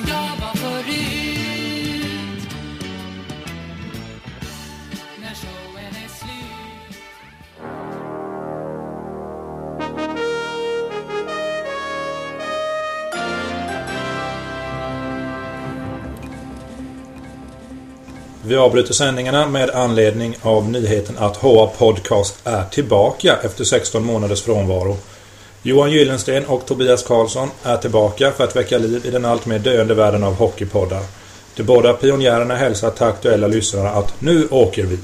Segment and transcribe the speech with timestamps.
[0.00, 0.88] som jag var förut.
[5.20, 6.96] När showen är slut.
[18.44, 24.42] Vi avbryter sändningarna med anledning av nyheten att HA Podcast är tillbaka efter 16 månaders
[24.42, 24.96] frånvaro.
[25.62, 29.58] Johan Gyllensten och Tobias Karlsson är tillbaka för att väcka liv i den allt mer
[29.58, 31.02] döende världen av hockeypoddar.
[31.56, 34.98] De båda pionjärerna hälsar till aktuella lyssnare att nu åker vi.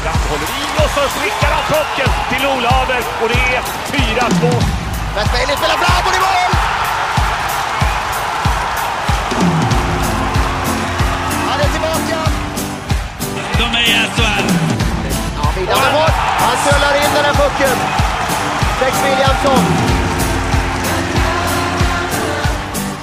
[0.00, 4.64] Strand håller i och så skickar han pucken till Olaver och det är 4-2.
[5.16, 6.52] Westberg spelar fram och i mål!
[11.48, 12.30] Han är tillbaka!
[13.58, 14.46] De är i SHL.
[15.36, 16.14] Ja, vidare bort.
[16.38, 18.04] Han sölar in den här pucken.
[18.80, 19.64] Lex Williamson.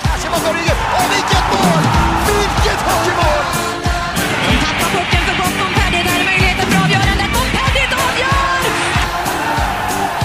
[0.04, 0.78] Kanske bakom ryggen.
[0.98, 1.84] Och vilket mål!
[2.28, 3.44] Vilket hockeymål!
[4.64, 5.56] Tappar pucken för gott.
[5.60, 7.30] Montpellier där är möjligheten för avgörandet.
[7.36, 8.64] Montpellier avgör!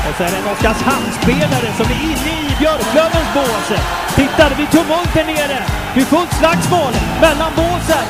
[0.07, 3.69] Och så är det en Oskarshamnsspelare som är inne i Björklövens bås.
[4.17, 5.59] Tittar, vi tumult här nere.
[5.95, 8.07] Vi får ett slagsmål mellan båsen.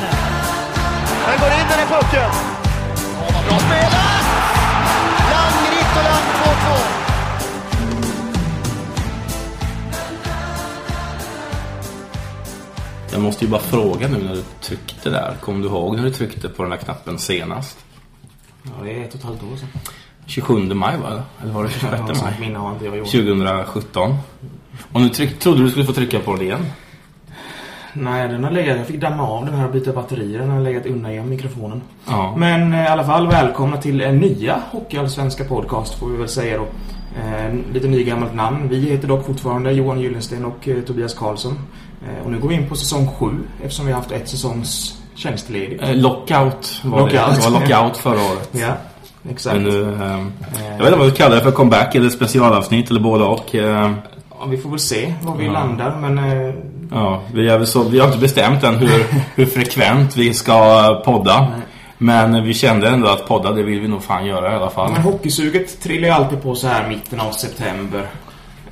[1.27, 2.31] Den går in den här pucken.
[3.21, 4.06] Åh, vad bra spelat!
[13.17, 15.35] Jag måste ju bara fråga nu när du tryckte där.
[15.41, 17.77] Kommer du ihåg när du tryckte på den här knappen senast?
[18.63, 19.67] Ja, det är ett och ett halvt år sedan.
[20.25, 21.23] 27 maj va?
[21.43, 22.33] Eller var det 26 Ja, sånt maj?
[22.39, 23.11] minne har inte jag gjort.
[23.11, 24.15] 2017.
[24.91, 26.65] Och nu tryck, trodde du skulle få trycka på den igen?
[27.93, 30.39] Nej, den har legat, jag fick damma av den här och byta batterier.
[30.39, 31.81] Den har legat undan igen mikrofonen.
[32.07, 32.35] Ja.
[32.37, 36.57] Men eh, i alla fall välkomna till en nya Hockeyallsvenska podcast får vi väl säga
[36.57, 36.67] då.
[37.21, 38.67] Eh, lite ny gammalt namn.
[38.69, 41.57] Vi heter dock fortfarande Johan Gyllensten och eh, Tobias Karlsson.
[42.01, 43.25] Eh, och nu går vi in på säsong 7
[43.63, 45.83] eftersom vi har haft ett säsongs tjänstledigt.
[45.83, 47.11] Eh, lockout var Lockout.
[47.11, 47.35] det.
[47.45, 48.49] Det var lockout förra året.
[48.59, 48.67] Ja,
[49.29, 49.55] exakt.
[49.55, 50.31] Men nu, ehm,
[50.71, 53.53] jag vet inte vad du kallar det för comeback eller specialavsnitt eller båda och.
[54.39, 55.51] Ja, vi får väl se var vi Ja.
[55.51, 56.53] landar men eh,
[56.91, 59.05] Ja, vi, är så, vi har inte bestämt än hur,
[59.35, 61.47] hur frekvent vi ska podda.
[61.97, 64.91] Men vi kände ändå att podda, det vill vi nog fan göra i alla fall.
[64.91, 67.99] Men hockeysuget trillar ju alltid på så här mitten av september.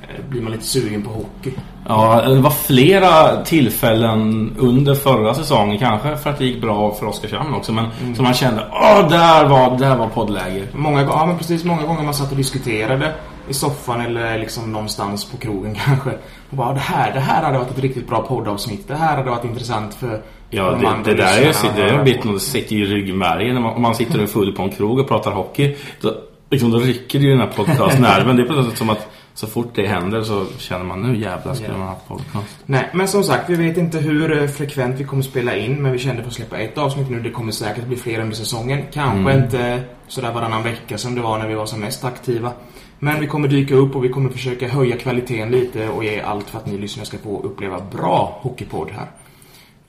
[0.02, 1.52] Eh, Blir man lite sugen på hockey.
[1.88, 7.06] Ja, det var flera tillfällen under förra säsongen kanske för att det gick bra för
[7.06, 7.72] Oskarshamn också.
[7.72, 8.14] Men Mm.
[8.14, 10.62] som man kände, åh, där var, där var poddläge.
[10.72, 13.14] Många, ja, men precis, många gånger man satt och diskuterade
[13.48, 16.10] i soffan eller liksom någonstans på krogen kanske.
[16.50, 18.88] Och bara, det här, det här hade varit ett riktigt bra poddavsnitt.
[18.88, 20.20] Det här hade varit intressant för
[20.50, 23.54] Ja, de det, andra det där är, det är en bit det sitter i ryggmärgen.
[23.54, 25.76] När man, om man sitter full på en krog och pratar hockey.
[26.00, 26.14] Då,
[26.50, 28.36] liksom, då rycker det ju den här podcastnerven.
[28.36, 31.16] Det är på något sätt som att så fort det händer så känner man nu
[31.18, 31.78] jävlar skulle Ja.
[31.78, 32.56] man ha podcast.
[32.66, 35.82] Nej, men som sagt, vi vet inte hur eh, frekvent vi kommer spela in.
[35.82, 37.20] Men vi kände för att släppa ett avsnitt nu.
[37.20, 38.82] Det kommer säkert bli fler under säsongen.
[38.92, 39.44] Kanske Mm.
[39.44, 42.52] inte sådär varannan vecka som det var när vi var som mest aktiva.
[42.98, 46.50] Men vi kommer dyka upp och vi kommer försöka höja kvaliteten lite och ge allt
[46.50, 49.06] för att ni lyssnare ska få uppleva bra hockeypodd här.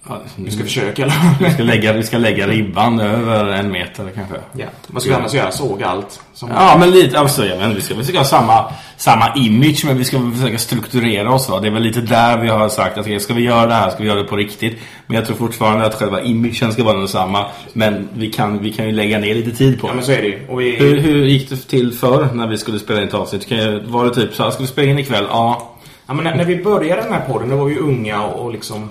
[0.09, 3.71] Ja, Vi ska försöka i alla vi, ska lägga, vi ska lägga ribban över en
[3.71, 4.35] meter kanske.
[4.53, 4.65] Ja,
[4.99, 5.51] ska vi annars göra?
[5.51, 6.19] Såga allt?
[6.33, 9.97] Som Ja, men lite, alltså, jag menar, vi ska försöka ha samma, samma image, men
[9.97, 11.49] vi ska försöka strukturera oss.
[11.49, 11.59] Va?
[11.59, 13.89] Det är väl lite där vi har sagt att okej, ska vi göra det här,
[13.89, 14.77] ska vi göra det på riktigt.
[15.07, 17.45] Men jag tror fortfarande att själva imagen ska vara densamma.
[17.73, 19.95] Men vi kan, vi kan ju lägga ner lite tid på Ja, det.
[19.95, 20.55] men så är det ju.
[20.57, 20.75] Vi...
[20.75, 23.51] Hur, hur gick det till förr när vi skulle spela in ett avsnitt?
[23.87, 25.25] Var det typ så här, ska vi spela in ikväll?
[25.29, 25.73] Ja.
[26.07, 28.51] Ja, men när, när vi började den här podden, då var vi unga och, och
[28.51, 28.89] liksom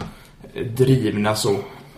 [0.64, 1.52] drivna så.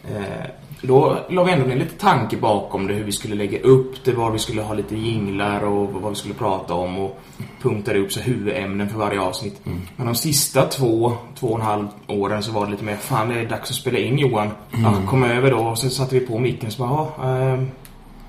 [0.04, 0.50] Eh,
[0.82, 4.12] då la vi ändå ner lite tanke bakom det, hur vi skulle lägga upp det,
[4.12, 7.20] var vi skulle ha lite jinglar och vad vi skulle prata om och
[7.62, 9.60] punktade upp så huvudämnen för varje avsnitt.
[9.96, 13.28] Men de sista två, två och en halv åren så var det lite mer, fan
[13.28, 14.50] det är dags att spela in Johan.
[14.70, 17.60] Ja, kom över då och så satte vi på micken så bara, ja, eh,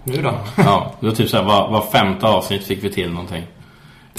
[0.04, 0.34] nu då?
[0.58, 3.44] Ja, det var typ så här, var, var femte avsnitt fick vi till någonting.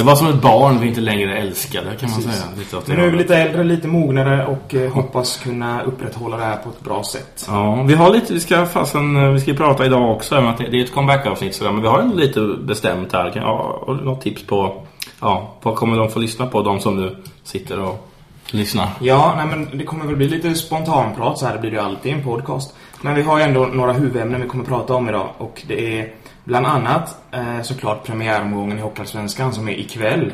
[0.01, 2.41] Det var som ett barn vi inte längre älskade, kan man Precis.
[2.41, 2.57] säga.
[2.59, 6.57] Lite nu är vi lite äldre, lite mognare och eh, hoppas kunna upprätthålla det här
[6.57, 7.47] på ett bra sätt.
[7.49, 10.93] Ja, vi har lite, vi ska fasen, vi ska prata idag också det är ett
[10.95, 13.31] comeback-avsnitt sådär, men vi har ändå lite bestämt här.
[13.31, 14.83] Kan- Ja, och något tips på,
[15.21, 18.11] ja, vad kommer de få lyssna på, de som nu sitter och
[18.51, 18.89] lyssnar?
[19.01, 21.83] Ja, nej men det kommer väl bli lite spontanprat så här, det blir det ju
[21.83, 22.75] alltid i en podcast.
[23.03, 26.09] Men vi har ju ändå några huvudämnen vi kommer prata om idag och det är
[26.51, 30.33] bland annat eh, såklart premiäromgången i Hockeyallsvenskan som är ikväll.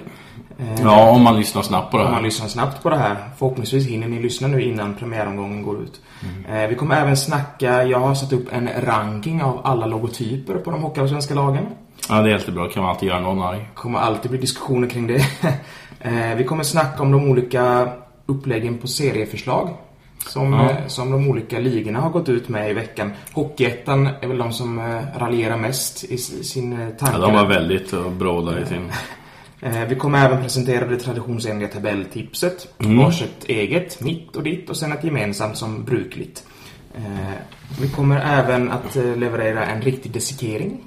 [0.59, 2.23] Eh, Ja, om man lyssnar snabbt på det Om man här.
[2.25, 3.17] lyssnar snabbt på det här.
[3.39, 6.01] Förhoppningsvis hinner ni lyssna nu innan premiäromgången går ut.
[6.49, 10.71] Eh, vi kommer även snacka, jag har satt upp en ranking av alla logotyper på
[10.71, 11.67] de Hockeyallsvenska lagen.
[12.09, 12.69] Ja, det är jättebra.
[12.69, 13.69] Kan man alltid göra någon arg.
[13.75, 15.21] kommer alltid bli diskussioner kring det.
[16.01, 17.89] eh, vi kommer snacka om de olika
[18.27, 19.71] uppläggen på serieförslag.
[20.27, 20.71] Som, Ja.
[20.71, 23.13] eh, som de olika ligorna har gått ut med i veckan.
[23.33, 27.15] Hockeyettan är väl de som eh, raljerar mest i sin eh, tanke.
[27.19, 28.91] Ja, de var väldigt bra där i sin...
[29.89, 32.75] Vi kommer även presentera det traditionsenliga tabelltipset.
[32.79, 32.99] Mm.
[32.99, 36.45] Varsitt eget, mitt och ditt och sen ett gemensamt som brukligt.
[37.81, 40.79] Vi kommer även att leverera en riktig dissekering.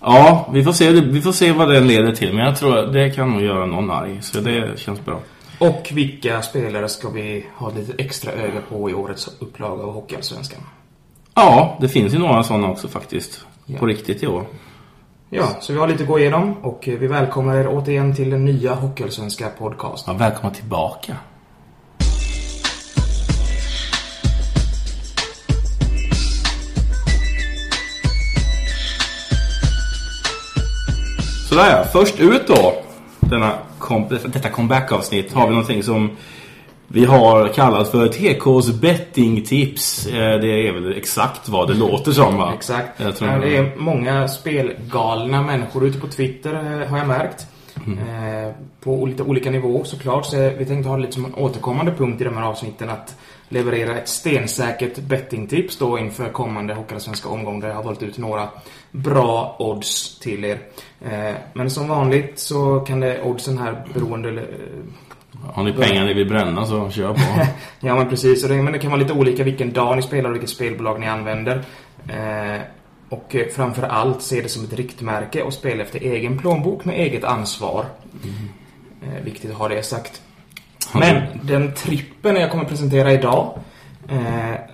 [0.00, 2.34] Ja, vi får, se, vi får se vad det leder till.
[2.34, 4.18] Men jag tror att det kan nog göra någon arg.
[4.22, 5.20] Så det känns bra.
[5.58, 10.60] Och vilka spelare ska vi ha lite extra öga på i årets upplaga av Hockeyallsvenskan?
[11.34, 13.46] Ja, det finns ju några sådana också faktiskt.
[13.66, 13.78] Ja.
[13.78, 14.46] På riktigt i år.
[15.30, 18.44] Ja, så vi har lite att gå igenom och vi välkomnar er återigen till den
[18.44, 20.04] nya Hockeyallsvenska podcast.
[20.06, 21.16] Ja, välkomna tillbaka.
[31.48, 32.85] Sådär ja, först ut då.
[33.30, 36.10] Denna kom, detta comeback-avsnitt har vi någonting som
[36.88, 40.06] vi har kallat för TKs bettingtips.
[40.06, 42.52] Eh, Det är väl exakt vad det låter som va?
[42.54, 42.98] Exakt.
[42.98, 43.22] Det
[43.56, 47.46] är många spelgalna människor ute på Twitter eh, har jag märkt.
[47.86, 47.98] Mm.
[47.98, 50.26] Eh, på lite olika nivåer såklart.
[50.26, 53.16] Så vi tänkte ha lite som en återkommande punkt i de här avsnitten att
[53.48, 58.48] leverera ett stensäkert bettingtips då inför kommande Hockeyallsvenska omgång där jag har valt ut några
[58.90, 60.58] bra odds till er.
[61.00, 64.46] Eh, men som vanligt så kan det oddsen här beroende eh,
[65.52, 67.20] Har ni pengar ni vill bränna så kör på.
[67.80, 70.50] Ja men precis, men det kan vara lite olika vilken dag ni spelar och vilket
[70.50, 71.64] spelbolag ni använder.
[72.08, 72.60] Eh,
[73.08, 77.24] och framför allt se det som ett riktmärke och spela efter egen plånbok med eget
[77.24, 77.84] ansvar.
[79.02, 80.22] Eh, viktigt att ha det sagt.
[80.94, 83.58] Men den trippen jag kommer presentera idag,
[84.08, 84.16] eh,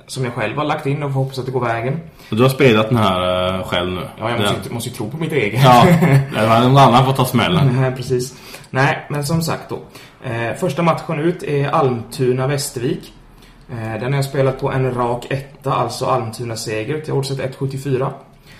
[0.07, 2.01] som jag själv har lagt in och hoppas att det går vägen.
[2.31, 4.01] Och du har spelat den här eh, själv nu?
[4.19, 5.61] Ja, jag måste, Den- måste ju tro på mitt eget.
[5.65, 5.87] Ja,
[6.41, 7.81] det var någon annan får ta smällen.
[7.81, 8.35] Nej, precis.
[8.71, 9.79] Nej, men som sagt då.
[10.31, 13.13] Eh, första matchen ut är Almtuna-Västervik.
[13.73, 18.09] Eh, den har jag spelat på en rak etta, alltså Almtuna-seger till oddset 1,74.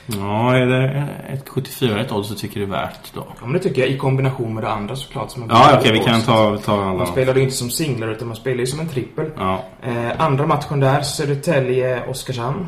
[0.07, 1.09] Ja, är det
[1.47, 3.27] 1,74 ett odds så tycker du det är värt då?
[3.41, 5.31] Ja, men det tycker jag i kombination med det andra såklart.
[5.31, 6.93] Som Ja, okej, vi kan ta, ta alla.
[6.93, 9.31] Man spelar ju inte som singlar utan man spelar ju som en trippel.
[9.37, 9.65] Ja.
[9.83, 12.67] Eh, andra matchen där, Södertälje-Oskarshamn.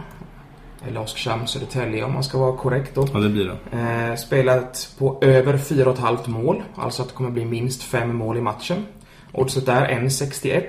[0.89, 3.09] Eller Oskarshamn-Södertälje om man ska vara korrekt då.
[3.13, 3.79] ja, det blir det.
[4.11, 6.63] Eh, spelat på över 4,5 mål.
[6.77, 8.87] Alltså att det kommer bli minst 5 mål i matchen.
[9.33, 10.63] Oddset där 1,61.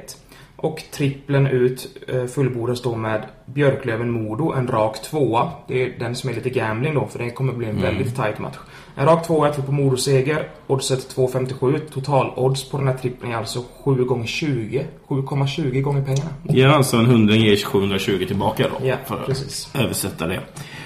[0.66, 5.50] Och trippeln ut eh, fullbordas då med Björklöven-Modo, en rak tvåa.
[5.68, 8.40] Det är den som är lite gambling då, för det kommer bli en väldigt tight
[8.40, 8.56] match.
[8.96, 10.48] En rak tvåa, jag tror på Modo-seger.
[10.68, 11.80] Oddset 2,57.
[11.94, 16.30] Total-odds på den här trippeln är alltså 7 gånger 20 7,20 gånger pengarna.
[16.44, 18.88] Ger alltså en hundring ger 720 tillbaka då.
[18.88, 19.70] Ja, för att precis.
[19.74, 20.40] översätta det.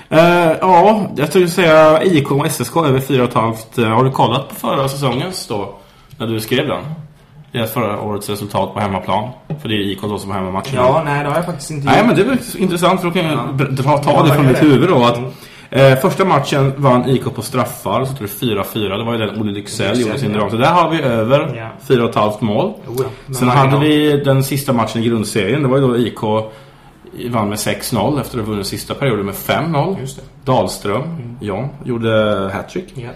[0.10, 3.80] Eh, ja, jag skulle säga IK och SSK över 4,5.
[3.80, 5.75] Uh, har du kollat på förra säsongens då?
[6.18, 6.84] När du skrev den?
[7.51, 9.30] Deras förra årets resultat på hemmaplan.
[9.62, 10.75] För det är IK då som har hemmamatchen.
[10.75, 12.07] Ja, nej det har jag faktiskt inte Nej, gjort.
[12.07, 13.66] men det var intressant för då kan jag Ja.
[13.69, 14.66] dra, ta Ja, det från mitt det.
[14.66, 15.04] huvud då.
[15.04, 15.31] Att, Mm.
[15.69, 18.98] eh, första matchen vann IK på straffar, så tror det 4-4.
[18.98, 20.51] Det var ju den Olle Lycksell gjorde sin drag.
[20.51, 21.69] Så där har vi över Ja.
[21.88, 22.74] 4,5 mål.
[22.88, 22.96] Jo,
[23.28, 23.34] ja.
[23.36, 25.62] Sen hade vi den sista matchen i grundserien.
[25.63, 26.24] Det var ju då IK
[27.31, 29.98] vann med 6-0 efter att ha vunnit sista perioden med 5-0.
[30.00, 30.22] Just det.
[30.51, 32.10] Dahlström, John, gjorde
[32.53, 32.94] hattrick.
[32.96, 33.10] Ja.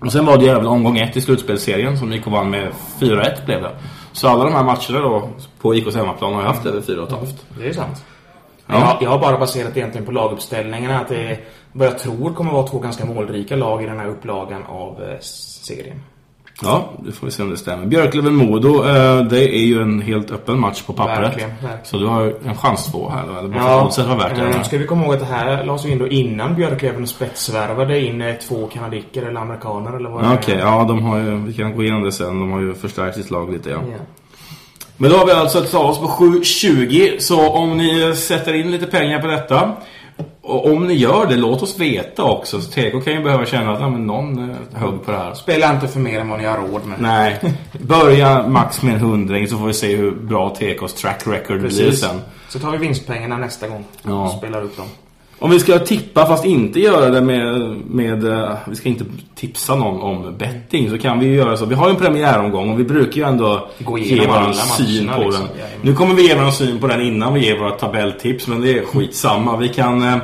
[0.00, 3.62] Och sen var det även omgång ett i slutspelsserien som IK vann med 4-1 blev
[3.62, 3.70] det.
[4.12, 5.28] Så alla de här matcherna då
[5.60, 7.26] på IKs hemmaplan har jag haft över 4,5.
[7.58, 8.04] Det är sant.
[8.66, 8.74] Ja.
[8.78, 11.38] Jag, jag har bara baserat egentligen på laguppställningarna att det
[11.72, 15.18] vad jag tror kommer vara två ganska målrika lag i den här upplagan av eh,
[15.20, 16.00] serien.
[16.62, 17.86] Ja, det får vi se om det stämmer.
[17.86, 21.18] Björklöven-Modo, eh, det är ju en helt öppen match på pappret.
[21.18, 21.78] Verkligen, verkligen.
[21.84, 24.42] Så du har en chans två här eller att oddset var värt det.
[24.42, 24.62] eh, eller?
[24.62, 28.34] ska vi komma ihåg att det här lades in då innan Björklöven spetsvärvade in eh,
[28.34, 30.34] två kanadiker eller amerikaner eller vad Ja.
[30.34, 32.40] Okej, ja de har ju, vi kan gå igenom det sen.
[32.40, 33.78] De har ju förstärkt sitt lag lite, ja.
[33.90, 33.96] Ja.
[34.96, 37.18] Men då har vi alltså tagit oss på 7,20.
[37.18, 39.72] Så om ni sätter in lite pengar på detta.
[40.42, 42.60] Och om ni gör det, låt oss veta också.
[42.60, 45.34] Så TK kan ju behöva känna att men någon eh, högg på det här.
[45.34, 47.00] Spela inte för mer än vad ni har råd med.
[47.00, 47.40] Nej,
[47.80, 51.68] börja max med en hundring så får vi se hur bra TKs track record blir
[51.70, 52.00] Precis.
[52.00, 52.20] sen.
[52.48, 54.24] Så tar vi vinstpengarna nästa gång Ja.
[54.24, 54.86] och spelar upp dem.
[55.40, 59.04] Om vi ska tippa fast inte göra det med, med eh, vi ska inte
[59.34, 61.64] tipsa någon om betting så kan vi ju göra så.
[61.66, 65.22] Vi har ju en premiäromgång och vi brukar ju ändå Gå ge vår syn på
[65.22, 65.46] liksom.
[65.46, 65.66] den.
[65.82, 68.78] Nu kommer vi ge vår syn på den innan vi ger våra tabelltips men det
[68.78, 69.56] är skitsamma.
[69.56, 70.16] Vi kan, eh,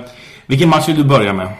[0.46, 1.46] vilken match vill du börja med?
[1.46, 1.52] Eh,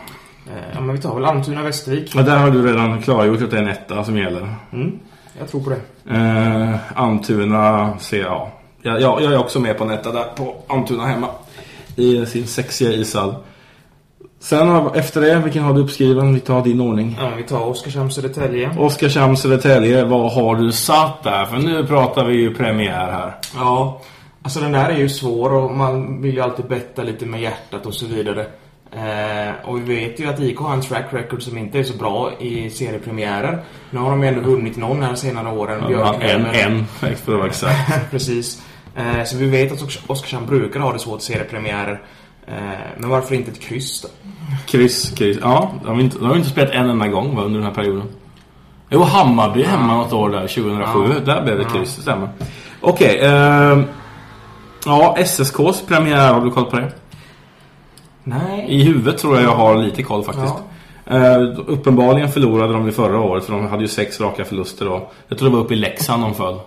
[0.75, 2.13] Ja, men vi tar väl Almtuna-Västervik.
[2.15, 4.55] Ja, där har du redan klargjort att det är en etta som gäller.
[4.73, 4.99] Mm,
[5.39, 5.81] jag tror på det.
[6.15, 8.49] Eh, Almtuna ser jag.
[8.83, 9.23] Ja, jag.
[9.23, 11.27] Jag är också med på en etta där på Almtuna hemma.
[11.97, 13.35] I sin sexiga ishall.
[14.45, 16.35] Sen har, efter det, vilken har du uppskriven?
[16.35, 17.17] Vi tar din ordning.
[17.21, 18.79] Ja, vi tar Oskarshamn Södertälje.
[18.79, 21.45] Oskarshamn Södertälje, vad har du satt där?
[21.45, 23.35] För nu pratar vi ju premiär här.
[23.55, 24.03] Ja,
[24.43, 27.87] alltså den där är ju svår och man vill ju alltid betta lite med hjärtat
[27.87, 28.47] och så vidare.
[28.93, 31.97] Eh, och vi vet ju att IK har en track record som inte är så
[31.97, 33.63] bra i seriepremiärer.
[33.91, 35.85] Nu har de ju ändå vunnit någon här senare åren.
[35.91, 36.87] Ja, en, en,
[37.47, 37.91] exakt.
[38.11, 38.63] Precis.
[38.97, 42.03] Eh, så vi vet att Oskars- Oskarshamn brukar ha det svårt seriepremiärer.
[42.47, 42.55] Eh,
[42.99, 44.09] men varför inte ett kryss då?
[44.67, 45.39] Kryss, kryss.
[45.43, 47.75] Ja, de har, inte, de har inte spelat en enda gång va, under den här
[47.75, 48.03] perioden.
[48.91, 51.15] Jo, Hammarby hemma något år där, 2007.
[51.27, 51.35] Ja.
[51.35, 51.69] Där blev det Ja.
[51.69, 52.29] kryss, det stämmer.
[52.81, 53.85] Okej, ehm,
[54.87, 56.93] Ja, SSKs premiär, har du koll på det?
[58.25, 58.67] Nej.
[58.69, 60.55] I huvudet tror jag jag har lite koll faktiskt.
[61.07, 61.37] Eh,
[61.67, 65.11] uppenbarligen förlorade de ju förra året för de hade ju sex raka förluster då.
[65.29, 66.59] Jag tror det var uppe i Leksand de föll.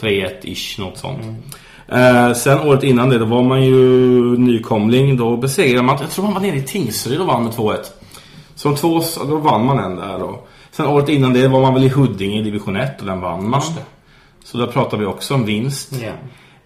[0.00, 1.20] 3-1-ish, något sånt.
[1.88, 3.78] Eh, sen året innan det, då var man ju
[4.38, 5.16] nykomling.
[5.16, 7.76] Då besegrade man, jag tror man var nere i Tingsryd och vann med 2-1.
[8.54, 10.40] Så de två, då vann man en där då.
[10.70, 13.48] Sen året innan det var man väl i Huddinge i division 1 och den vann
[13.48, 13.62] man.
[14.44, 15.92] Så där pratar vi också om vinst.
[16.02, 16.12] Ja.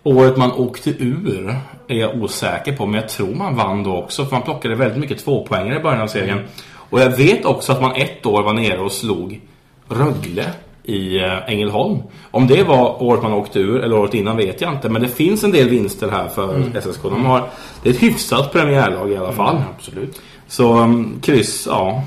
[0.02, 1.56] Året man åkte ur
[1.88, 4.24] är jag osäker på, men jag tror man vann då också.
[4.24, 6.44] För man plockade väldigt mycket tvåpoängare i början av serien.
[6.90, 9.40] Och jag vet också att man ett år var nere och slog
[9.88, 10.44] Rögle
[10.88, 12.02] i eh, Ängelholm.
[12.30, 14.88] Om det var året man åkte ur eller året innan vet jag inte.
[14.88, 17.02] Men det finns en del vinster här för SSK.
[17.02, 17.48] De har,
[17.82, 19.56] det är ett hyfsat premiärlag i alla fall.
[19.56, 20.20] Mm, absolut.
[20.46, 22.02] Så um, kryss, ja.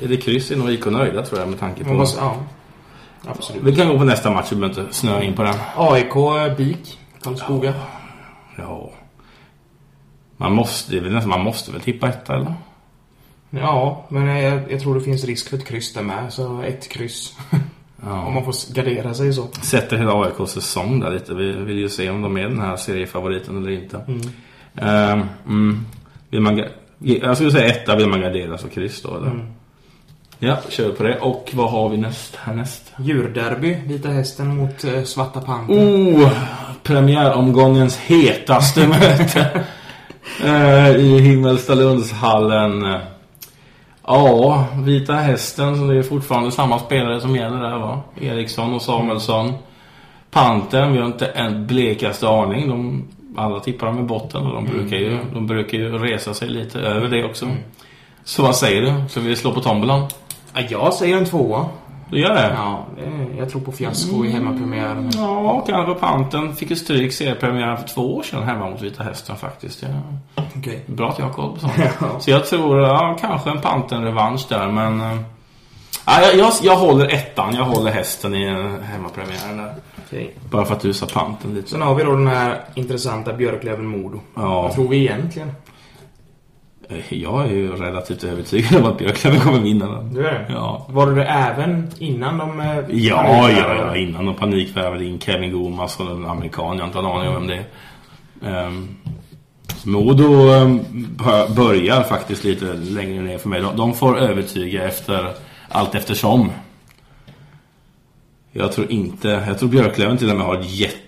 [0.00, 1.92] Är det kryss är nog IK nöjda tror jag med tanke på...
[1.92, 2.36] måste, ja.
[3.26, 3.62] Absolut.
[3.62, 5.54] Vi kan gå på nästa match, vi behöver inte snöa in på den.
[5.76, 6.14] AIK
[6.56, 7.74] BIK Karlskoga.
[8.56, 8.90] Ja.
[10.36, 12.54] Man måste, nästan, man måste väl tippa ett eller?
[13.50, 16.32] Ja, men jag, jag tror det finns risk för ett kryss där med.
[16.32, 17.36] Så ett kryss.
[18.02, 19.48] Om man får gardera sig så.
[19.62, 21.34] Sätter hela AIKs säsong där lite.
[21.34, 24.00] Vi vill ju se om de är den här seriefavoriten eller inte.
[24.08, 24.20] Mm.
[24.76, 25.86] Ehm, mm.
[26.30, 26.64] Vill man,
[26.98, 29.26] jag skulle säga etta vill man gardera så kryss då eller?
[29.26, 29.46] Mm.
[30.38, 31.18] Ja, kör på det.
[31.18, 32.92] Och vad har vi näst, härnäst?
[32.98, 33.76] Djurderby.
[33.86, 35.78] Vita hästen mot eh, Svarta Panten.
[35.78, 36.30] Oh,
[36.82, 39.64] premiäromgångens hetaste möte.
[40.44, 42.84] Eh, I Himmelstalundshallen.
[44.06, 48.00] Ja, Vita Hästen, så det är fortfarande samma spelare som gäller där va?
[48.20, 49.52] Eriksson och Samuelsson.
[50.30, 52.68] Panten, vi har inte en blekaste aning.
[52.68, 53.04] De,
[53.36, 57.08] alla tippar i botten och de brukar, ju, de brukar ju resa sig lite över
[57.08, 57.48] det också.
[58.24, 59.08] Så vad säger du?
[59.08, 60.06] Ska vi slå på tombolan?
[60.54, 61.66] Ja, jag säger en tvåa.
[62.10, 62.54] Du gör det?
[62.58, 62.84] Ja,
[63.38, 65.10] jag tror på fiasko i hemmapremiären.
[65.14, 69.36] Ja, kanske Panten fick ju stryk seriepremiären för två år sedan hemma mot Vita Hästen
[69.36, 69.82] faktiskt.
[69.82, 70.42] Ja.
[70.56, 70.82] Okej.
[70.86, 71.72] Bra att jag har koll på sånt.
[72.22, 75.00] Så jag tror, ja, kanske en Panten-revansch där, men...
[75.00, 75.16] eh,
[76.06, 78.46] Ja, jag, jag, jag håller ettan, jag håller hästen i
[78.82, 79.74] hemmapremiären där.
[80.06, 80.34] Okej.
[80.50, 81.70] Bara för att du sa Panten lite.
[81.70, 84.20] Sen har vi då den här intressanta Björklöven-Modo.
[84.34, 84.62] Ja.
[84.62, 85.52] Vad tror vi egentligen?
[86.88, 90.14] Eh, Jag är ju relativt övertygad om att Björklöven kommer vinna den.
[90.14, 90.46] Du är det?
[90.52, 90.86] Ja.
[90.90, 92.60] Var det det även innan de...
[92.60, 96.86] eh, Ja, ja, ja, innan de panikvärvade in Kevin Gomas och en amerikan, jag har
[96.86, 97.54] inte en aning om vem det
[98.48, 98.66] är.
[98.66, 98.88] Um,
[99.84, 100.28] Modo
[100.94, 103.60] bör- börjar faktiskt lite längre ner för mig.
[103.60, 105.28] De, de får övertyga efter
[105.68, 106.50] allt eftersom.
[108.52, 111.03] Jag tror inte, jag tror Björklöven till och med har ett jätteplus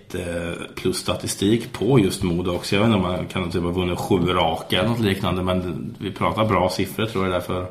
[0.94, 2.74] statistik på just Modo också.
[2.76, 5.94] Jag vet inte om man kan typ ha vunnit sju raka eller något liknande men
[5.98, 7.66] vi pratar bra siffror tror jag där för,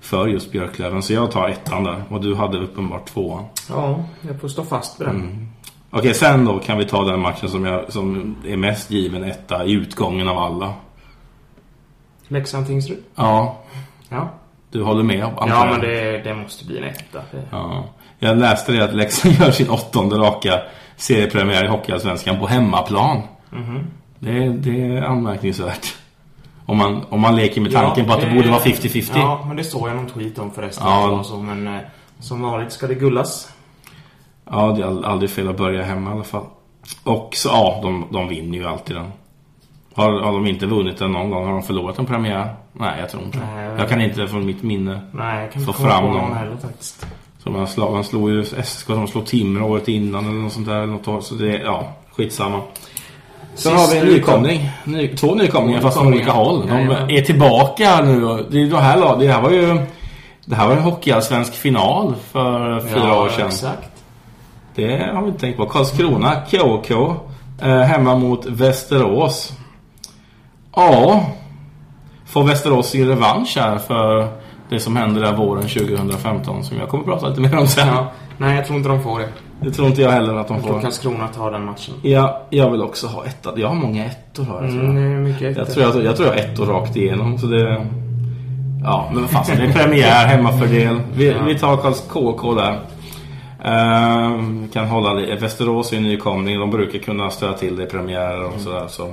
[0.00, 1.02] för just Björklöven.
[1.02, 3.44] Så jag tar ettan där och du hade uppenbart tvåan.
[3.68, 5.16] Ja, jag får stå fast vid den.
[5.16, 5.48] Mm.
[5.90, 9.64] Okej, sen då kan vi ta den matchen som, jag, som är mest given etta
[9.64, 10.74] i utgången av alla.
[12.28, 12.98] Leksand-Tingsryd?
[13.14, 13.58] Ja,
[14.08, 14.28] Ja.
[14.70, 15.24] du håller med?
[15.24, 17.18] antar Ja, men det, det måste bli en etta.
[17.30, 17.84] Det- Ja.
[18.18, 20.60] Jag läste det att Leksand gör sin åttonde raka
[20.98, 23.22] seriepremiär i Hockeyallsvenskan på hemmaplan.
[23.50, 23.86] Mhm.
[24.18, 25.94] Det, är- det är anmärkningsvärt.
[26.66, 29.10] Om man, om man leker med tanken på att det borde vara 50-50.
[29.14, 30.86] Ja, men det står jag någon tweet om förresten.
[30.86, 31.04] Ja.
[31.04, 31.80] att det var Så, men eh,
[32.20, 33.52] som vanligt ska det gullas.
[34.50, 36.44] Ja, det är ald- aldrig fel att börja hemma i alla fall.
[37.04, 39.12] Och så, ja, de, de vinner ju alltid den.
[39.94, 41.44] Har, har de inte vunnit den någon gång?
[41.46, 42.54] Har de förlorat en premiär?
[42.72, 45.62] Nej, jag tror inte Nej, jag Jag kan inte från mitt minne Nej, jag kan
[45.62, 46.36] få fram någon.
[46.36, 47.06] heller faktiskt.
[47.44, 50.66] Så man, slog, man slog ju SSK som slog Timrå året innan eller något sånt
[50.66, 50.86] där.
[50.86, 51.20] Något år.
[51.20, 52.60] Så det, ja, skitsamma.
[53.54, 54.70] Sen har vi en nykomling.
[54.84, 56.66] Ny, två nykomlingar fast från olika håll.
[56.66, 57.10] De Jajamän.
[57.10, 58.46] är tillbaka nu.
[58.50, 59.78] Det, är det, här, det här var ju...
[60.44, 63.46] Det här var en hockeyallsvensk final för fyra ja, år sedan.
[63.48, 63.90] exakt.
[64.74, 65.66] Det har vi inte tänkt på.
[65.66, 67.14] Karlskrona, KK.
[67.62, 69.52] Eh, hemma mot Västerås.
[70.76, 71.26] Ja.
[72.26, 74.28] Får Västerås sin revansch här för
[74.70, 77.88] det som hände där våren 2015 som jag kommer att prata lite mer om sen.
[77.88, 78.10] Ja.
[78.38, 79.28] Nej, jag tror inte de får det.
[79.60, 80.80] Det tror inte jag heller att de Jag tror får.
[80.80, 81.94] Karlskrona tar den matchen.
[82.02, 83.52] Ja, jag vill också ha etta.
[83.56, 85.52] Jag har många ettor här tror Mm, jag.
[85.52, 87.38] Jag tror jag, jag tror jag har ettor rakt igenom.
[87.38, 87.86] Så det,
[88.84, 91.00] Ja, men vad fan, det är premiär, hemmafördel.
[91.14, 92.78] Vi, vi tar Karls KK där.
[93.64, 95.36] Ehm, kan hålla det.
[95.36, 96.58] Västerås är en nykomling.
[96.60, 98.84] De brukar kunna störa till det i premiärer och sådär.
[98.88, 99.12] Så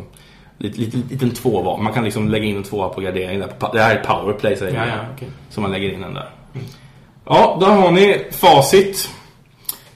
[0.58, 1.78] lite, lite, liten tvåa.
[1.78, 3.40] Man kan liksom lägga in en tvåa på gardering.
[3.40, 3.50] Där.
[3.74, 4.90] Det här är powerplay säger Ja, vi.
[4.90, 5.28] ja, okej.
[5.50, 6.30] Så man lägger in den där.
[7.26, 9.10] Ja, där har ni facit.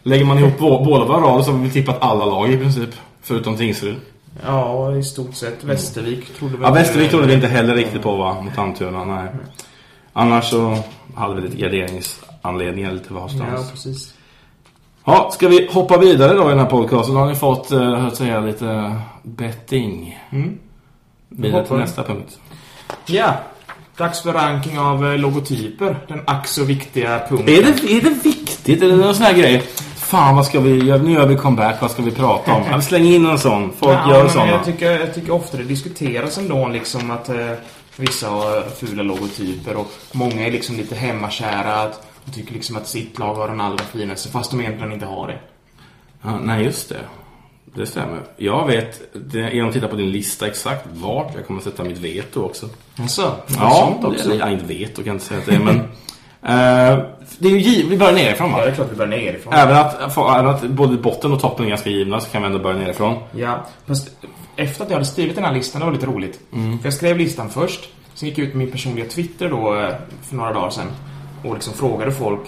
[0.04, 2.90] Lägger man ihop bå- båda våra rader så har vi tippat alla lag i princip.
[3.22, 3.96] Förutom Tingsryd.
[4.46, 5.64] Ja, i stort sett.
[5.64, 6.62] Västervik trodde väl...
[6.64, 8.42] Ja, Västervik trodde vi inte heller riktigt på va?
[8.42, 9.28] Mot Almtuna, nej.
[10.14, 10.78] Annars så
[11.16, 13.72] hade vi lite garderingsanledningar lite Ja, varstans.
[13.72, 14.14] precis.
[15.06, 17.14] Ja, ska vi hoppa vidare då i den här podcasten?
[17.16, 20.20] Då har ni fått, eh, hör att säga, lite betting.
[20.32, 20.58] Mm.
[21.30, 22.40] Vidare till nästa punkt.
[23.06, 23.34] Ja,
[23.98, 25.98] dags för ranking av eh, logotyper.
[26.08, 27.56] Den ack så viktiga punkten.
[27.56, 28.84] Är det, är det viktigt?
[28.84, 29.64] Är det någon sån här grej?
[29.96, 31.02] Fan, vad ska vi göra?
[31.02, 31.82] Nu gör vi comeback.
[31.82, 32.64] Vad ska vi prata om?
[32.72, 33.72] Ja, Släng in en sån.
[33.80, 34.48] Folk Ja, gör men såna.
[34.48, 37.36] Jag tycker, jag tycker ofta det diskuteras ändå liksom att eh,
[37.96, 41.88] vissa har fula logotyper och många är liksom lite hemmakära
[42.28, 45.28] och tycker liksom att sitt lag har den allra finaste fast de egentligen inte har
[45.28, 45.40] det.
[46.22, 47.00] Ja, nej, just det.
[47.76, 48.22] Det stämmer.
[48.38, 49.02] Jag vet,
[49.34, 52.70] genom att titta på din lista exakt vart jag kommer sätta mitt veto också.
[53.00, 54.26] Alltså, Ja, sånt också.
[54.32, 55.78] Eller, jag inte vet och kan inte säga att det är, men...
[56.44, 57.06] eh,
[57.38, 58.64] det är ju givet, vi börjar nerifrån Ja, va?
[58.66, 59.54] det är klart vi börjar nerifrån.
[59.54, 62.46] Även att, för, även att både botten och toppen är ganska givna så kan vi
[62.46, 63.18] ändå börja nerifrån.
[63.32, 64.10] Ja, fast
[64.56, 66.40] efter att jag hade skrivit den här listan, det var lite roligt.
[66.54, 66.80] Mm.
[66.80, 69.90] För jag skrev listan först, sen gick jag ut med min personliga Twitter då eh,
[70.30, 70.88] för några dagar sedan.
[71.44, 72.40] Och liksom frågade folk.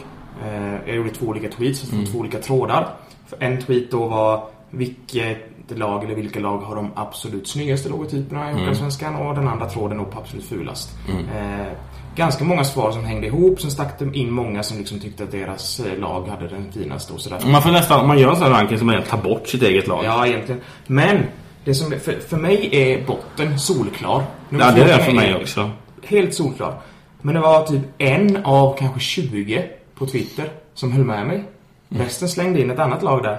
[0.45, 2.05] Eh, jag gjorde två olika tweets, Mm.
[2.05, 2.87] två olika trådar.
[3.27, 8.39] För en tweet då var vilket lag eller vilka lag har de absolut snyggaste logotyperna
[8.41, 8.55] i Mm.
[8.55, 10.89] Hockeyallsvenskan och den andra tråden då på absolut fulast.
[11.09, 11.25] Mm.
[11.61, 11.67] Eh,
[12.15, 15.31] ganska många svar som hängde ihop, sen stack de in många som liksom tyckte att
[15.31, 17.39] deras eh, lag hade den finaste och sådär.
[17.51, 19.63] Man får nästan, om man gör en sån här ranking så man tar bort sitt
[19.63, 20.05] eget lag.
[20.05, 20.61] Ja, egentligen.
[20.87, 21.23] Men,
[21.65, 24.23] det som, för, för mig är botten solklar.
[24.49, 25.69] Nummer Ja, det är det 14 för mig också.
[26.03, 26.81] Helt solklar.
[27.21, 29.63] Men det var typ en av kanske 20
[29.95, 31.43] på Twitter som höll med mig.
[31.91, 32.03] Mm.
[32.03, 33.37] Resten slängde in ett annat lag där.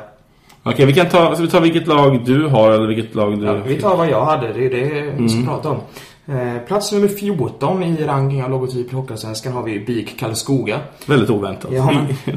[0.62, 3.46] Okej, vi kan ta, ska vi ta vilket lag du har eller vilket lag du...
[3.46, 5.46] Ja, vi tar vad jag hade, det är det vi ska Mm.
[5.48, 5.78] prata om.
[6.26, 10.80] Eh, plats nummer 14 i ranking av logotyper i Hockeyallsvenskan har vi BIK Karlskoga.
[11.06, 11.70] Väldigt oväntat.
[11.72, 12.06] Ja, men,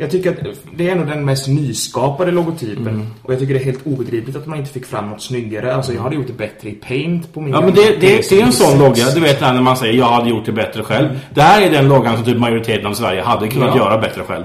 [0.00, 0.36] jag tycker att
[0.76, 2.88] det är nog den mest nyskapade logotypen.
[2.88, 3.06] Mm.
[3.22, 5.74] Och jag tycker det är helt obegripligt att man inte fick fram något snyggare.
[5.74, 8.32] Alltså jag hade gjort det bättre i Paint på min Ja men det, det, det
[8.40, 11.08] är en sån logga, du vet när man säger jag hade gjort det bättre själv.
[11.34, 13.76] Det här är den loggan som typ majoriteten av Sverige hade kunnat Ja.
[13.76, 14.44] göra bättre själv.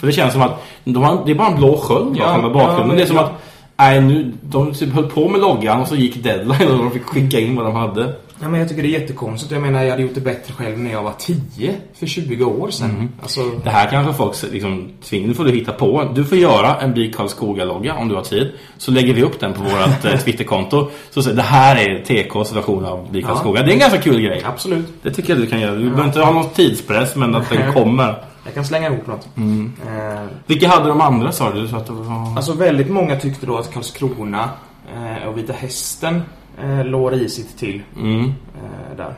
[0.00, 2.42] För det känns som att de har, det är bara en blå sköld Ja, bakom
[2.42, 2.88] med bakgrunden.
[2.90, 3.32] ja, det är som att
[3.76, 7.04] nej, nu, de typ höll på med loggan och så gick deadline och de fick
[7.04, 8.12] skicka in vad de hade.
[8.42, 9.52] Ja, men jag tycker det är jättekonstigt.
[9.52, 12.70] Jag menar, jag hade gjort det bättre själv när jag var 10 för 20 år
[12.70, 12.90] sedan.
[12.90, 13.08] Mm.
[13.22, 16.10] Alltså, Det här kanske folk liksom tvingar, nu får du hitta på.
[16.14, 18.52] Du får göra en BIK Karlskoga-logga om du har tid.
[18.78, 20.90] Så lägger vi upp den på vårt eh, Twitterkonto.
[21.10, 23.26] Så säger det här är TKs version av Ja.
[23.26, 23.62] Karlskoga.
[23.62, 24.42] Det är en ganska kul grej.
[24.44, 24.86] absolut.
[25.02, 25.74] Det tycker jag du kan göra.
[25.74, 28.24] Du behöver inte ha någon tidspress men att den kommer.
[28.44, 29.28] Jag kan slänga ihop något.
[29.36, 29.72] Mm.
[29.86, 31.68] Eh, Vilka hade de andra sa du?
[31.68, 32.36] Så att det var...
[32.36, 34.48] alltså väldigt många tyckte då att Karlskrona
[34.94, 36.22] eh, och Vita Hästen
[36.62, 37.82] eh, låg risigt till.
[37.96, 38.24] Mm.
[38.24, 39.14] Eh, där.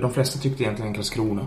[0.00, 1.46] De flesta tyckte egentligen Karlskrona.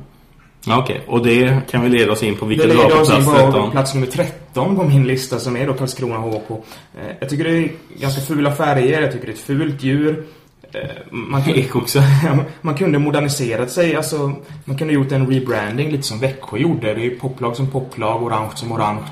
[0.68, 3.10] Okej, och det kan vi leda oss in på Det vilket lag leder på oss
[3.10, 3.72] in plats på 13.
[3.72, 6.52] plats nummer 13 på min lista som är då Karlskrona HK.
[6.52, 10.26] Eh, jag tycker det är ganska fula färger, jag tycker det är ett fult djur.
[10.72, 12.00] Eh, man, kunde, också.
[12.62, 14.32] man kunde moderniserat sig, alltså
[14.66, 16.94] man kunde gjort en rebranding lite som Växjö gjorde.
[16.94, 19.04] Det är poplag som poplag, orange som orange.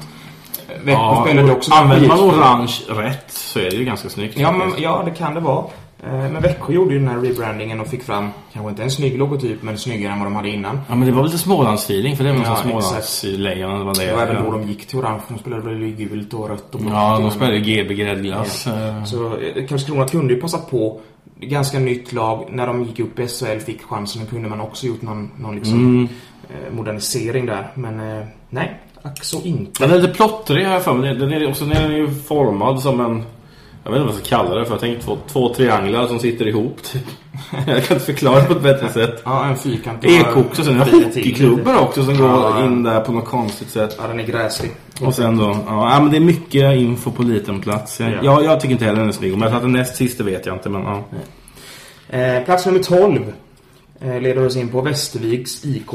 [0.68, 4.38] Växjö Ja, spelade också använder man orange rätt så är det ju ganska snyggt.
[4.38, 5.66] Ja, men, ja, det kan det vara.
[6.03, 9.17] Eh, Men Växjö gjorde ju den här rebrandingen och fick fram, kanske inte en snygg
[9.17, 10.79] logotyp, men snyggare än vad de hade innan.
[10.89, 13.79] Ja, men det var lite Smålandsfeeling för det var Ja, Smålandslejon.
[13.79, 14.13] Det var det.
[14.15, 16.79] Var även då de gick till orange, de spelade väl i gult och rött och
[16.81, 16.93] blått.
[16.93, 18.65] Ja, de spelade GB gräddglass.
[18.67, 18.88] Ja.
[18.88, 19.03] eh.
[19.03, 20.99] Så eh, Karlskrona kunde ju passa på
[21.39, 22.47] ganska nytt lag.
[22.51, 25.73] När de gick upp i SHL fick chansen kunde man också gjort någon, någon liksom
[25.73, 26.07] Mm.
[26.75, 27.67] modernisering där.
[27.73, 29.83] Men nej, ack så inte.
[29.88, 31.15] Den är lite plottrig har jag för mig.
[31.15, 33.23] Den är, också, den är ju formad som en...
[33.88, 34.73] Jag vet inte vad jag ska kalla det för.
[34.73, 36.84] Jag tänker två, två trianglar som sitter ihop.
[36.84, 37.02] Typ.
[37.67, 39.21] jag kan inte förklara det på ett bättre sätt.
[39.26, 40.06] Ja, en fyrkant.
[40.06, 40.63] Ek också.
[40.63, 40.86] Sen det
[41.19, 41.76] lite.
[41.80, 42.65] också som går Ja.
[42.65, 43.95] in där på något konstigt sätt.
[44.02, 44.71] Ja, den är gräslig.
[45.02, 48.00] Och sen då, ja men det är mycket info på liten plats.
[48.00, 48.17] Jag, Ja.
[48.23, 49.38] jag, jag tycker inte heller den är snygg.
[49.38, 50.69] Men jag den näst sista vet jag inte.
[50.69, 51.04] Men ja.
[52.17, 53.34] Eh, plats nummer 12
[54.02, 55.89] eh, leder oss in på Västerviks IK.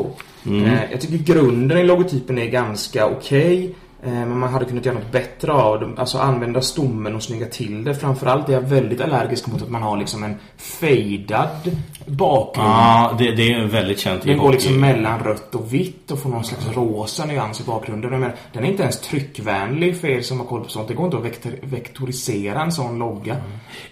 [0.46, 0.64] Mm.
[0.64, 3.64] Eh, jag tycker grunden i logotypen är ganska okej.
[3.64, 6.00] Eh, Men man hade kunnat göra något bättre av det.
[6.00, 7.94] Alltså använda stommen och snygga till det.
[7.94, 12.68] Framförallt är jag väldigt allergisk mot att man har liksom en fejdad bakgrund.
[12.68, 16.18] Ja, det, det är väldigt känt i Den går liksom mellan rött och vitt och
[16.18, 18.10] får någon slags rosa nyans i bakgrunden.
[18.10, 20.88] Menar, den är inte ens tryckvänlig för er som har koll på sånt.
[20.88, 23.36] Det går inte att vektor vektorisera en sån logga.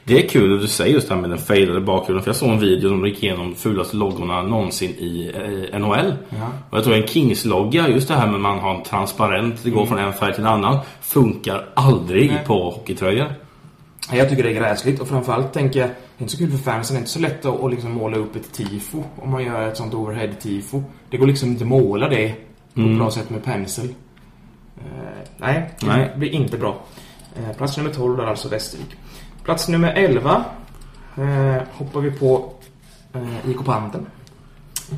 [0.05, 2.25] Det är kul att du säger just det här med den fejdade bakgrunden.
[2.25, 5.33] För jag såg en video där de gick igenom de fulaste loggorna någonsin i
[5.73, 6.15] eh, NHL.
[6.29, 6.37] Ja.
[6.71, 9.71] Och jag tror en Kings-logga, just det här med att man har en transparent, det
[9.71, 12.35] går från en färg till en annan, funkar aldrig Mm.
[12.35, 12.45] Nej.
[12.47, 13.33] på hockeytröjor.
[14.13, 16.59] Jag tycker det är gräsligt och framförallt tänker jag, det är inte så kul för
[16.59, 19.45] fansen, det är inte så lätt att, att liksom måla upp ett tifo om man
[19.45, 20.83] gör ett sånt overhead-tifo.
[21.11, 22.35] Det går liksom inte att måla det
[22.75, 23.89] på ett bra sätt med pensel.
[24.79, 24.83] Eh,
[25.37, 26.13] nej, det Nej.
[26.17, 26.77] blir inte bra.
[27.37, 28.97] Eh, plats nummer 12 är alltså Västervik.
[29.45, 30.45] Plats nummer 11
[31.17, 32.53] eh, hoppar vi på
[33.49, 34.07] IK Panten.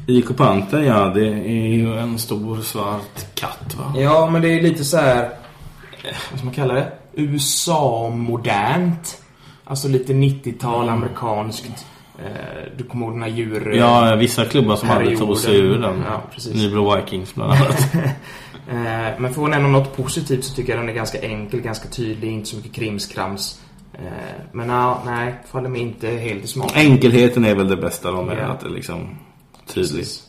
[0.06, 3.92] IK Panther, ja, det är ju en stor svart katt va?
[3.96, 5.22] Ja, men det är lite så här
[6.04, 6.92] eh, vad ska man kalla det?
[7.14, 9.18] USA-modernt.
[9.64, 11.86] Alltså lite 90-tal amerikanskt.
[12.18, 13.72] Eh, du kommer ihåg den här djur...
[13.72, 16.02] Ja, vissa klubbar som aldrig tog sig ur den.
[16.10, 16.54] Ja, precis.
[16.54, 17.94] Nybro Vikings bland annat.
[18.70, 21.88] Eh, men för att nämna något positivt så tycker jag den är ganska enkel, ganska
[21.88, 23.60] tydlig, inte så mycket krimskrams.
[24.52, 26.72] Men ja, nej, faller mig inte helt i smak.
[26.76, 28.44] Enkelheten är väl det bästa då med Ja.
[28.46, 29.18] att det liksom
[29.74, 30.28] Precis.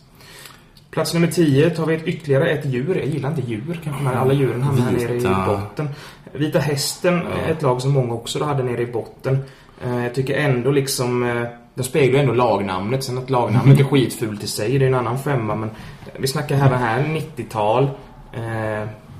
[0.92, 2.96] Plats nummer 10 tar vi ett, ytterligare ett djur.
[2.96, 5.90] Jag gillar inte djur kanske, men alla djuren hamnar här nere i botten.
[6.32, 9.44] Vita Hästen är ett lag som många också då hade nere i botten.
[9.84, 11.24] Eh, jag tycker ändå liksom...
[11.24, 11.44] Eh,
[11.76, 13.04] de speglar ändå lagnamnet.
[13.04, 15.56] Sen att lagnamnet är skitfult i sig, det är en annan femma.
[15.56, 15.70] Men
[16.18, 17.90] vi snackar här, här 90-tal.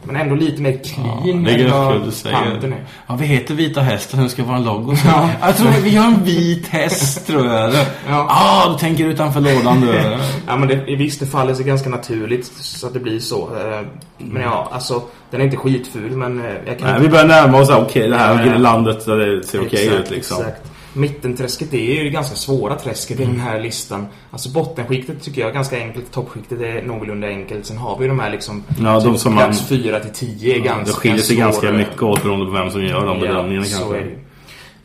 [0.06, 2.74] Men ändå lite mer clean Det är vad du säger.
[3.08, 4.96] Ja, vi heter Vita Hästen, hur ska vara en logo?
[5.06, 5.30] Ja.
[5.42, 7.74] Jag tror vi har en vit häst, tror jag.
[7.74, 7.86] Ja.
[8.10, 8.28] Ja.
[8.30, 9.94] Ah, du tänker utanför lådan du.
[10.48, 13.42] Ja men det, visst det faller sig ganska naturligt så att det blir så.
[13.42, 13.82] Eh,
[14.18, 17.02] Men ja, alltså den är inte skitful men eh, jag kan Nej, inte...
[17.02, 18.58] vi börjar närma oss, okej, det här Ja, ja.
[18.58, 20.38] landet där det ser okej ut liksom.
[20.38, 20.73] Exakt.
[20.94, 24.08] Mittenträsket är ju ganska svåra träsket i den här listan.
[24.32, 26.12] Alltså bottenskiktet tycker jag är ganska enkelt.
[26.12, 27.66] Toppskiktet är någorlunda enkelt.
[27.66, 28.64] Sen har vi de här liksom...
[28.82, 32.02] Ja, de som man- plats 4 till 10 är ganska Det skiljer sig ganska mycket
[32.02, 33.98] åt beroende på vem som gör de bedömningarna så kanske.
[34.00, 34.18] det ju.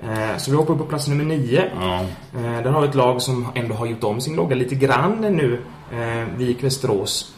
[0.03, 1.65] Eh, Så vi hoppar upp på plats nummer 9.
[1.81, 2.01] Ja.
[2.35, 5.21] Eh, Där har vi ett lag som ändå har gjort om sin logga lite grann
[5.21, 5.61] nu.
[5.93, 7.33] Eh, Vik Västerås.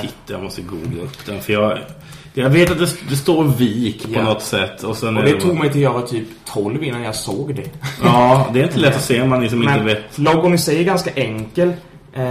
[0.00, 1.40] Titta, jag måste googla upp den.
[1.40, 1.78] För jag,
[2.34, 4.22] jag vet att det, det står vik på Ja.
[4.22, 4.82] något sätt.
[4.82, 7.54] Och, sen Och är det tog mig till jag var typ 12 innan jag såg
[7.54, 7.70] det.
[8.04, 10.18] Ja, det är inte lätt att se om man liksom inte Men vet.
[10.18, 11.68] logon i sig är ganska enkel.
[12.12, 12.24] Eh,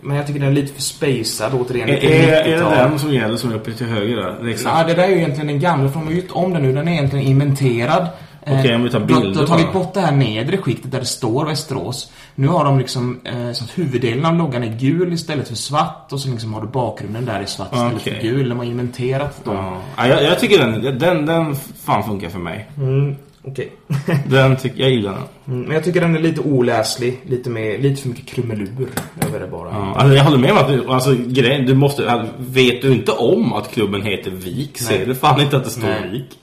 [0.00, 1.88] men jag tycker den är lite för spacad återigen.
[1.88, 2.72] Är, är, är det 90-tal.
[2.90, 4.36] den som gäller som är uppe till höger där?
[4.42, 4.78] Det är exakt.
[4.78, 6.72] Ja, det där är ju egentligen den gamla, för de har gjort om den nu.
[6.72, 8.06] Den är egentligen inventerad.
[8.46, 10.92] Eh, Okej, om vi tar då- bilder Då har tagit bort det här nedre skiktet
[10.92, 12.12] där det står Västerås.
[12.34, 16.08] Nu har de liksom, eh, så att huvuddelen av loggan är gul istället för svart.
[16.12, 18.48] Och så liksom har du bakgrunden där i svart istället för gul.
[18.48, 19.54] De har inventerat dem.
[19.56, 19.76] Ja.
[19.96, 21.54] Ja, jag, jag tycker den, den, den
[21.84, 22.68] fan funkar för mig.
[22.76, 23.72] Mm, okej.
[24.26, 25.22] Den tycker, jag gillar den.
[25.54, 27.20] Mm, men jag tycker den är lite oläslig.
[27.26, 28.88] Lite, med, lite för mycket krumelur
[29.28, 29.68] över det bara.
[29.68, 32.92] Ja, alltså jag håller med om att du, alltså, grejen, du måste, alltså, vet du
[32.92, 36.10] inte om att klubben heter Vik ser du fan inte att det står Nej.
[36.12, 36.38] Vik.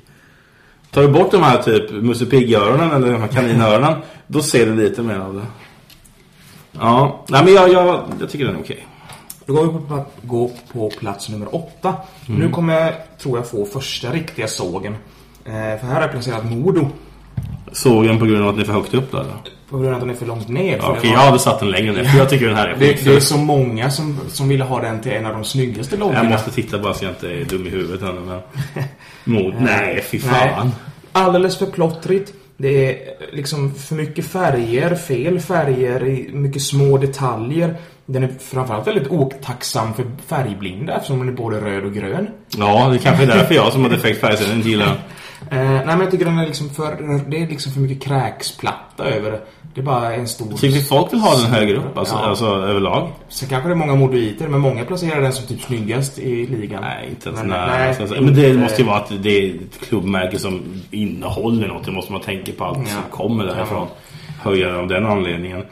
[0.92, 3.94] Tar du bort de här typ Musse Pigg-öronen eller de här kaninöronen,
[4.28, 5.46] då ser du lite mer av det.
[6.80, 8.88] Ja, nej men jag, jag, jag tycker den är okej.
[9.46, 11.94] Då går vi på, gå på plats nummer åtta.
[12.28, 12.40] Mm.
[12.42, 14.94] Nu kommer jag, tror jag, få första riktiga sågen.
[15.46, 16.88] Eh, för här har jag placerat Modo.
[17.72, 19.18] Såg den på grund av att ni är för högt upp då?
[19.18, 19.34] eller?
[19.70, 20.80] På grund av att den är för långt ner.
[20.84, 22.76] Okej, det jag var- hade satt den längre ner, för jag tycker den här är
[22.80, 25.98] det, det är så många som, som ville ha den till en av de snyggaste
[25.98, 26.24] loggorna.
[26.24, 28.40] Jag måste titta bara så jag inte är dum i huvudet ännu, men...
[29.24, 30.50] Mod, nej, fy Nej.
[30.56, 30.72] fan.
[31.12, 32.34] Alldeles för plottrigt.
[32.58, 32.98] Det är
[33.32, 37.76] liksom för mycket färger, fel färger, i mycket små detaljer.
[38.06, 42.28] Den är framförallt väldigt otacksam för färgblinda eftersom den är både röd och grön.
[42.58, 44.98] Ja, det kanske är därför jag som har defekt färgsättning inte gillar.
[45.50, 49.04] Eh, nej men jag tycker den är liksom för, det är liksom för mycket kräksplatta
[49.06, 49.42] över det.
[49.74, 50.46] Det är bara en stor...
[50.58, 52.30] Tycker vi folk vill ha den högre upp, alltså, Ja.
[52.30, 53.10] alltså överlag?
[53.30, 56.82] Sen kanske det är många moduiter, men många placerar den som typ snyggast i ligan.
[56.82, 59.56] Nej, inte ens Men, nej, Alltså, inte- men det måste ju vara att det är
[59.56, 61.86] ett klubbmärke som innehåller något.
[61.86, 62.86] Det måste man tänka på allt Ja.
[62.86, 63.88] som kommer därifrån.
[64.42, 65.64] Höja det av den anledningen.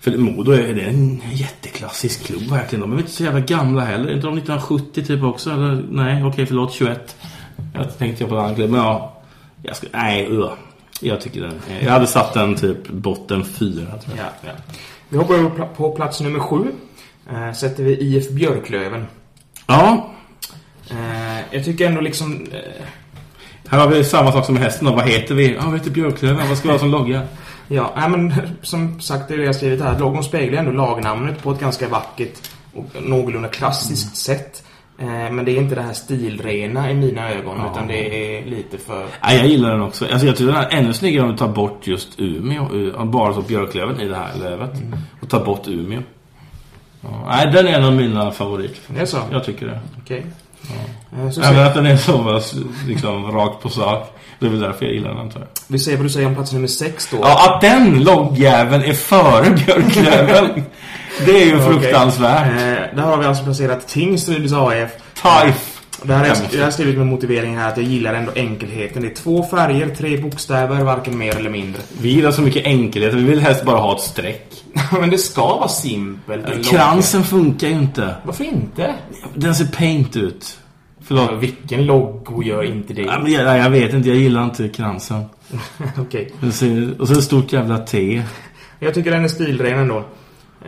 [0.00, 2.80] För Modo är det en jätteklassisk klubb verkligen.
[2.80, 4.08] De är inte så jävla gamla heller.
[4.10, 5.50] Är inte de 1970 typ också?
[5.50, 7.16] Eller, nej, okej förlåt, 21.
[7.74, 8.70] Jag tänkte jag på klubb.
[8.70, 9.22] Men ja,
[9.62, 10.52] jag ska, nej, uh.
[11.00, 11.60] Jag tycker den.
[11.82, 14.26] Jag hade satt den typ botten fyra tror jag.
[14.26, 14.74] Ja, ja.
[15.08, 16.66] Vi hoppar på plats nummer sju.
[17.30, 19.06] Eh, sätter vi IF Björklöven.
[19.66, 20.10] Ja,
[20.90, 22.46] Eh, jag tycker ändå liksom...
[22.52, 22.84] Eh,
[23.68, 24.86] här har vi samma sak som med hästen.
[24.86, 24.92] då.
[24.94, 25.54] Vad heter vi?
[25.54, 26.48] Ja, vi heter Björklöven.
[26.48, 27.22] Vad ska vi ha som logga?
[27.68, 29.98] ja, nej, men som sagt, det är det jag skrivit här.
[29.98, 34.62] Logon speglar ändå lagnamnet på ett ganska vackert och någorlunda klassiskt sätt.
[34.98, 38.78] Eh, men det är inte det här stilrena i mina ögon, utan det är lite
[38.78, 39.06] för...
[39.22, 40.04] Nej, jag gillar den också.
[40.12, 42.90] Alltså, jag tycker den är ännu snyggare om vi tar bort just Umeå.
[42.96, 44.70] eh, Bara så Björklöven i det här lövet.
[45.22, 46.00] Och tar bort Umeå.
[47.00, 48.78] Ja, nej, den är en av mina favoriter.
[48.86, 49.18] Det är så?
[49.32, 49.80] Jag tycker det.
[50.02, 50.26] Okej.
[51.24, 52.54] Eh, så Även att den är så pass,
[52.86, 54.12] liksom, rakt på sak.
[54.38, 55.48] Det är väl därför jag gillar den, antar jag.
[55.68, 57.18] vi ser vad du säger om plats nummer sex då.
[57.22, 60.62] Ja, att den loggjäveln är före Björklöven.
[61.24, 62.46] det är ju fruktansvärt.
[62.46, 64.90] Eh, där har vi alltså placerat Tingsryds AF.
[65.22, 65.72] Taif.
[66.02, 69.02] Det här är, jag har skrivit med motivering här att jag gillar ändå enkelheten.
[69.02, 71.82] Det är två färger, tre bokstäver, varken mer eller mindre.
[72.00, 73.14] Vi gillar så mycket enkelhet.
[73.14, 74.64] Vi vill helst bara ha ett streck.
[75.00, 76.46] Men det ska vara simpelt.
[76.46, 78.00] en Kransen funkar ju inte.
[78.00, 78.16] logga.
[78.24, 78.94] Varför inte?
[79.34, 80.58] Den ser paint ut.
[81.08, 81.30] Förlåt.
[81.30, 83.02] Ja, vilken logo gör inte det?
[83.02, 85.24] Ja, men jag, jag vet inte, jag gillar inte kransen.
[85.98, 86.32] Okej.
[86.52, 88.22] Ser, och så ett stort jävla T.
[88.78, 90.04] Jag tycker den är stilren ändå.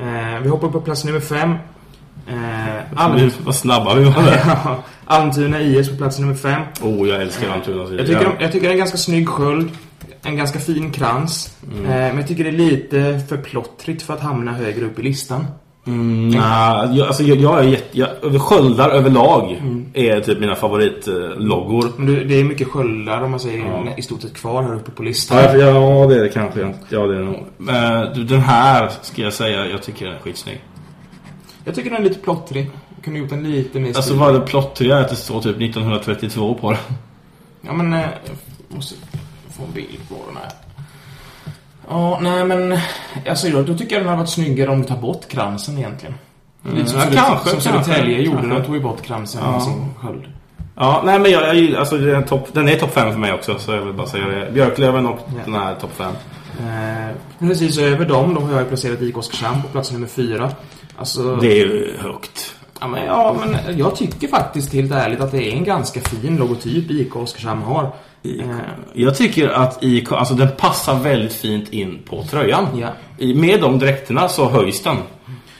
[0.02, 1.50] Eh, vi hoppar på plats nummer fem.
[2.28, 2.34] Eh,
[2.96, 4.40] Alm- Vad snabba vi var där.
[5.04, 6.62] Almtuna IS på plats nummer fem.
[6.82, 7.82] Oh, jag älskar Almtuna.
[7.96, 9.70] Jag tycker, jag tycker det är en ganska snygg sköld.
[10.22, 11.56] En ganska fin krans.
[11.72, 11.84] Mm.
[11.84, 15.02] Eh, men jag tycker det är lite för plottrigt för att hamna högre upp i
[15.02, 15.46] listan.
[15.88, 17.98] Mm, nah, jag, alltså, jag, jag är jätte...
[17.98, 19.62] Jag, över sköldar överlag
[19.94, 21.92] är typ mina favoritloggor.
[21.96, 24.90] Men du, det är mycket sköldar om man säger i stort sett kvar här uppe
[24.90, 25.38] på listan.
[25.38, 26.74] Ja, ja, det är det kanske.
[26.88, 27.46] Ja, det är det nog.
[27.56, 30.60] Men du, den här ska jag säga, jag tycker den är skitsnygg.
[31.64, 32.70] Jag tycker den är lite plottrig.
[32.94, 35.40] Jag kunde gjort den lite mer Alltså vad är det plottriga är att det står
[35.40, 36.80] typ 1932 på den.
[37.60, 37.92] Ja men...
[37.92, 38.00] Eh,
[38.68, 38.94] jag måste
[39.56, 40.67] få en bild på den här.
[41.90, 42.78] Ja, nej men...
[43.28, 46.14] Alltså då, då tycker jag den hade varit snyggare om du tar bort kransen egentligen.
[46.74, 49.60] Lite som, ja, kanske, som Södertälje gjorde de tog ju bort kransen Ja.
[49.60, 50.24] sin sköld.
[50.76, 53.82] Ja, nej men jag, jag alltså den, är topp 5 för mig också, så jag
[53.84, 54.50] vill bara säga det.
[54.52, 55.40] Björklöven och Ja.
[55.44, 56.12] den här är topp 5.
[56.60, 60.50] Eh, precis över dem, då har jag placerat IK Oskarshamn på plats nummer fyra.
[60.96, 61.36] Alltså...
[61.36, 62.54] Det är ju högt.
[62.80, 66.36] Ja men, ja, men jag tycker faktiskt helt ärligt att det är en ganska fin
[66.36, 67.92] logotyp IK Oskarshamn har.
[68.22, 68.56] Eh.
[68.92, 72.66] Jag tycker att IK, alltså den passar väldigt fint in på tröjan.
[72.80, 72.88] Ja.
[73.34, 74.96] Med de dräkterna så höjs den.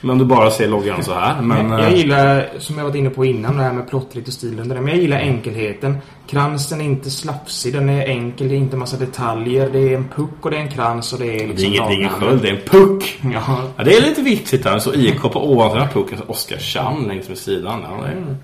[0.01, 1.41] Men om du bara ser loggan så här.
[1.41, 1.97] Men, jag, jag eh.
[1.97, 4.83] gillar, som jag varit inne på innan, det här med plottrigt och stil under stilen.
[4.83, 5.97] Men jag gillar enkelheten.
[6.27, 9.69] Kransen är inte slafsig, den är enkel, det är inte massa detaljer.
[9.69, 11.71] Det är en puck och det är en krans och det är liksom...
[11.71, 13.19] Det är ingen sköld, det är en puck!
[13.33, 13.61] Ja.
[13.77, 14.79] ja det är lite vitsigt här.
[14.79, 17.81] Så IK på ovanför den här pucken, så Oskarshamn längs med sidan.
[17.83, 18.35] Ja, mm.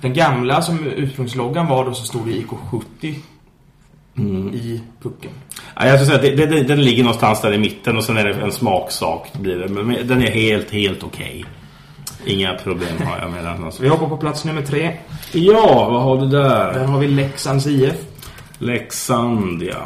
[0.00, 3.14] Den gamla som ursprungsloggan var då så stod det IK70
[4.18, 4.54] Mm.
[4.54, 5.30] i pucken?
[5.76, 8.16] Ja, jag skulle säga att det, det, den ligger någonstans där i mitten och sen
[8.16, 9.32] är det en smaksak.
[9.32, 9.68] Blir det.
[9.68, 11.44] Men den är helt, helt okej.
[12.24, 12.34] Okay.
[12.34, 13.64] Inga problem har jag med den.
[13.64, 13.82] Alltså.
[13.82, 14.96] Vi hoppar på plats nummer tre.
[15.32, 16.72] Ja, vad har du där?
[16.72, 17.96] Där har vi Leksands IF.
[18.58, 19.84] Leksand, ja.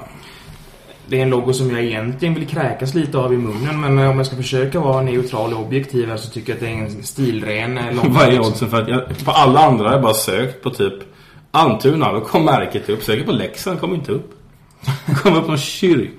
[1.08, 4.10] Det är en logo som jag egentligen vill kräkas lite av i munnen men eh,
[4.10, 6.98] om jag ska försöka vara neutral och objektiv här så tycker jag att det är
[6.98, 8.08] en stilren eh, logga.
[8.08, 10.94] Vad är oddsen för att jag, på alla andra har jag bara sökt på typ
[11.56, 13.02] Almtuna, då kom märket upp.
[13.02, 14.30] Söker på Leksand, kom inte upp.
[15.22, 16.12] Kom upp någon kyrka.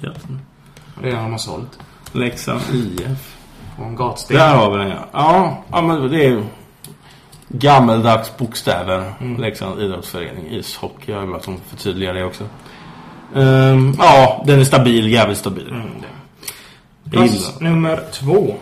[0.00, 1.78] Det är den de har sålt.
[2.12, 3.36] Leksand IF.
[3.78, 4.36] Och en gatsten.
[4.36, 5.08] Där har vi den ja.
[5.12, 6.42] Ja, ja men det är ju
[7.48, 9.12] gammeldags bokstäver.
[9.20, 9.40] Mm.
[9.40, 11.12] Leksand idrottsförening, ishockey.
[11.12, 12.44] Jag vill bara som förtydligar det också.
[13.34, 15.68] Ehm, ja, den är stabil, jävligt stabil.
[15.68, 15.90] Mm,
[17.10, 18.54] Plats nummer två.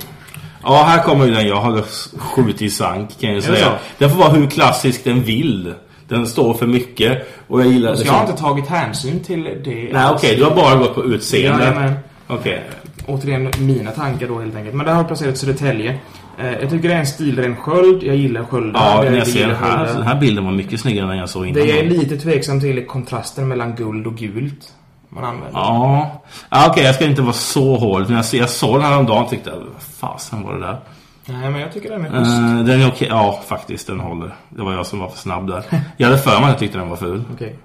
[0.63, 1.83] Ja, här kommer ju den jag hade
[2.17, 3.79] skjutit i sank kan jag säga.
[3.99, 5.75] Den får vara hur klassisk den vill.
[6.13, 7.29] Den står för mycket.
[7.49, 9.89] Och jag gillar Så jag har inte tagit hänsyn till det.
[9.93, 10.37] Nej, okej.
[10.37, 11.65] du har bara gått på utseende.
[11.65, 11.95] Jajamän.
[12.27, 12.63] Okej.
[13.07, 14.75] Återigen mina tankar då helt enkelt.
[14.75, 15.99] Men där har jag placerat Södertälje.
[16.39, 18.03] Eh, jag tycker det är en stilren sköld.
[18.03, 18.81] Jag gillar sköldar.
[18.81, 19.87] Ja, jag jag ser den här.
[19.87, 21.63] Den här bilden var mycket snyggare än jag såg innan.
[21.63, 24.73] Det jag är lite tveksam till är kontrasten mellan guld och gult.
[25.09, 25.51] Man använder.
[25.53, 26.85] Ja, ja okej.
[26.85, 28.03] jag ska inte vara så hård.
[28.09, 30.79] Men jag, jag såg den här om dagen och tyckte, vad fasen var det där?
[31.27, 32.39] Nej, men jag tycker den är schysst.
[32.39, 33.09] Uh, den är okej.
[33.11, 33.87] Ja, faktiskt.
[33.87, 34.35] Den håller.
[34.49, 35.65] Det var jag som var för snabb där.
[35.97, 37.25] Jag hade för mig att jag tyckte den var ful.
[37.35, 37.59] Okej.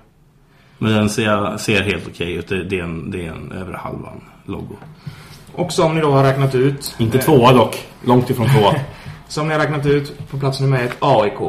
[0.78, 2.48] Men den ser, ser helt okej ut.
[2.48, 4.76] Det, det, är en, det är en över halvan logo.
[5.54, 6.96] Och som ni då har räknat ut.
[6.98, 7.86] Inte eh, tvåa dock.
[8.04, 8.76] Långt ifrån tvåa.
[9.28, 11.40] Som ni har räknat ut på plats nummer ett, AIK.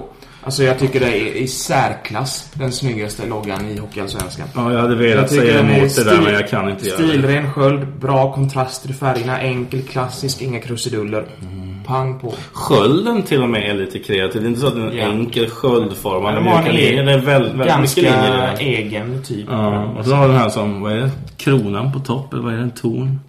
[0.48, 4.48] Alltså jag tycker det är i särklass den snyggaste loggan i Hockeyallsvenskan.
[4.54, 7.08] Ja, jag hade velat tycker säga emot det där men jag kan inte göra det.
[7.08, 11.26] Stilren sköld, bra kontraster i färgerna, enkel, klassisk, inga krusiduller.
[11.42, 11.84] Mm.
[11.86, 12.34] Pang på.
[12.52, 14.42] Skölden till och med är lite kreativ.
[14.42, 15.04] Det är inte så att den är Ja.
[15.04, 16.34] enkel sköldformad.
[16.34, 17.04] Den med har en mjuka linjer.
[17.04, 19.46] Det är väldigt, linjer ganska egen typ.
[19.50, 21.10] Ja, och så har den här som, vad är det?
[21.36, 22.62] Kronan på topp, eller vad är det?
[22.62, 23.20] En torn?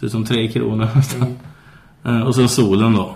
[0.00, 1.36] Ser ut som tre kronor nästan.
[2.06, 3.14] Eh, Och så solen då.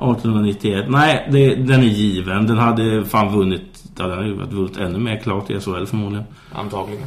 [0.00, 0.84] 1891.
[0.88, 2.46] Nej, det, den är given.
[2.46, 6.24] Den hade fan vunnit, ja, den hade vunnit ännu mer klart i SHL förmodligen.
[6.54, 7.04] Antagligen.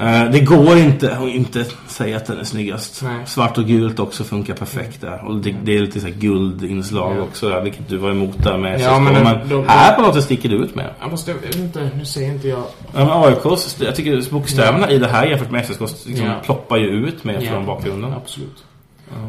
[0.00, 3.02] Eh, det går inte att inte säga att den är snyggast.
[3.04, 3.26] Nej.
[3.26, 5.24] Svart och gult också funkar perfekt där.
[5.24, 7.22] Och det, det är lite så guldinslag Ja.
[7.22, 10.14] också där, vilket du var emot där med Ja, men Men, de- här på något
[10.14, 10.90] sätt sticker det ut med.
[11.00, 12.62] Jag måste, jag inte, nu ser inte jag.
[12.94, 16.32] Ja, men AIKs, jag tycker bokstäverna i det här jämfört med SSK liksom, Ja.
[16.44, 17.50] ploppar ju ut med Ja.
[17.50, 18.12] från bakgrunden.
[18.12, 18.64] Absolut.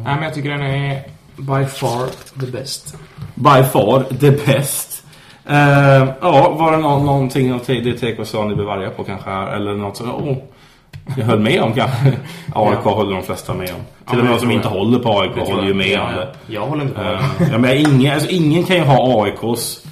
[0.04, 1.02] Nej, men jag tycker den är
[1.36, 2.06] by far
[2.40, 2.96] the best.
[3.34, 5.02] By far the best.
[5.48, 5.56] Eh,
[6.20, 9.30] ja, var det nå- någonting av det TK sa ni blev arga på kanske?
[9.30, 9.56] här?
[9.56, 10.36] Eller något som oh,
[11.16, 12.06] jag höll med om kanske?
[12.54, 12.90] AIK Ja.
[12.90, 13.80] håller de flesta med om.
[14.04, 16.28] Ja, Till och med de som inte håller på AIK håller ju med om det.
[16.46, 17.48] Jag håller inte Eh, det.
[17.52, 19.82] ja, men ingen, alltså, ingen kan ju ha AIKs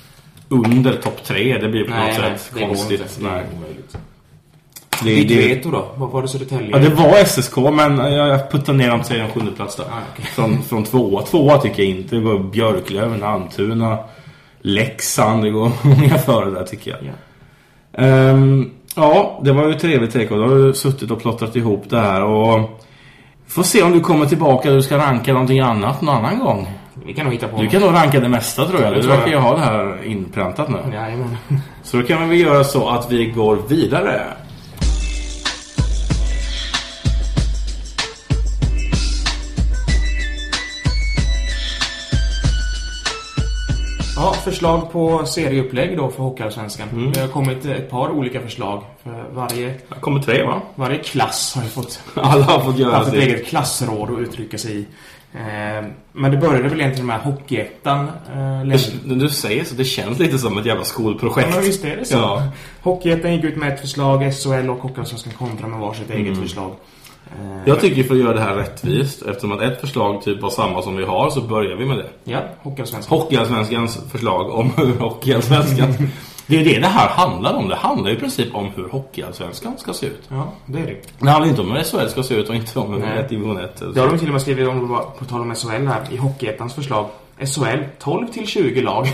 [0.48, 1.58] under topp tre.
[1.58, 3.00] Det blir på Nej, något nej, sätt konstigt.
[3.00, 3.20] inte.
[3.20, 3.44] Det är Nej.
[3.56, 3.96] omöjligt.
[5.02, 5.84] Det, Ditt det, veto då?
[5.96, 6.68] Vad var det Södertälje?
[6.70, 9.84] ja, det var SSK men jag, puttade ner dem till en sjunde plats där.
[9.84, 10.24] Ah, okej.
[10.24, 11.22] Från, från tvåa.
[11.22, 12.16] Tvåa tycker jag inte.
[12.16, 13.98] Det går Björklöven, Almtuna,
[14.60, 15.44] Leksand.
[15.44, 17.00] Det går många före där tycker jag.
[17.02, 17.12] Ja.
[18.04, 20.28] Ehm, ja, det var ju trevligt TK.
[20.34, 22.22] Då har du suttit och plottrat ihop det här.
[22.24, 22.80] Och
[23.48, 26.70] får se om du kommer tillbaka och du ska ranka någonting annat någon annan gång.
[27.06, 27.72] Vi kan nog hitta på Du något.
[27.72, 28.94] kan nog ranka det mesta tror jag.
[28.94, 29.40] Du verkar ju jag.
[29.40, 30.78] ha det här inpräntat nu.
[30.92, 31.36] Jajamän.
[31.82, 34.22] Så då kan vi göra så att vi går vidare.
[44.44, 46.88] Förslag på serieupplägg då för Hockeyallsvenskan.
[46.92, 47.12] Mm.
[47.12, 48.82] Det har kommit ett par olika förslag.
[49.02, 50.60] För varje, Det kommer tre va?
[50.74, 54.58] varje klass har ju fått Alla har fått göra haft ett eget klassråd att uttrycka
[54.58, 54.86] sig i.
[55.34, 58.08] Eh, Men det började väl egentligen med Hockeyettan.
[58.34, 61.48] eh, Det- Du säger så, det känns lite som ett jävla skolprojekt.
[61.54, 62.14] Ja, visst är det så.
[62.16, 62.42] Ja.
[62.82, 66.72] Hockeyettan gick ut med ett förslag, SHL och Hockeyallsvenskan kontra med varsitt eget förslag.
[67.30, 70.50] Eh, Jag tycker för att göra det här rättvist, eftersom att ett förslag typ var
[70.50, 72.06] samma som vi har, så börjar vi med det.
[72.24, 73.18] Ja, Hockeyallsvenskan.
[73.18, 75.88] Hockeyallsvenskans förslag om hur Hockeyallsvenskan...
[76.46, 77.68] det är det det här handlar om.
[77.68, 80.22] Det handlar i princip om hur Hockeyallsvenskan ska se ut.
[80.28, 80.96] Ja, det är det.
[81.18, 83.58] Det handlar inte om hur SHL ska se ut och inte om hur ett division
[83.58, 83.82] 1.
[83.94, 86.74] Det har de till och med skrivit om, på tal om SHL här, i Hockeyettans
[86.74, 87.06] förslag.
[87.38, 89.06] SHL, 12 till 20 lag.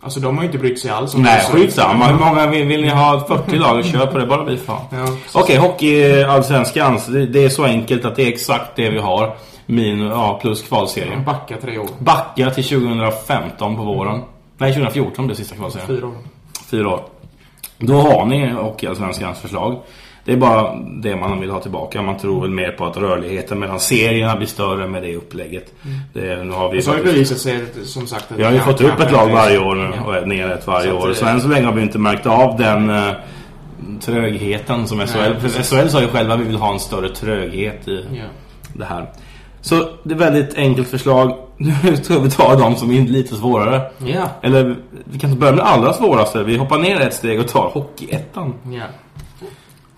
[0.00, 2.06] Alltså de har ju inte brytt sig alls om Nej, skitsamma.
[2.06, 3.24] Hur många vill, vill ni ha?
[3.28, 3.84] 40 lag?
[3.84, 4.80] Kör på det, bara bli fan.
[4.90, 7.00] Ja, Okej, Hockeyallsvenskan.
[7.08, 9.36] Det, det är så enkelt att det är exakt det vi har.
[9.66, 11.24] Min, ja, plus kvalserien.
[11.24, 11.88] Backa tre år.
[11.98, 14.22] Backa till 2015 på våren.
[14.58, 15.88] Nej, 2014 blev sista kvalserien.
[15.88, 16.14] Fyra år.
[16.70, 17.04] Fyra år.
[17.78, 19.82] Då har ni Hockeyallsvenskans förslag.
[20.28, 22.02] Det är bara det man vill ha tillbaka.
[22.02, 25.74] Man tror väl mer på att rörligheten mellan serierna blir större med det upplägget.
[26.12, 28.58] Det, nu har vi Och så har det sig som sagt att vi har ju
[28.58, 31.12] fått upp ett lag varje år nu och ner ett varje Så år.
[31.12, 33.12] Så än så länge har vi inte märkt av den eh,
[34.00, 35.18] trögheten som SHL.
[35.18, 35.62] Nej, för.
[35.82, 38.22] SHL sa ju själva att vi vill ha en större tröghet i Ja.
[38.72, 39.06] det här.
[39.60, 41.36] Så det är väldigt enkelt förslag.
[41.56, 43.90] Nu ska vi ta de som är lite svårare.
[43.98, 44.30] Ja.
[44.42, 46.42] Eller vi kan börja med det allra svåraste.
[46.42, 48.54] Vi hoppar ner ett steg och tar Hockeyettan.
[48.72, 48.82] Ja.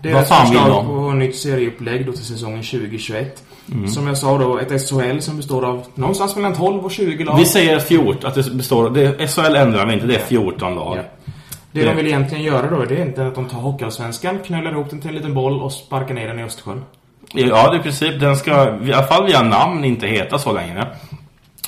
[0.03, 3.43] Deras fan förslag på nytt serieupplägg då till säsongen 2021.
[3.73, 3.89] Mm.
[3.89, 7.39] Som jag sa då, ett SHL som består av någonstans mellan 12 och 20 lag.
[7.39, 8.91] Vi säger 14, att det består...
[8.91, 10.97] Det, SHL ändrar vi inte, det är 14 lag.
[10.99, 11.03] Ja.
[11.73, 14.91] Det de vill egentligen göra då, det är inte att de tar Hockeyallsvenskan, knullar ihop
[14.91, 16.85] den till en liten boll och sparkar ner den i Östersjön.
[17.33, 18.21] Ja, det är i princip.
[18.21, 18.53] Den ska,
[18.85, 20.89] i alla fall via namn, inte heta så längre.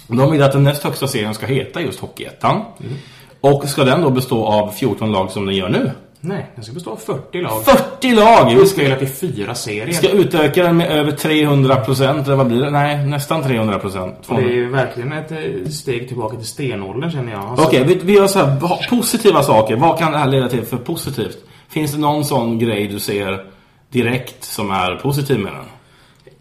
[0.07, 2.63] De vill att den näst högsta serien ska heta just Hockeyettan.
[2.81, 2.93] Mm.
[3.41, 5.91] Och ska den då bestå av 14 lag som den gör nu?
[6.25, 7.65] Nej, den ska bestå av 40 lag.
[7.65, 8.55] 40 lag!
[8.55, 9.87] Vi ska, till fyra serier.
[9.87, 12.71] vi ska utöka den med över 300 procent, eller vad blir det?
[12.71, 14.15] Nej, nästan 300 procent.
[14.29, 17.45] Det är verkligen ett eh, steg tillbaka till stenåldern känner jag.
[17.45, 19.77] Alltså, Okej, vi, vi gör så här, positiva saker.
[19.77, 21.39] Vad kan det här leda till för positivt?
[21.69, 23.45] Finns det någon sån grej du ser
[23.91, 25.65] direkt som är positiv med den?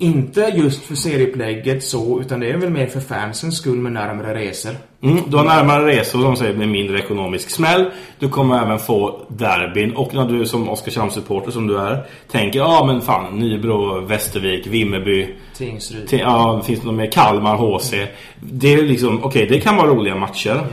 [0.02, 4.36] Inte just för serieupplägget så, utan det är väl mer för fansens skull med närmare
[4.36, 4.72] resor.
[5.02, 7.92] Mm, du har närmare resor som säger med mindre ekonomisk smäll.
[8.20, 9.96] Du kommer även få derbyn.
[9.96, 14.68] Och när du som Oskarshamn-supporter som du är tänker ja ah, men fan Nybro, Västervik,
[14.68, 15.36] Vimmerby.
[15.58, 16.08] Tingsryd.
[16.08, 17.94] Till, ja, det finns något mer Kalmar, HC.
[18.40, 20.68] Det är liksom, okej det kan vara roliga matcher.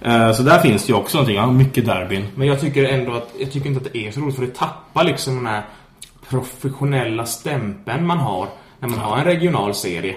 [0.00, 0.10] Ja.
[0.10, 2.26] Eh, så där finns det ju också någonting, ja, mycket derbyn.
[2.34, 4.54] Men jag tycker ändå att, jag tycker inte att det är så roligt för det
[4.54, 5.62] tappar liksom den här
[6.30, 8.46] professionella stämpeln man har
[8.80, 10.14] när man har en regional serie.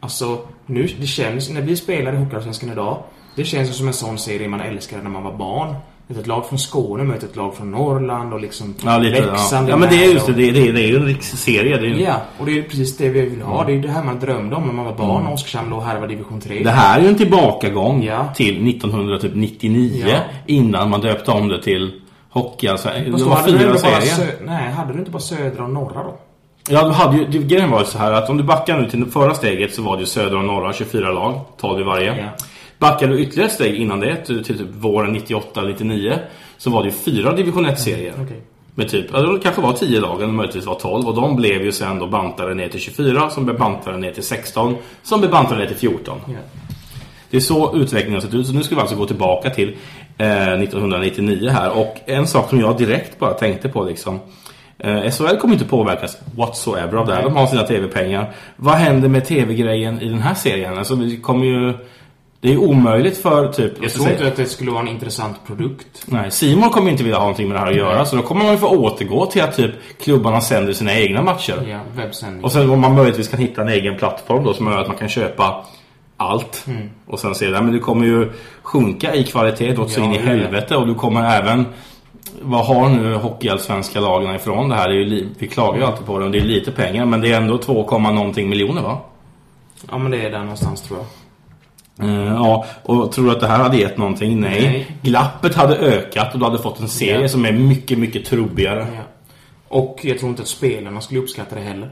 [0.00, 3.02] Alltså, nu, det känns, när vi spelar i Hockeyallsvenskan idag,
[3.34, 5.74] det känns som en sån serie man älskade när man var barn.
[6.10, 9.26] Ett lag från Skåne möter ett lag från Norrland och liksom Ja, lite, ja.
[9.32, 11.76] Leksand ja men det är just det, det, det, det är ju en riksserie.
[11.78, 13.64] Det, är ju, Ja, och det är precis det vi vill ha.
[13.64, 15.82] Det är ju det här man drömde om när man var barn och Oskarshamn låg
[15.82, 16.62] härvade i division 3.
[16.64, 18.28] det här är ju en tillbakagång Ja.
[18.34, 20.18] till 1999 Ja.
[20.46, 22.68] innan man döpte om det till Hockey.
[22.68, 24.34] Alltså, det Fast då var fyra serier.
[24.44, 26.18] Nej, hade du inte bara södra och norra då?
[26.70, 28.90] Ja, du hade ju, det, grejen var ju så här att om du backar nu
[28.90, 31.82] till det förra steget så var det ju södra och norra 24 lag, 12 i
[31.82, 32.16] varje.
[32.16, 32.28] Ja.
[32.78, 36.18] Backar du ytterligare steg innan det, till, typ våren 98-99,
[36.58, 38.14] så var det ju fyra division 1-serier.
[38.22, 38.42] Okej.
[38.74, 41.62] Med typ, ja, det kanske var 10 lag eller möjligtvis var 12 och de blev
[41.62, 45.32] ju sen då bantade ner till 24 som blev bantade ner till 16 som blev
[45.32, 46.20] bantade ner till 14.
[46.26, 46.34] Ja.
[47.30, 49.76] Det är så utvecklingen har sett ut så nu ska vi alltså gå tillbaka till
[50.18, 54.20] eh, 1999 här och en sak som jag direkt bara tänkte på liksom
[54.78, 57.22] eh, SHL kommer inte påverkas whatsoever av det här.
[57.22, 58.34] De har sina tv-pengar.
[58.56, 60.78] Vad händer med tv-grejen i den här serien?
[60.78, 61.74] Alltså vi kommer ju
[62.40, 66.04] det är omöjligt för typ Jag tror inte att det skulle vara en intressant produkt.
[66.06, 68.44] Nej, Simon kommer inte vilja ha någonting med det här att göra så då kommer
[68.44, 69.70] man ju få återgå till att typ
[70.02, 71.66] klubbarna sänder sina egna matcher.
[71.68, 72.44] Ja, webbsändning.
[72.44, 74.96] Och sen om man möjligtvis kan hitta en egen plattform då som gör att man
[74.96, 75.64] kan köpa
[76.20, 76.64] allt.
[76.66, 76.90] Mm.
[77.06, 77.62] Och sen se det.
[77.62, 80.76] Men du kommer ju sjunka i kvalitet åt så Ja, in i helvete.
[80.76, 81.66] Och du kommer även...
[82.42, 84.88] Vad har nu hockeyallsvenska lagen ifrån det här?
[84.88, 86.24] Det är ju vi klagar ju alltid på det.
[86.24, 87.06] och Det är lite pengar.
[87.06, 88.98] Men det är ändå 2, någonting miljoner va?
[89.90, 91.06] Ja, men det är där någonstans tror jag.
[92.00, 94.40] Eh, ja, och tror du att det här hade gett någonting?
[94.40, 94.62] Nej.
[94.62, 94.86] Nej.
[95.02, 97.28] Glappet hade ökat och du hade fått en serie Ja.
[97.28, 98.86] som är mycket, mycket trubbigare.
[98.96, 99.02] Ja.
[99.68, 101.90] Och jag tror inte att spelarna skulle uppskatta det heller.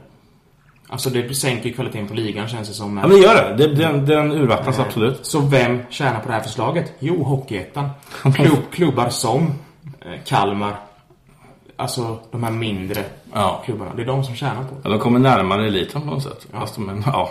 [0.88, 2.98] Alltså det sänker ju kvaliteten på ligan känns det som.
[2.98, 3.66] Ja, men gör det.
[3.66, 5.26] det den, den urvattnas Eh, absolut.
[5.26, 6.92] Så vem tjänar på det här förslaget?
[6.98, 7.90] Jo, Hockeyettan.
[8.36, 9.42] Klubb, klubbar som
[10.00, 10.76] eh, Kalmar.
[11.76, 13.62] Alltså de här mindre Ja.
[13.64, 13.94] klubbarna.
[13.94, 14.80] Det är de som tjänar på det.
[14.84, 16.46] Ja, de kommer närmare eliten på något sätt.
[16.52, 17.30] Fast de ja.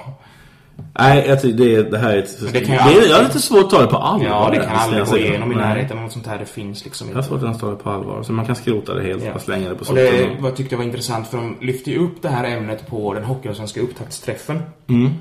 [1.00, 2.40] Nej, jag tycker det, det här är ett...
[2.40, 4.26] det Det kan är, aldrig- har lite svårt att ta det på allvar.
[4.28, 6.38] Ja, det kan aldrig gå igenom i närheten av något sånt här.
[6.40, 8.24] Det finns liksom Jag har svårt att ta det på allvar.
[8.24, 9.34] Så man kan skrota det helt Ja.
[9.34, 10.06] och slänga det på Och soporna.
[10.12, 13.14] det vad jag tyckte var intressant för de lyfte ju upp det här ämnet på
[13.14, 14.62] den hockeyallsvenska upptaktsträffen.
[14.88, 15.12] Mm.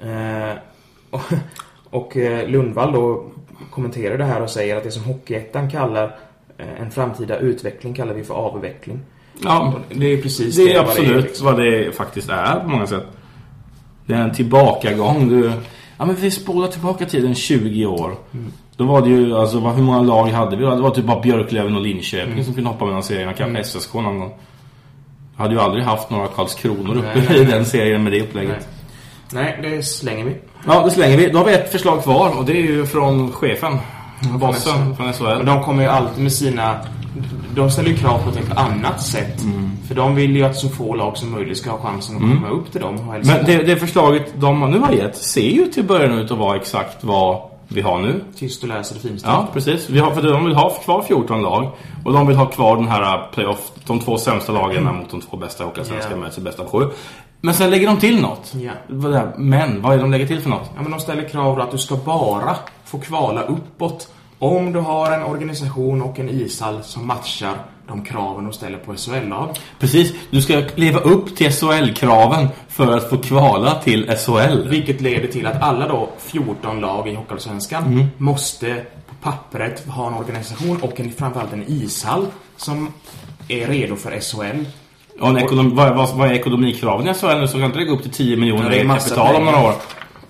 [0.00, 0.56] Eh,
[1.10, 1.20] och
[1.90, 3.24] och eh, Lundvall då
[3.70, 6.16] kommenterar det här och säger att det som Hockeyettan kallar
[6.58, 9.00] eh, en framtida utveckling kallar vi för avveckling.
[9.44, 11.46] Ja, Det är precis det är vad absolut liksom.
[11.46, 13.04] vad det faktiskt är på många sätt.
[14.08, 15.28] Det är en tillbakagång.
[15.28, 15.52] Du,
[15.98, 18.14] ja, men vi spolar tillbaka tiden 20 år.
[18.34, 18.52] Mm.
[18.76, 20.64] Då var det ju, alltså hur många lag hade vi?
[20.64, 22.44] Det var typ bara Björklöven och Linköping Mm.
[22.44, 23.32] som kunde hoppa mellan serierna.
[23.32, 24.32] Kanske SSK någon gång.
[25.36, 28.68] Hade ju aldrig haft några Karlskronor uppe Nej, nej, i den serien med det upplägget.
[29.32, 29.58] Nej.
[29.62, 30.36] Nej, det slänger vi.
[30.66, 31.28] Ja, det slänger vi.
[31.30, 33.78] Då har vi ett förslag kvar och det är ju från chefen.
[34.40, 35.46] Bossen från SHL.
[35.46, 36.76] de kommer ju alltid med sina...
[37.54, 39.42] De ställer ju krav på ett helt annat sätt.
[39.42, 39.70] Mm.
[39.88, 42.48] För de vill ju att så få lag som möjligt ska ha chansen att komma
[42.48, 42.94] upp till dem.
[42.94, 46.38] och Men det, det förslaget de nu har gett ser ju till början ut att
[46.38, 48.24] vara exakt vad vi har nu.
[48.36, 49.90] Tyst och läser det finns Ja, precis.
[49.90, 51.70] Vi har, för de vill ha kvar 14 lag.
[52.04, 55.20] Och de vill ha kvar den här uh, playoff, de två sämsta lagen mot de
[55.20, 56.16] två bästa hockeyallsvenska Ja.
[56.16, 56.86] möts i bästa av sju.
[57.40, 58.52] Men sen lägger de till något.
[58.90, 60.70] Här- Men, vad är det de lägger till för något?
[60.76, 64.08] Ja, men de ställer krav på att du ska bara få kvala uppåt
[64.38, 67.54] om du har en organisation och en ishall som matchar
[67.88, 69.48] de kraven de ställer på SHL-lag.
[69.78, 74.68] Precis, du ska leva upp till SHL-kraven för att få kvala till SHL.
[74.68, 78.06] Vilket leder till att alla då 14 lag i Hockeyallsvenskan Mm.
[78.16, 78.74] måste
[79.08, 82.26] på pappret ha en organisation och en, framförallt en ishall
[82.56, 82.92] som
[83.48, 84.64] är redo för SHL.
[85.22, 87.46] En ekonom, vad, vad, vad är ekonomikraven i SHL nu?
[87.48, 89.74] Så kan inte det gå upp till 10 miljoner Ja, i kapital om några år.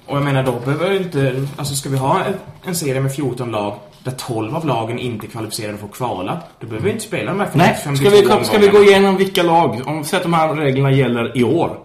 [0.08, 1.46] Och jag menar, då behöver inte...
[1.56, 2.22] Alltså ska vi ha
[2.64, 6.38] en, serie med 14 lag där 12 av lagen inte är kvalificerade för att kvala,
[6.60, 8.84] då behöver vi inte spela de här Nej, 52 ska vi, ska vi omgångarna.
[8.84, 9.82] gå igenom vilka lag?
[9.86, 11.78] Om säg att de här reglerna gäller i år.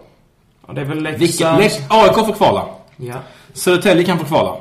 [0.66, 1.92] Ja, det är väl Vilka, Leksand...
[1.92, 2.64] AIK får kvala.
[2.96, 3.14] Ja.
[3.52, 4.56] Södertälje kan få kvala.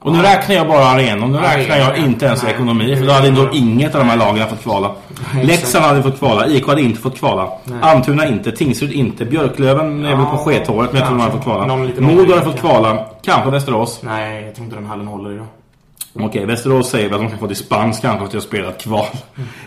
[0.00, 1.32] Och nu räknar jag bara arenan.
[1.32, 1.96] Nu räknar jag ja.
[1.96, 2.52] inte ens Nej.
[2.52, 2.96] ekonomi.
[2.96, 4.92] För då hade då inget av de här lagen fått kvala.
[5.42, 6.46] Leksand hade fått kvala.
[6.46, 7.48] IK hade inte fått kvala.
[7.64, 7.78] Nej.
[7.82, 8.52] Almtuna inte.
[8.52, 9.24] Tingsryd inte.
[9.24, 10.92] Björklöven är väl på skethåret.
[10.92, 11.76] Men jag tror de hade fått kvala.
[11.98, 13.06] Modo hade fått kvala.
[13.22, 14.00] Kanske Västerås.
[14.02, 15.46] Nej, jag tror inte den hallen håller idag.
[16.20, 19.06] Okej, Västerås säger att de kan få dispens kanske för att har spelat kval.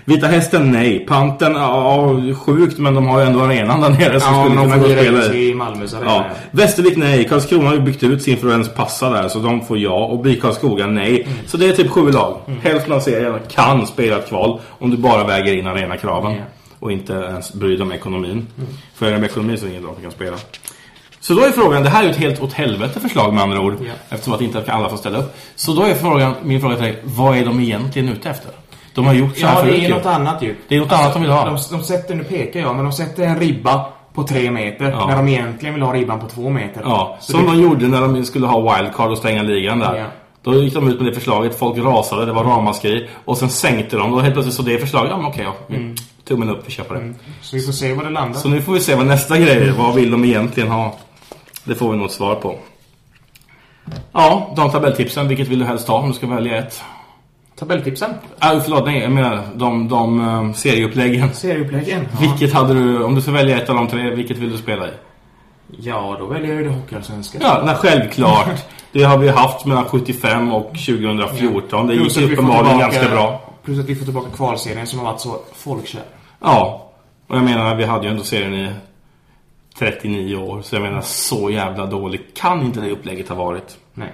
[0.06, 1.06] Vita Hästen, nej.
[1.06, 2.78] Panten, ja, sjukt.
[2.78, 5.34] Men de har ju ändå arenan där nere som Ja, skulle kunna gå och spela
[5.34, 5.54] i.
[5.54, 6.12] Malmös arena.
[6.12, 6.26] Ja.
[6.52, 7.28] Västervik nej.
[7.28, 9.28] Karlskrona har ju byggt ut sin för att ens passa där.
[9.28, 10.06] Så de får ja.
[10.06, 11.24] Och BIK Karlskoga nej.
[11.24, 11.38] Mm.
[11.45, 12.38] Så det är typ sju lag.
[12.62, 14.60] Hälften av serien kan spela ett kval.
[14.70, 16.32] Om du bara väger in arenakraven.
[16.32, 16.41] Ja.
[16.80, 18.32] Och inte ens bryr dig om ekonomin.
[18.32, 18.70] Mm.
[18.95, 20.38] För är det med ekonomin så är det ingen lag som kan spela.
[21.22, 23.61] Så då är frågan, det här är ju ett helt åt helvete förslag med andra
[23.61, 23.74] ord.
[23.80, 23.91] Ja.
[24.09, 25.36] Eftersom att inte alla får ställa upp.
[25.55, 28.51] Så då är frågan, min fråga till dig, vad är de egentligen ute efter?
[28.93, 29.93] De har gjort så här Ja, förut det är ju.
[29.95, 30.55] något annat ju.
[30.67, 31.45] Det är något annat de vill ha.
[31.45, 35.07] De, de sätter, nu pekar jag, men de sätter en ribba på tre meter Ja.
[35.07, 36.82] när de egentligen vill ha ribban på två meter.
[36.86, 39.95] Ja, Så som det- de gjorde när de skulle ha wildcard och stänga ligan där.
[39.95, 40.05] Ja.
[40.43, 43.09] Då gick de ut med det förslaget, folk rasade, det var ramaskri.
[43.26, 45.78] Och sen sänkte de, och helt plötsligt så det förslaget, ja men okej, ja.
[46.28, 47.13] tummen upp, vi köper det.
[47.41, 48.39] Så vi får se var det landar.
[48.39, 50.95] Så nu får vi se vad nästa grej är, vad vill de egentligen ha?
[51.64, 52.55] Det får vi nog ett svar på.
[54.12, 56.84] Ja, de tabelltipsen, vilket vill du helst ha om du ska välja ett?
[57.55, 58.14] Tabelltipsen?
[58.39, 61.34] Ah, förlåt, nej, jag menar de, de um, serieuppläggen.
[61.34, 62.07] Serieuppläggen?
[62.12, 62.18] Ja.
[62.20, 64.88] Vilket hade du, om du ska välja ett av de tre, vilket vill du spela
[64.88, 64.91] i?
[65.80, 67.38] Ja, då väljer jag ju det Hockeyallsvenska.
[67.41, 68.66] Ja, nej, självklart.
[68.93, 71.88] Det har vi haft mellan 75 och 2014.
[71.88, 73.41] Det gick får uppenbarligen ganska bra.
[73.64, 76.01] Plus att vi får tillbaka kvalserien som har varit så folkkär.
[76.39, 76.91] Ja,
[77.28, 78.70] och jag menar vi hade ju ändå serien i
[79.82, 80.61] 39 år.
[80.61, 83.77] Så jag menar så jävla dåligt kan inte det upplägget ha varit.
[83.93, 84.13] Nej.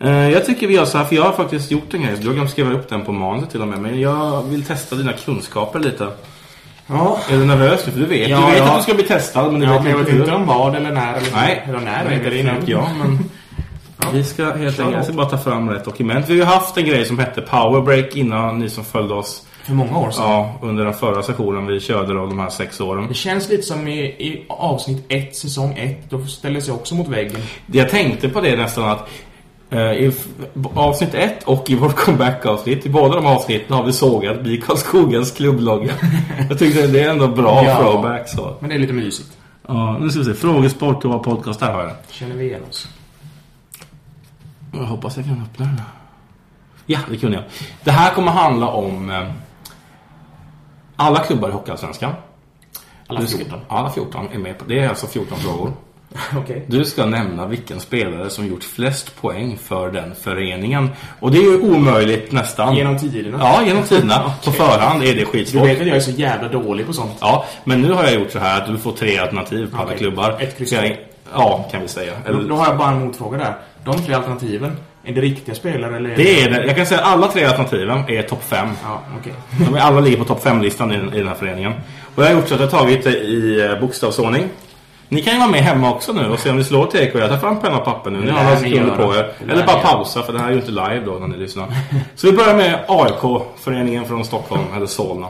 [0.00, 2.16] Eh, Jag tycker vi gör så här, för jag har faktiskt gjort en grej.
[2.20, 3.78] Du har glömt skriva upp den på manuset till och med.
[3.80, 6.08] Men jag vill testa dina kunskaper lite.
[6.86, 7.18] Ja.
[7.30, 7.82] Är du nervös?
[7.82, 8.70] För du vet, Ja, du vet ja.
[8.70, 9.52] att du ska bli testad.
[9.52, 12.04] Men du Ja, vet jag vet inte om vad eller när eller Nej, eller när
[12.10, 12.56] det vet innan.
[12.56, 12.88] inte jag.
[12.98, 13.18] Men
[14.12, 16.28] vi ska helt enkelt jag ska bara ta fram rätt dokument.
[16.28, 19.46] Vi har haft en grej som hette Powerbreak innan ni som följde oss.
[19.66, 20.24] För många år sedan.
[20.24, 23.06] Ja, under den förra sessionen vi körde då de här sex åren.
[23.08, 26.10] Det känns lite som i, i avsnitt 1, säsong 1.
[26.10, 27.40] Då ställdes jag också mot väggen.
[27.66, 29.08] Jag tänkte på det nästan att
[29.70, 30.12] eh, i
[30.74, 35.30] avsnitt 1 och i vårt comeback-avsnitt, i båda de avsnitten har vi sågat Bi Karlskogens
[35.30, 35.92] klubblogga.
[36.48, 37.76] jag tyckte det är ändå bra Ja.
[37.78, 38.56] throwback så.
[38.60, 39.28] Men det är lite mysigt.
[39.68, 40.34] Ja, nu ska vi se.
[40.34, 41.92] Frågesport och vad podcast här har jag.
[42.10, 42.88] Känner vi igen oss.
[44.72, 45.80] Jag hoppas jag kan öppna den.
[46.86, 47.44] Ja, det kunde jag.
[47.84, 49.22] Det här kommer handla om eh,
[50.96, 52.12] alla klubbar i Hockeyallsvenskan.
[53.06, 53.60] Alla Du ska- 14.
[53.68, 54.64] Alla 14 är med på.
[54.64, 55.72] Det är alltså 14 frågor.
[56.38, 56.64] Okej.
[56.66, 60.90] Du ska nämna vilken spelare som gjort flest poäng för den föreningen.
[61.20, 62.76] Och det är ju omöjligt nästan.
[62.76, 63.38] Genom tiderna?
[63.40, 64.18] Ja, genom tiderna.
[64.44, 64.52] På Okej.
[64.52, 65.66] förhand är det Du skitsvårt.
[65.66, 67.12] vet att jag är så jävla dålig på sånt.
[67.20, 69.86] Ja, men nu har jag gjort så här att du får tre alternativ på alla
[69.86, 69.98] Okej.
[69.98, 70.36] klubbar.
[70.40, 70.74] Ett kryss
[71.34, 72.12] Ja, kan vi säga.
[72.26, 73.54] Då, då Eller, har jag bara en motfråga där.
[73.84, 76.16] De tre alternativen, är det riktiga spelare eller?
[76.16, 76.66] det är det.
[76.66, 78.68] Jag kan säga att alla tre alternativen är topp fem.
[78.84, 79.32] Ja, okej.
[79.68, 81.72] De är alla ligger på topp 5-listan i, i den här föreningen.
[82.14, 84.48] Och jag har gjort så att jag har tagit det i eh, bokstavsordning.
[85.08, 87.18] Ni kan ju vara med hemma också nu och se om ni slår TK.
[87.18, 88.20] Jag tar fram penna och papper nu.
[88.20, 89.32] Ni har några sekunder på er.
[89.50, 91.66] Eller bara pausa för det här är ju inte live då när ni lyssnar.
[92.14, 95.28] Så vi börjar med AIK, föreningen från Stockholm, eller Solna.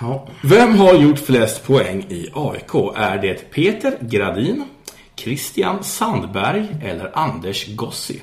[0.00, 0.26] Ja.
[0.42, 2.94] Vem har gjort flest poäng i AIK?
[2.96, 4.64] Är det Peter Gradin,
[5.16, 8.20] Christian Sandberg eller Anders Gossi?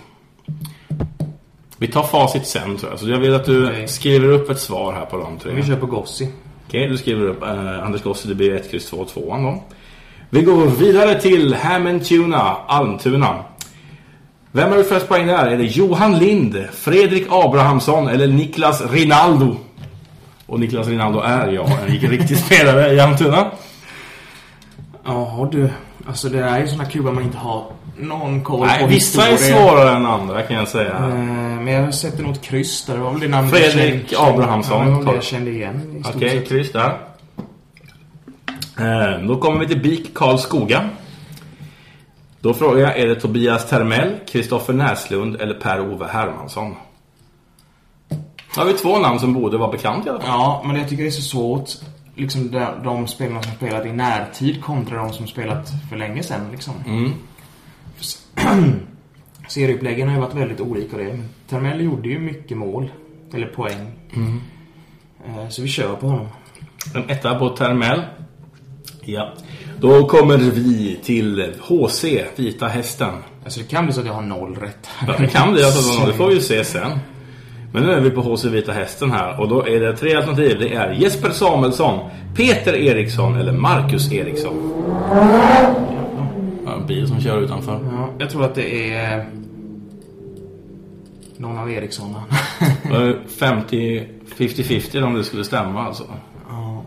[1.77, 2.99] Vi tar facit sen tror jag.
[2.99, 3.87] Så jag vill att du Okej.
[3.87, 5.53] skriver upp ett svar här på de tre.
[5.53, 6.29] Vi kör på Gossi.
[6.67, 9.63] Okej, du skriver upp eh, Anders Gossi, det blir 1, kryss 2, 2 då.
[10.29, 13.43] Vi går vidare till Hammondtuna, Almtuna.
[14.51, 15.47] Vem har gjort flest poäng där?
[15.47, 19.55] Är det Johan Lind, Fredrik Abrahamsson eller Niklas Rinaldo?
[20.45, 23.51] Och Niklas Rinaldo är jag, en riktig spelare i Almtuna.
[25.05, 25.69] Ja du,
[26.09, 27.65] alltså det är ju såna klubbar man inte har
[27.97, 29.57] någon koll Nej, på vissa är historia.
[29.61, 30.99] svårare än andra kan jag Eh, säga.
[31.61, 32.93] Men jag sätter nog ett kryss där.
[32.93, 34.87] Det var väl det namnet Fredrik jag kände- Abrahamsson.
[34.87, 36.03] Ja, det var det jag kände igen.
[36.15, 36.47] Okej, sett.
[36.49, 36.97] kryss där.
[38.79, 40.89] Eh, då kommer vi till BIK Karlskoga.
[42.41, 46.75] Då frågar jag, är det Tobias Termell, Kristoffer Näslund eller Per-Ove Hermansson?
[48.55, 50.29] Då har vi två namn som borde vara bekant i alla fall.
[50.29, 51.69] Ja, men jag tycker det är så svårt.
[52.19, 56.51] Liksom de, de spelarna som spelat i närtid kontra de som spelat för länge sedan.
[56.51, 56.73] Liksom.
[56.87, 57.11] Mm.
[59.47, 61.19] Serieuppläggen har ju varit väldigt olika det.
[61.49, 62.91] Termell gjorde ju mycket mål.
[63.33, 63.91] Eller poäng.
[64.15, 64.41] Mm.
[65.27, 66.27] Eh, Så vi kör på honom.
[66.95, 68.01] En etta på Termell.
[69.01, 69.33] Ja.
[69.79, 72.03] Då kommer vi till HC,
[72.35, 73.13] Vita Hästen.
[73.43, 74.87] Alltså det kan bli så att jag har noll rätt.
[75.07, 76.99] Ja, det kan bli alltså, det får vi ju se sen.
[77.71, 80.59] Men nu är vi på HC Vita Hästen här och då är det tre alternativ.
[80.59, 84.73] Det är Jesper Samuelsson, Peter Eriksson eller Marcus Eriksson.
[86.65, 87.79] Ja, en bil som kör utanför.
[87.91, 89.25] Ja, jag tror att det är...
[91.37, 91.69] Någon av
[93.39, 94.07] 50
[94.37, 96.03] 50-50 om det skulle stämma alltså.
[96.49, 96.83] ja.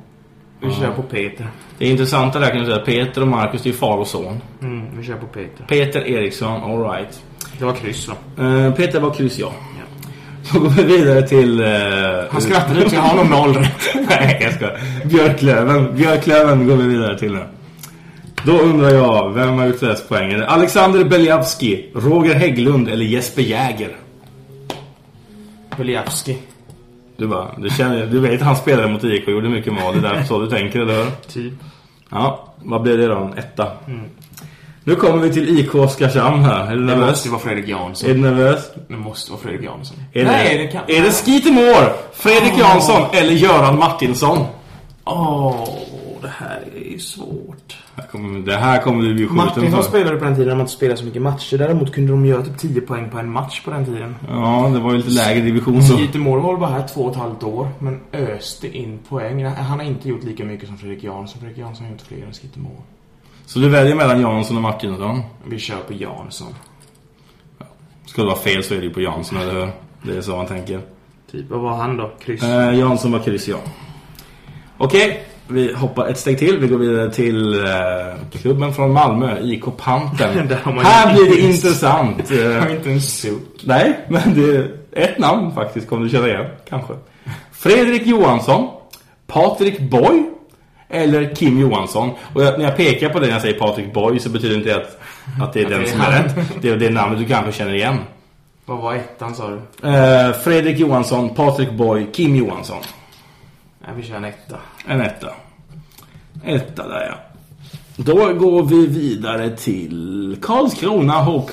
[0.61, 1.47] Vi kör på Peter.
[1.79, 4.41] Det intressanta där kan jag säga att Peter och Marcus det är far och son.
[4.63, 5.65] Mm, vi kör på Peter.
[5.69, 7.23] Peter Eriksson, alright.
[7.59, 8.15] Det var kryss va?
[8.45, 9.53] Uh, Peter var kryss ja.
[10.53, 11.61] Då går vi vidare till...
[11.61, 11.69] Uh,
[12.31, 13.81] Han skrattar lite, jag har nog noll rätt.
[14.09, 14.69] Nej, jag ska.
[15.05, 15.97] Björklöven.
[15.97, 17.45] Björklöven går vi vidare till nu.
[18.45, 20.33] Då undrar jag, vem har gjort flest poäng?
[20.33, 23.97] Är det Alexander Beljavski, Roger Hägglund eller Jesper Jäger?
[25.77, 26.39] Beliavski.
[27.17, 29.93] Du bara, du, känner, du vet att han spelade mot IK och gjorde mycket mål.
[30.01, 31.11] Det är därför så du tänker, eller hur?
[31.33, 31.53] Typ.
[32.11, 33.17] Ja, vad blir det då?
[33.17, 33.67] En etta.
[34.85, 36.67] Nu kommer vi till IK Oskarshamn här.
[36.67, 37.11] Är du Det nervös?
[37.11, 38.11] måste ju vara Fredrik Jansson.
[38.11, 38.71] Är du nervös?
[38.89, 39.97] Det måste vara Fredrik Jansson.
[40.13, 40.83] Är Nej, det, det kan...
[40.87, 44.39] Är det Skeeter Fredrik Jansson eller Göran Martinsson?
[45.05, 45.69] Åh,
[46.23, 47.77] det här är ju svårt.
[47.97, 49.89] Det här kommer- Det här kommer du bli skjuten Martinsson för.
[49.89, 51.59] spelade på den tiden när man inte spelade så mycket matcher.
[51.59, 54.17] Däremot kunde de göra typ 10 poäng på en match på den tiden.
[54.29, 55.97] Ja, det var ju lite lägre division så.
[55.97, 59.45] Skeeter Moore var bara här två och ett halvt år, men öste in poäng.
[59.45, 61.41] Han har inte gjort lika mycket som Fredrik Jansson.
[61.41, 62.83] Fredrik Jansson har gjort fler än Skeeter Moore.
[63.47, 65.23] Så du väljer mellan Jansson och Martinsson?
[65.47, 66.55] Vi kör på Jansson.
[68.07, 69.69] Ska det vara fel så är det ju på Jansson, eller hur?
[70.03, 70.81] Det är så man tänker.
[71.33, 72.11] Typ, vad var han då?
[72.25, 72.43] Kryss?
[72.43, 73.57] Eh, Jansson var kryss, ja.
[74.79, 76.59] Okej, vi hoppar ett steg till.
[76.59, 82.31] Vi går vidare till eh, klubben från Malmö, IK man Här blir det intressant.
[82.31, 83.61] Jag har inte en suck.
[83.65, 86.93] nej, men det är ett namn faktiskt kommer du känna igen, kanske.
[87.53, 88.69] Fredrik Johansson,
[89.27, 90.23] Patrik Boy
[90.93, 92.11] eller Kim Johansson.
[92.35, 94.69] Och jag, när jag pekar på det när jag säger Patrik Boy så betyder inte
[94.69, 95.01] det att,
[95.43, 96.35] att det är den som är rätt.
[96.63, 97.99] Det är det namnet du kanske känner igen.
[98.65, 99.89] Vad var ettan sa du?
[99.89, 102.79] Eh, Fredrik Johansson, Patrik Boy, Kim Johansson.
[103.81, 104.57] Nej, vi kör en etta.
[104.87, 105.29] En etta.
[106.45, 107.15] Etta där ja.
[107.97, 111.53] Då går vi vidare till Karlskrona HK.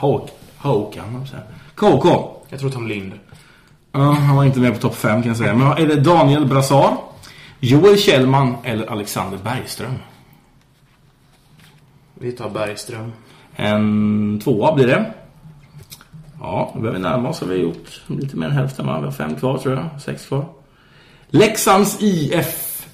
[0.00, 0.30] HK.
[0.58, 1.26] Håkan,
[1.74, 2.08] KK.
[2.48, 3.12] Jag tror Tom Lind.
[3.92, 5.54] Ja, han var inte med på topp 5 kan jag säga.
[5.54, 6.96] Men är det Daniel Brassar,
[7.60, 9.94] Joel Kjellman eller Alexander Bergström?
[12.14, 13.12] Vi tar Bergström.
[13.56, 15.12] En tvåa blir det.
[16.40, 17.40] Ja, då börjar vi närma oss.
[17.40, 19.00] Har vi gjort lite mer än hälften va?
[19.00, 20.02] Vi har fem kvar tror jag.
[20.02, 20.44] Sex kvar.
[21.28, 22.86] Leksands IF.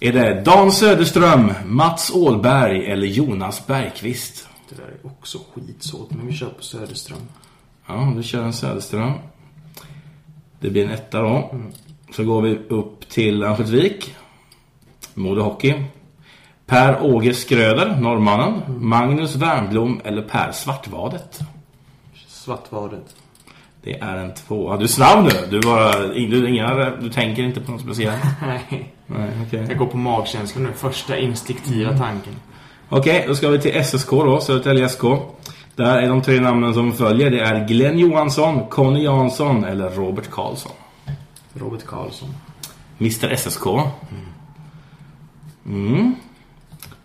[0.00, 4.48] Är det Dan Söderström, Mats Ålberg eller Jonas Bergqvist?
[4.68, 7.18] Det där är också skitsvårt, men vi kör på Söderström.
[7.86, 9.12] Ja, du kör en Söderström.
[10.60, 11.60] Det blir en etta då.
[12.10, 14.14] Så går vi upp till Örnsköldsvik.
[15.14, 15.74] Modo Hockey.
[16.66, 18.62] Per Åge Skröder, norrmannen.
[18.68, 21.40] Magnus Wernbloom eller Per Svartvadet.
[22.28, 23.14] Svartvadet.
[23.82, 24.76] Det är en tvåa.
[24.76, 25.30] Du är snabb nu.
[25.50, 28.22] Du, bara, du, inga, du tänker inte på något speciellt.
[28.46, 28.92] Nej.
[29.06, 29.66] Nej, okej.
[29.68, 30.72] Jag går på magkänslan nu.
[30.72, 32.32] Första instinktiva tanken.
[32.88, 35.02] Okej, då ska vi till SSK då, Södertälje SK.
[35.74, 37.30] Där är de tre namnen som följer.
[37.30, 40.72] Det är Glenn Johansson, Conny Jansson eller Robert Karlsson.
[41.60, 42.28] Robert Karlsson.
[43.00, 43.66] Mr SSK.
[45.66, 46.14] Mm.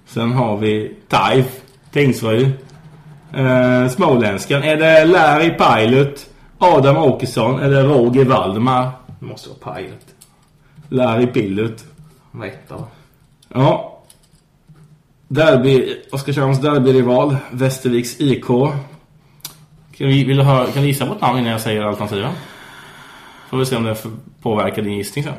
[0.05, 2.51] Sen har vi Taif, Tingsryd.
[3.33, 4.63] Eh, småländskan.
[4.63, 8.89] Är det Larry Pilot, Adam Åkesson eller Roger Valdemar?
[9.19, 10.05] Det måste vara Pilot.
[10.89, 11.85] Larry Pilot.
[12.45, 12.87] Etta va?
[13.53, 14.01] Ja.
[15.27, 18.45] Derby, Oskarshamns derbyrival, Västerviks IK.
[18.47, 22.31] Kan, vi, vill du höra, kan du gissa ett namn innan jag säger alternativen?
[23.51, 23.97] Får vi se om det
[24.41, 25.33] påverkar din gissning sen.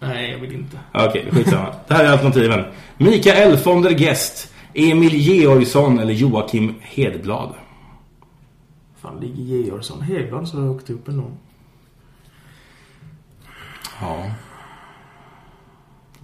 [0.00, 0.78] Nej, jag vill inte.
[0.94, 1.74] Okej, skitsamma.
[1.88, 2.64] Det här är alternativen.
[2.96, 7.54] Mikael von der Gest, Emil Georgsson eller Joakim Hedblad.
[9.00, 11.24] Fan, ligger Georgsson Hedblad så högt upp ändå?
[14.00, 14.30] Ja.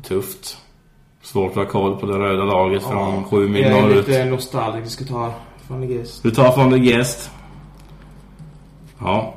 [0.02, 0.58] Tufft.
[1.22, 4.08] Svårt att ha koll på det röda laget från sju mil Jag är norrut.
[4.08, 5.00] lite nostalgisk.
[5.00, 5.34] Jag ska ta
[5.68, 6.22] Van de Geest.
[6.22, 7.30] Du tar von der Gest.
[8.98, 9.34] Ja.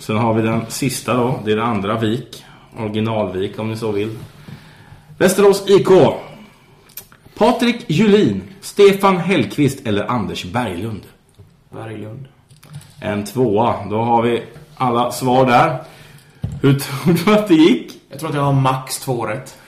[0.00, 1.40] Sen har vi den sista då.
[1.44, 2.44] Det är det andra Vik.
[2.78, 4.18] Originalvik om ni så vill.
[5.18, 5.88] Västerås IK.
[7.38, 11.02] Patrik Julin, Stefan Hellqvist eller Anders Berglund.
[11.70, 12.28] Berglund.
[13.00, 13.74] En tvåa.
[13.90, 14.42] Då har vi
[14.76, 15.82] alla svar där.
[16.62, 17.92] Hur tror du att det gick?
[18.10, 19.58] Jag tror att jag har max två rätt.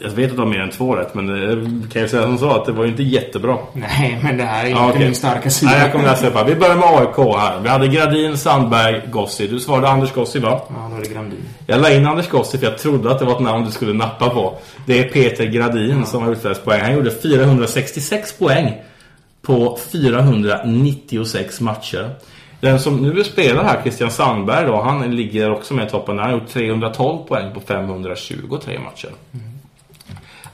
[0.00, 2.38] Jag vet att det var mer än två rätt, men det kan jag säga som
[2.38, 3.58] så att det var ju inte jättebra.
[3.72, 5.04] Nej, men det här är inte Ja, okej.
[5.04, 5.72] min starka sida.
[5.72, 6.44] Nej, jag kommer upp här.
[6.44, 7.60] Vi börjar med AIK här.
[7.60, 9.46] Vi hade Gradin, Sandberg, Gossi.
[9.46, 10.60] Du svarade Anders Gossi va?
[10.68, 11.38] Ja, då är det Grandin.
[11.66, 13.92] Jag la in Anders Gossi för jag trodde att det var ett namn du skulle
[13.92, 14.58] nappa på.
[14.86, 16.80] Det är Peter Gradin som har flest poäng.
[16.80, 18.72] Han gjorde 466 poäng
[19.42, 22.10] på 496 matcher.
[22.60, 26.18] Den som nu spelar här, Christian Sandberg då, han ligger också med i toppen.
[26.18, 29.08] Han har gjort 312 poäng på 523 matcher.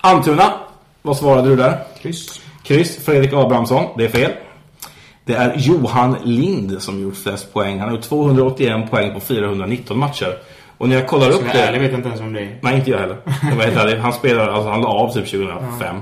[0.06, 0.52] Antuna,
[1.02, 1.78] vad svarade du där?
[2.02, 2.40] Kryss.
[2.62, 4.32] Kryss, Fredrik Abrahamsson, det är fel.
[5.24, 7.78] Det är Johan Lind som gjort flest poäng.
[7.78, 10.38] Han har gjort 281 poäng på 419 matcher.
[10.78, 11.78] Och när jag kollar upp jag det...
[11.78, 12.58] vet jag inte ens om det är.
[12.62, 13.16] Nej, inte jag heller.
[13.24, 13.96] Jag helt ärlig.
[13.96, 15.96] Han spelade, alltså han la av typ 2005.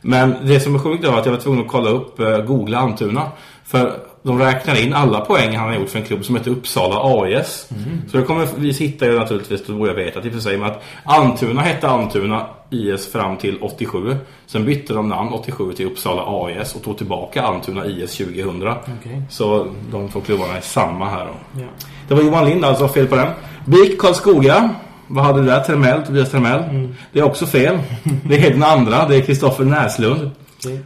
[0.00, 2.78] Men det som är sjukt var att jag var tvungen att kolla upp, uh, googla
[2.78, 3.22] Antuna.
[3.64, 7.00] För de räknar in alla poäng han har gjort för en klubb som heter Uppsala
[7.02, 7.68] AIS.
[8.10, 10.58] Så det kommer vi hitta ju naturligtvis, då jag vet att i och för sig,
[10.58, 14.16] men att Antuna hette Antuna IS fram till 87.
[14.46, 18.68] Sen bytte de namn 87 till Uppsala AIS och tog tillbaka Antuna IS 2000.
[18.68, 19.22] Okej.
[19.30, 21.60] Så de två klubbarna är samma här då.
[21.60, 21.66] Ja.
[22.08, 23.28] Det var Johan Lind alltså, fel på den.
[23.64, 24.74] BIK Karlskoga.
[25.08, 25.60] Vad hade du där?
[25.60, 26.62] Termell, Tobias Termell.
[26.62, 26.94] Mm.
[27.12, 27.78] Det är också fel.
[28.24, 30.30] Det är den andra, det är Kristoffer Näslund.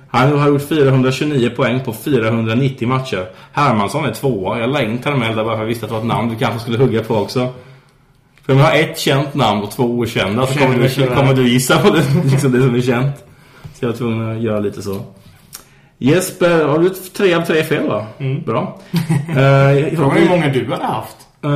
[0.09, 3.27] Han har gjort 429 poäng på 490 matcher.
[3.53, 4.59] Hermansson är tvåa.
[4.59, 6.37] Jag in Termell där bara för att jag visste att det var ett namn du
[6.37, 7.49] kanske skulle hugga på också.
[8.47, 11.49] För om jag har ett känt namn och två okända så kommer du kommer du
[11.49, 13.17] gissa på det, liksom det som är känt.
[13.75, 15.01] Så jag var tvungen att göra lite så.
[15.99, 18.07] Jesper, har du tre av tre fel va?
[18.47, 18.79] Bra.
[19.31, 21.17] Eh, Frågan är hur många du hade haft.
[21.45, 21.51] Eh,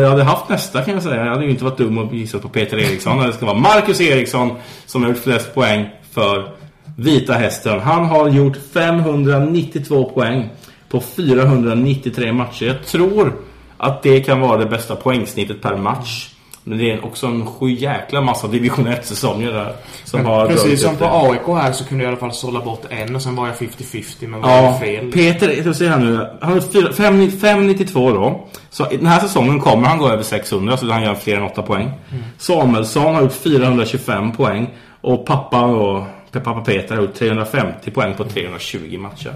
[0.00, 1.24] jag hade haft nästa kan jag säga.
[1.24, 3.18] Jag hade ju inte varit dum och gissat på Peter Eriksson.
[3.18, 4.50] Det ska vara Marcus Eriksson
[4.86, 6.52] som har gjort flest poäng för
[6.96, 7.80] Vita Hästen.
[7.80, 10.48] Han har gjort 592 poäng
[10.88, 12.66] på 493 matcher.
[12.66, 13.34] Jag tror
[13.76, 16.28] att det kan vara det bästa poängsnittet per match
[16.64, 19.72] Men det är också en sju jäkla massa division 1-säsonger där.
[20.04, 21.04] Som har dragit Precis som på.
[21.04, 23.56] AIK här så kunde jag i alla fall sålla bort en och sen var jag
[23.56, 25.12] 50-50 men var Ja, fel.
[25.12, 26.26] Peter, jag ska säga här nu.
[26.40, 28.48] Han har fem- 592 då.
[28.70, 31.62] Så den här säsongen kommer han gå över 600 så han gör fler än 8
[31.62, 31.90] poäng.
[32.38, 34.70] Samuelsson har gjort 425 poäng.
[35.00, 39.34] Och pappa och pappa Peter har gjort 350 poäng på 320 matcher.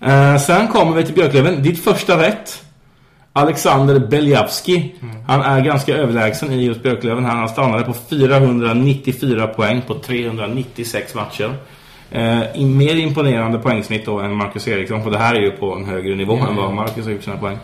[0.00, 1.62] Eh, sen kommer vi till Björklöven.
[1.62, 2.64] Ditt första rätt.
[3.32, 4.94] Alexander Beljavski.
[5.26, 7.24] Han är ganska överlägsen i just Björklöven.
[7.24, 11.54] Han stannade på 494 poäng på 396 matcher.
[12.10, 15.02] Eh, mer imponerande poängsnitt då än Marcus Eriksson.
[15.02, 17.36] För det här är ju på en högre nivå än vad Marcus har gjort sina
[17.36, 17.58] poäng.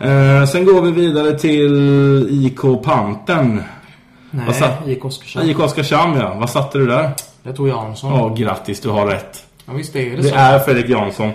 [0.00, 3.62] Eh, sen går vi vidare till IK Panten.
[4.30, 4.46] Nej,
[4.86, 5.50] IK Oskarshamn.
[5.50, 6.34] IK Oskarshamn ja.
[6.34, 7.10] Vad satte du där?
[7.46, 8.12] Jag tog Jansson.
[8.12, 8.80] Ja, grattis.
[8.80, 9.44] Du har rätt.
[9.66, 10.34] Ja, visst är det, Det så.
[10.34, 11.30] är Fredrik Jansson.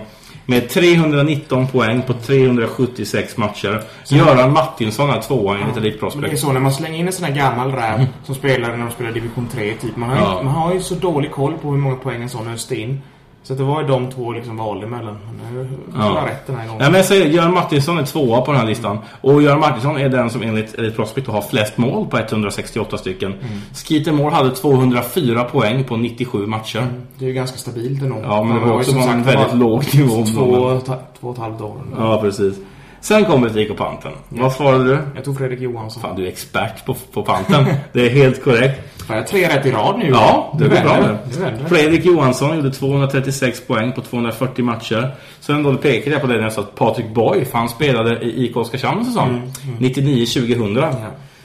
[0.46, 3.82] Med 319 poäng på 376 matcher.
[4.08, 7.12] Göran Martinsson är tvåa enligt Elite Men det är så när man slänger in en
[7.12, 9.96] sån här gammal räv som spelar när de spelar division 3 typ.
[9.96, 10.42] Man har, ju, Ja.
[10.42, 13.00] man har ju så dålig koll på hur många poäng en sån öste in.
[13.42, 15.16] Så det var ju de två liksom valde mellan.
[15.52, 16.78] Nu jag rätt den här gången.
[16.78, 18.98] Nej, men jag säger Göran Martinsson är tvåa på den här listan.
[19.20, 23.32] Och Göran Martinsson är den som enligt Elite Prospect har flest mål på 168 stycken.
[23.32, 23.60] Mm.
[23.74, 26.86] Skeeter Moore hade 204 poäng på 97 matcher.
[27.18, 28.16] Det är ju ganska stabilt ändå.
[28.22, 30.24] Ja, men det var också på en väldigt låg nivå.
[30.24, 30.80] Två,
[31.20, 31.82] två och ett halvt år.
[31.98, 32.54] Ja, precis.
[33.00, 34.12] Sen kommer vi till IK Panten.
[34.28, 34.98] Vad svarade du?
[35.14, 36.02] Jag tog Fredrik Johansson.
[36.02, 37.64] Fan, du är expert på, på Panten.
[37.92, 39.02] Det är helt korrekt.
[39.06, 40.08] Får jag tre rätt i rad nu?
[40.08, 41.68] Ja, det går bra nu.
[41.68, 45.14] Fredrik Johansson gjorde 236 poäng på 240 matcher.
[45.40, 48.20] Sen då pekade jag på det när jag sa att Patrik Boy, för han spelade
[48.20, 49.52] i IK Oskarshamn en säsong.
[49.78, 50.94] 99-2000.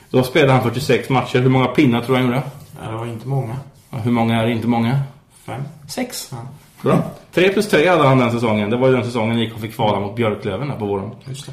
[0.10, 1.40] Då spelade han 46 matcher.
[1.40, 2.44] Hur många pinnar tror du han gjorde?
[2.84, 3.56] Ja, det var inte många.
[3.90, 5.00] Ja, Hur många är inte många?
[5.46, 5.62] Fem.
[5.90, 6.30] Sex.
[6.32, 6.38] Ja.
[6.82, 7.02] Bra.
[7.34, 8.70] 3 plus 3 hade han den säsongen.
[8.70, 11.12] Det var ju den säsongen IK fick kvala mot Björklöven där på våren.
[11.26, 11.52] Just det.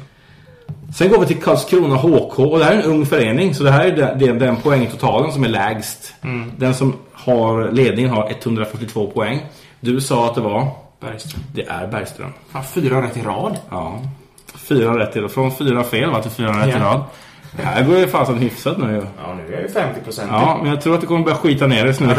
[0.95, 3.71] Sen går vi till Karlskrona HK och det här är en ung förening så det
[3.71, 6.13] här är den, den, den poängtotalen som är lägst.
[6.57, 9.39] Den som har ledningen har 142 poäng.
[9.79, 10.67] Du sa att det var,
[10.99, 11.41] Bergström.
[11.53, 12.33] det är Bergström.
[12.73, 13.57] Fyra rätt i rad.
[13.69, 13.99] Ja.
[14.55, 16.79] Fyra rätt till, från fyra fel va, till fyra rätt i Ja.
[16.85, 17.01] rad.
[17.57, 19.05] Det här går ju fasen hyfsat nu.
[19.25, 20.27] Ja, nu är jag ju 50 procent.
[20.31, 22.07] Ja, men jag tror att det kommer börja skita ner det nu.
[22.07, 22.15] Ja,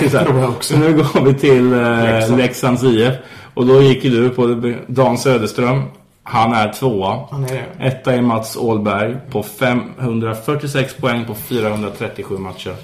[0.00, 0.74] det- tror jag också.
[0.74, 2.38] Så nu går vi till eh, Leksand.
[2.40, 3.14] Leksands IF.
[3.54, 5.82] Och då gick ju du på Dan Söderström.
[6.22, 7.18] Han är tvåa.
[7.30, 7.86] Han är det.
[7.86, 12.74] Etta är Mats Ålberg på 546 poäng på 437 matcher.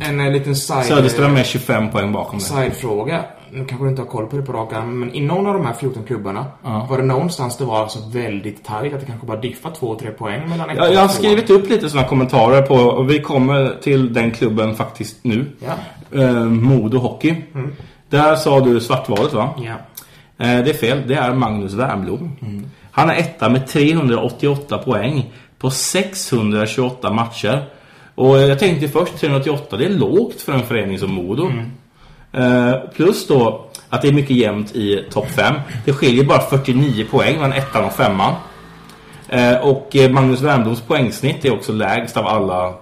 [0.00, 0.84] En eh, liten side...
[0.84, 2.44] Söderström är 25 poäng bakom det.
[2.44, 3.24] Sidefråga.
[3.52, 5.54] Nu kanske du inte har koll på det på rak arm, men i någon av
[5.54, 6.86] de här 14 klubbarna Ja.
[6.90, 10.48] var det någonstans det var alltså väldigt tajt att det kanske bara diffade 2-3 poäng
[10.48, 14.30] mellan ett Jag, har skrivit upp lite sådana kommentarer på, och vi kommer till den
[14.30, 15.46] klubben faktiskt nu.
[15.58, 16.18] Ja.
[16.20, 17.34] Eh, Modo Hockey.
[18.08, 19.50] Där sa du Svartvalet va?
[19.56, 19.72] Ja.
[20.46, 22.30] Eh, det är fel, det är Magnus Wernbloom.
[22.90, 27.64] Han är etta med 388 poäng på 628 matcher.
[28.20, 31.52] Och jag tänkte först 388, det är lågt för en förening som Modo.
[32.32, 35.54] Eh, plus då att det är mycket jämnt i topp 5.
[35.84, 38.34] Det skiljer bara 49 poäng mellan ettan och femman.
[39.28, 42.74] Eh, och eh, Magnus Wernbloms poängsnitt är också lägst av alla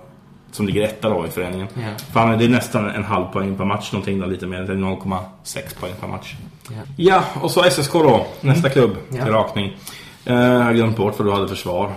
[0.53, 1.69] som ligger etta då i föreningen.
[2.13, 4.59] För han, det är nästan en halv poäng per match, någonting där lite mer.
[4.61, 6.35] Det är 0,6 poäng per match.
[6.71, 6.77] Ja.
[6.97, 8.27] Ja, och så SSK då.
[8.41, 9.25] Nästa klubb Ja.
[9.25, 9.77] till rakning.
[10.25, 11.93] Eh, jag har glömt bort vad du hade försvar.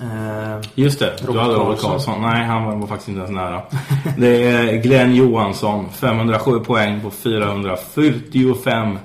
[0.00, 2.22] Eh, Just det, du Robert hade Robert Karlsson.
[2.22, 3.62] Nej, han var, faktiskt inte ens nära.
[4.18, 5.88] Det är Glenn Johansson.
[5.92, 8.98] 507 poäng på 445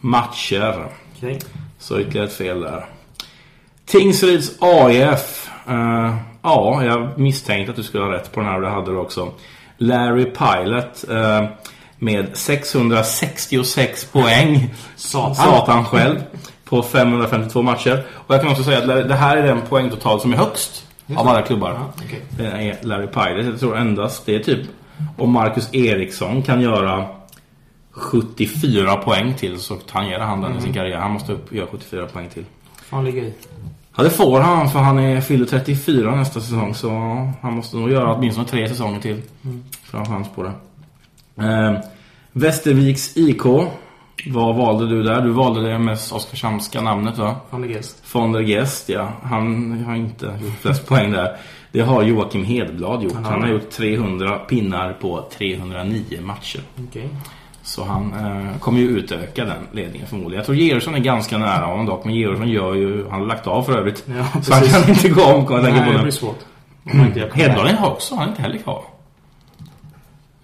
[0.00, 0.86] matcher.
[1.16, 1.38] Okej.
[1.78, 2.86] Så ytterligare ett fel där.
[3.86, 5.50] Tingsryds AIF.
[5.68, 8.90] Eh, ja, jag misstänkte att du skulle ha rätt på den här och det hade
[8.90, 9.32] du också.
[9.78, 11.44] Larry Pilot eh,
[11.98, 14.74] med 666 poäng.
[14.96, 15.34] Satan.
[15.34, 16.20] Satan själv.
[16.68, 18.06] På 552 matcher.
[18.12, 20.86] Och jag kan också säga att det här är den poängtotal som är högst
[21.16, 21.70] av alla klubbar.
[21.70, 22.22] Ja, okej.
[22.38, 23.46] Det är Larry Pilot.
[23.46, 24.60] Jag tror endast det är typ
[25.18, 27.06] om Marcus Eriksson kan göra
[27.90, 30.98] 74 poäng till så tangerar han den i sin karriär.
[30.98, 32.44] Han måste upp, göra 74 poäng till.
[32.76, 33.32] fan ligger i.
[33.96, 36.88] Ja, det får han för han är fyller 34 nästa säsong så
[37.42, 39.22] han måste nog göra åtminstone tre säsonger till
[39.84, 40.52] för att ha chans på det.
[41.44, 41.78] Eh,
[42.32, 43.42] Västerviks IK.
[44.26, 45.20] Vad valde du där?
[45.20, 47.36] Du valde det mest Oskarshamnska namnet va?
[47.50, 47.82] Fan ligger i.
[48.12, 49.08] Von der Gest, ja.
[49.22, 51.36] Han har inte gjort flest poäng där.
[51.72, 53.12] Det har Joakim Hedblad gjort.
[53.14, 56.60] Han har Han har gjort 300 pinnar på 309 matcher.
[56.88, 57.08] Okej.
[57.62, 60.36] Så han eh, kommer ju utöka den ledningen förmodligen.
[60.38, 62.04] Jag tror Georgsson är ganska nära honom dock.
[62.04, 63.08] Men Georgsson gör ju...
[63.10, 64.04] Han har lagt av för övrigt.
[64.06, 66.38] Ja, så han kan inte gå om, Nej, det blir svårt.
[66.90, 67.34] Comeback.
[67.36, 68.82] Hedblad har också, han är inte heller kvar.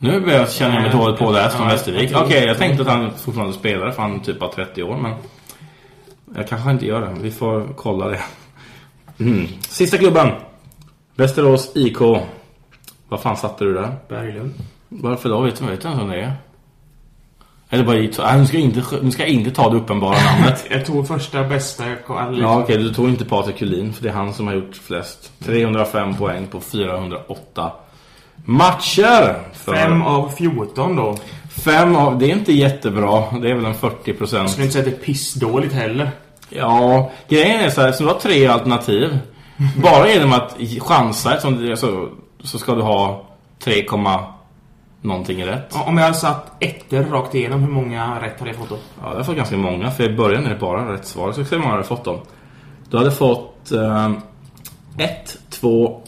[0.02, 2.10] Nu börjar jag känna mig dåligt på det här från Västervik.
[2.16, 5.12] Okej, tror- jag tänkte att han fortfarande spelar för han typ har 30 år, men...
[6.36, 7.14] Jag kanske inte gör det.
[7.20, 8.20] Vi får kolla det.
[9.20, 9.46] Mm.
[9.68, 10.28] Sista klubben.
[11.14, 11.96] Västerås IK.
[13.08, 13.94] Vad fan satte du där?
[14.08, 14.54] Berglund.
[14.88, 15.40] Varför då?
[15.40, 16.32] Vet du vet du ens vem det är?
[17.70, 18.12] Eller bara i...
[18.18, 20.64] Nej, nu ska inte, nu ska jag inte ta det uppenbara namnet.
[20.70, 21.84] Jag tog första bästa.
[21.86, 22.36] Liksom.
[22.40, 22.76] Ja, okej.
[22.76, 25.32] Du tog inte Patrik Kulin, för det är han som har gjort flest.
[25.44, 27.72] 305 poäng på 408
[28.44, 29.38] matcher.
[29.52, 31.16] För Fem av 14 då.
[31.64, 32.18] fem av...
[32.18, 33.24] Det är inte jättebra.
[33.42, 34.42] Det är väl en 40 procent.
[34.42, 36.10] Jag skulle inte säga att det är pissdåligt heller.
[36.48, 39.18] Ja, grejen är så här, så du har tre alternativ.
[39.82, 42.08] Bara genom att chansa som så,
[42.40, 43.24] så ska du ha
[43.64, 43.84] 3,
[45.00, 45.74] någonting rätt.
[45.86, 48.76] Om jag hade satt ettor rakt igenom, hur många rätt hade jag fått då?
[49.02, 51.32] Ja, det har fått ganska många, för i början är det bara rätt svar.
[51.32, 52.20] Så hur många hade fått dem.
[52.90, 54.10] Du hade fått eh,
[54.98, 56.01] ett, två,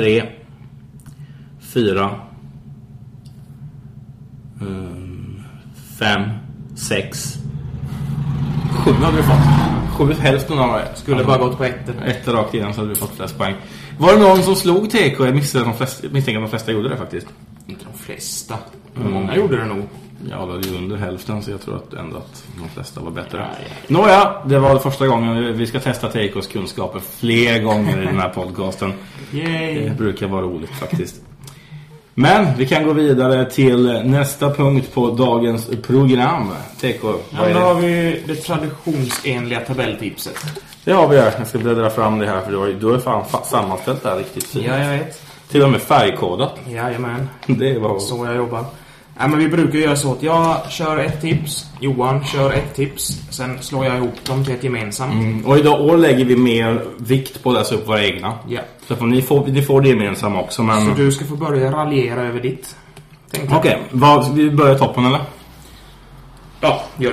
[0.00, 0.22] tre,
[1.60, 2.10] fyra,
[4.60, 5.42] ehm,
[5.98, 6.22] fem,
[6.76, 7.38] sex,
[8.70, 9.36] sju hade du fått.
[9.98, 10.88] Sju, hälften av det.
[10.94, 11.94] Skulle bara gått på ettor.
[12.04, 13.54] Ett rakt igenom så hade du fått flest poäng.
[13.98, 15.24] Var det någon som slog TK?
[15.24, 17.26] Jag misstänker att de flesta, misstänker att de flesta gjorde det faktiskt.
[17.66, 18.58] Inte de flesta.
[18.94, 19.88] Men många gjorde det nog.
[20.30, 23.10] Ja, det är ju under hälften så jag tror att ändå att de flesta var
[23.10, 23.46] bättre.
[23.86, 25.58] Nåja, det var första gången.
[25.58, 28.92] Vi ska testa TKs kunskaper fler gånger i den här podcasten.
[29.32, 29.88] Yay!
[29.88, 31.16] Det brukar vara roligt faktiskt.
[32.14, 36.50] Men vi kan gå vidare till nästa punkt på dagens program.
[36.80, 40.36] TK, Ja, då har vi det traditionsenliga tabelltipset.
[40.84, 41.32] Det har vi här.
[41.38, 43.44] Jag ska bläddra fram det här för du har ju du har ju fan fa-
[43.44, 44.64] sammanställt det här riktigt fint.
[44.68, 45.22] Ja, jag vet.
[45.48, 46.54] Till och med färgkodat.
[46.68, 47.28] Jajamän.
[47.46, 47.98] Det var...
[47.98, 48.64] Så jag jobbar.
[49.20, 53.08] Nej, men vi brukar göra så att jag kör ett tips, Johan kör ett tips,
[53.30, 55.12] sen slår jag ihop dem till ett gemensamt.
[55.14, 55.46] Mm.
[55.46, 58.32] Och idag år lägger vi mer vikt på att läsa upp våra egna.
[58.48, 58.60] Ja.
[58.88, 60.62] Så att ni, får, ni får det gemensamma också.
[60.62, 60.86] Men...
[60.86, 62.76] Så du ska få börja raljera över ditt.
[63.52, 65.20] Okej, vad- vi börjar toppen eller?
[66.60, 67.10] Ja, gör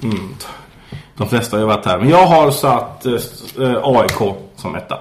[0.00, 0.06] det.
[0.06, 0.34] Mm.
[1.16, 1.98] De flesta har ju varit här.
[1.98, 4.98] Men jag har satt eh, AIK som etta.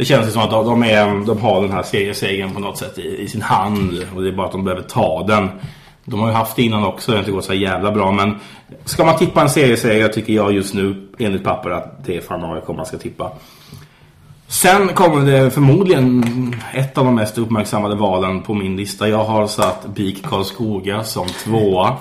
[0.00, 2.98] Det känns ju som att de, är, de har den här seriesegern på något sätt
[2.98, 4.06] i, i sin hand.
[4.14, 5.48] Och det är bara att de behöver ta den.
[6.04, 8.12] De har ju haft det innan också, det har inte gått så jävla bra.
[8.12, 8.34] Men
[8.84, 12.44] ska man tippa en serieseger tycker jag just nu, enligt papper, att det är fan
[12.44, 13.32] AIK man ska tippa.
[14.48, 16.24] Sen kommer det förmodligen
[16.74, 19.08] ett av de mest uppmärksammade valen på min lista.
[19.08, 21.96] Jag har satt BIK Karlskoga som tvåa.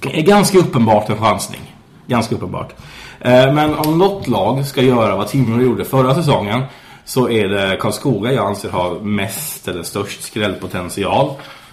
[0.00, 1.60] Det är ganska uppenbart en chansning.
[2.06, 2.72] Ganska uppenbart.
[3.20, 6.62] Eh, men om något lag ska göra vad Timrå gjorde förra säsongen
[7.04, 11.30] så är det Karlskoga jag anser har mest eller störst skrällpotential.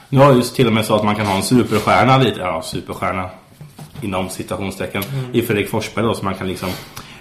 [0.10, 2.62] Nu har ju till och med så att man kan ha en superstjärna lite, ja
[2.62, 3.30] superstjärna
[4.02, 5.04] inom citationstecken
[5.34, 6.70] i Fredrik Forsberg då så man kan liksom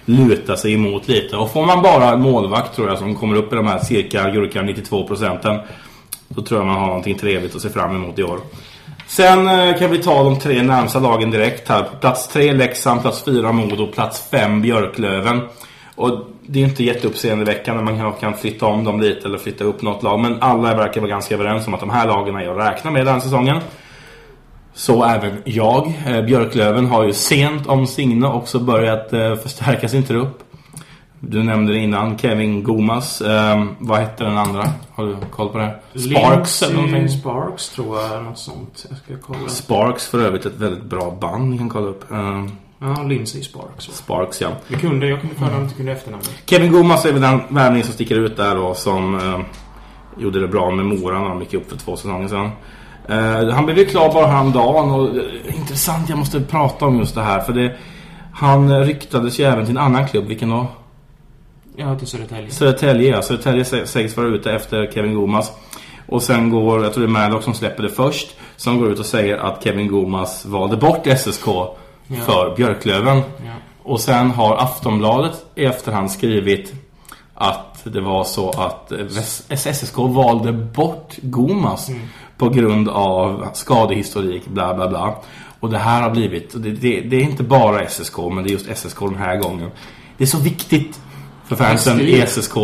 [0.05, 1.37] luta sig emot lite.
[1.37, 4.29] Och får man bara en målvakt tror jag som kommer upp i de här cirka
[4.29, 5.59] gurka 92 procenten
[6.27, 8.39] då tror jag man har någonting trevligt att se fram emot i år.
[9.07, 11.85] Sen eh, kan vi ta de tre närmsta lagen direkt här.
[12.01, 15.41] Plats 3 Leksand, plats 4 Modo, plats 5 Björklöven.
[15.99, 17.83] Och det är inte jätteuppseendeväckande.
[17.83, 20.19] Man kan, kan flytta om dem lite eller flytta upp något lag.
[20.19, 23.05] Men alla verkar vara ganska överens om att de här lagen är att räkna med
[23.05, 23.59] den här säsongen.
[24.73, 25.93] Så även jag.
[26.07, 30.43] Eh, Björklöven har ju sent om Signe också börjat eh, förstärka sin trupp.
[31.19, 33.21] Du nämnde det innan, Kevin Gomas.
[33.21, 34.63] Eh, vad hette den andra?
[34.91, 35.99] Har du koll på det?
[35.99, 37.09] Sparks eller någonting?
[37.09, 38.85] Sparks tror jag, något sånt.
[38.89, 39.49] Jag ska kolla.
[39.49, 42.05] Sparks för övrigt ett väldigt bra band ni kan kolla upp.
[42.81, 43.87] Ja, Lindsay Sparks.
[43.87, 43.93] va?
[43.93, 44.49] Sparks ja.
[44.67, 46.31] Vi kunde, jag kunde förnamnet, inte kunde efternamnet.
[46.45, 49.39] Kevin Gomas är väl den värvning som sticker ut där då som eh,
[50.21, 52.49] gjorde det bra med Mora när de gick upp för två säsonger sedan.
[53.09, 57.15] Eh, han blev ju klar bara häromdagen och eh, intressant, jag måste prata om just
[57.15, 57.75] det här för det
[58.33, 60.67] han ryktades ju även till en annan klubb, vilken då?
[61.75, 62.51] Ja, till Södertälje.
[62.51, 63.21] Södertälje, ja.
[63.21, 65.51] Södertälje sä- sägs vara ute efter Kevin Gomas.
[66.07, 68.99] Och sen går, jag tror det är Maddox som släpper det först, som går ut
[68.99, 71.45] och säger att Kevin Gomas valde bort SSK
[72.25, 73.17] för Björklöven.
[73.17, 73.53] Ja.
[73.83, 76.73] Och sen har Aftonbladet i efterhand skrivit
[77.33, 78.91] att det var så att
[79.59, 81.89] SSK valde bort Gomas
[82.37, 85.15] på grund av skadehistorik, bla bla bla.
[85.59, 88.51] Och det här har blivit, det, det, det är inte bara SSK, men det är
[88.51, 89.71] just SSK den här gången.
[90.17, 91.01] Det är så viktigt
[91.49, 92.43] för fansen i Prestige.
[92.43, 92.57] SSK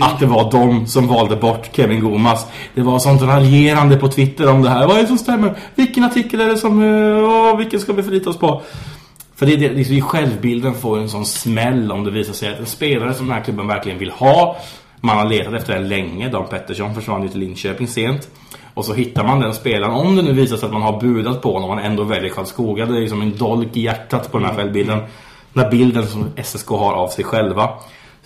[0.00, 2.46] att det var de som valde bort Kevin Gomas.
[2.74, 4.86] Det var sånt raljerande på Twitter om det här.
[4.86, 5.58] Vad är det som stämmer?
[5.74, 6.82] Vilken artikel är det som...
[6.82, 8.62] eh, Åh, vilken ska vi förlita oss på?
[9.36, 12.58] För det, det, det, det, självbilden får en sån smäll om det visar sig att
[12.60, 14.56] en spelare som den här klubben verkligen vill ha.
[15.00, 16.28] Man har letat efter den länge.
[16.28, 18.28] Dan Pettersson försvann ju till Linköping sent.
[18.74, 19.94] Och så hittar man den spelaren.
[19.94, 22.30] Om det nu visar sig att man har budat på honom och man ändå väljer
[22.30, 22.86] Karlskoga.
[22.86, 24.98] Det är liksom en dolk i hjärtat på den här självbilden.
[25.52, 27.70] Den här bilden som SSK har av sig själva.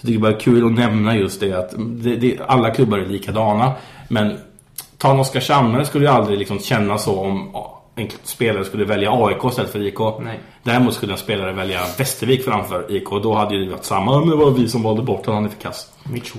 [0.05, 2.99] Jag tycker bara det är kul att nämna just det att det, det, alla klubbar
[2.99, 3.73] är likadana.
[4.09, 4.39] Men
[4.99, 7.57] ta en Oskarshamn skulle ju aldrig liksom känna så om
[7.95, 9.99] en spelare skulle välja AIK istället för IK.
[10.21, 10.41] Nej.
[10.63, 13.11] Däremot skulle en spelare välja Västervik framför IK.
[13.23, 14.21] Då hade ju det varit samma.
[14.21, 15.43] Men det var vi som valde bort honom.
[15.43, 15.91] Han är för kass.
[16.13, 16.33] Mitch.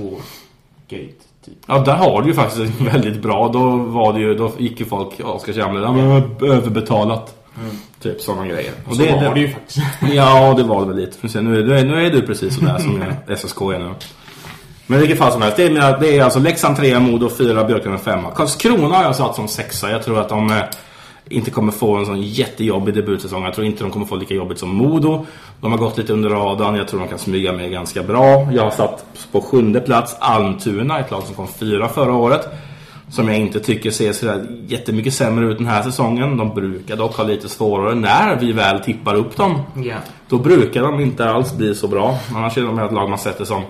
[0.88, 1.14] Gate,
[1.46, 1.58] typ.
[1.68, 3.50] Ja, där har du ju faktiskt väldigt bra.
[3.54, 7.45] Då var det ju, då gick ju folk Oskarshamn, ja men överbetalat.
[8.02, 8.72] Typ sådana grejer.
[8.88, 9.80] Och så var det ju faktiskt.
[10.14, 11.18] Ja, det var det väl lite.
[11.18, 13.04] För sen, nu, är, nu, är, nu är du precis sådär som
[13.38, 13.94] SSK är nu.
[14.88, 15.58] Men i vilket fall som helst.
[15.58, 18.20] Det är, mina- det är alltså Leksand 3, Modo 4, Björklöven 5.
[18.36, 19.92] Karlskrona har jag satt som sexa.
[19.92, 20.58] Jag tror att de eh,
[21.30, 23.44] inte kommer få en sån jättejobbig debutsäsong.
[23.44, 25.26] Jag tror inte de kommer få lika jobbigt som Modo.
[25.62, 26.76] De har gått lite under radarn.
[26.76, 28.48] Jag tror de kan smyga med ganska bra.
[28.52, 32.48] Jag har satt på sjunde plats Almtuna, ett lag som kom fyra förra året.
[33.10, 36.38] Som jag inte tycker ser så jättemycket sämre ut den här säsongen.
[36.38, 39.62] De brukar dock ha lite svårare när vi väl tippar upp dem.
[39.84, 39.96] Ja.
[40.30, 42.18] Då brukar de inte alls bli så bra.
[42.36, 43.62] Annars är de ett lag man sätter som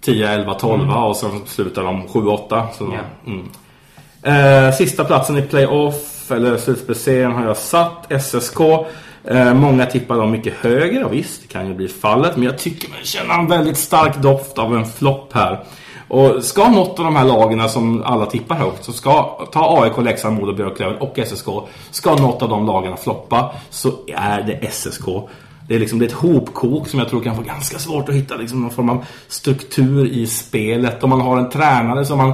[0.00, 2.66] 10, 11, 12 och sen slutar de 7, 8.
[2.78, 3.32] Så, Ja.
[3.32, 4.66] mm.
[4.68, 8.12] eh, sista platsen i playoff, eller slutspelsserien har jag satt.
[8.22, 8.60] SSK.
[9.24, 12.36] Eh, många tippar dem mycket högre och visst, det kan ju bli fallet.
[12.36, 15.64] Men jag tycker man känner en väldigt stark doft av en flopp här.
[16.08, 19.98] Och ska något av de här lagen som alla tippar högt så ska ta AIK,
[19.98, 21.46] Leksand, Modo, Björklöven och SSK.
[21.90, 25.04] Ska något av de lagen floppa så är det SSK.
[25.68, 28.14] Det är, liksom, det är ett hopkok som jag tror kan få ganska svårt att
[28.14, 31.04] hitta liksom, någon form av struktur i spelet.
[31.04, 32.32] Om man har en tränare som man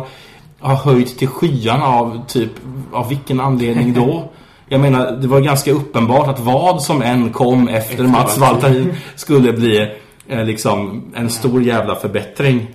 [0.61, 2.51] har höjt till skyarna av typ,
[2.93, 4.31] av vilken anledning då?
[4.69, 8.39] Jag menar, det var ganska uppenbart att vad som än kom efter, Mats.
[8.39, 9.93] Valtarin skulle bli
[10.29, 12.67] eh, liksom en stor jävla förbättring.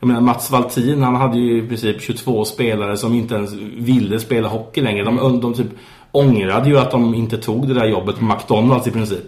[0.00, 4.20] Jag menar, Mats Valtin, han hade ju i princip 22 spelare som inte ens ville
[4.20, 5.04] spela hockey längre.
[5.04, 5.66] De, de typ
[6.12, 9.24] ångrade ju att de inte tog det där jobbet på McDonalds i princip.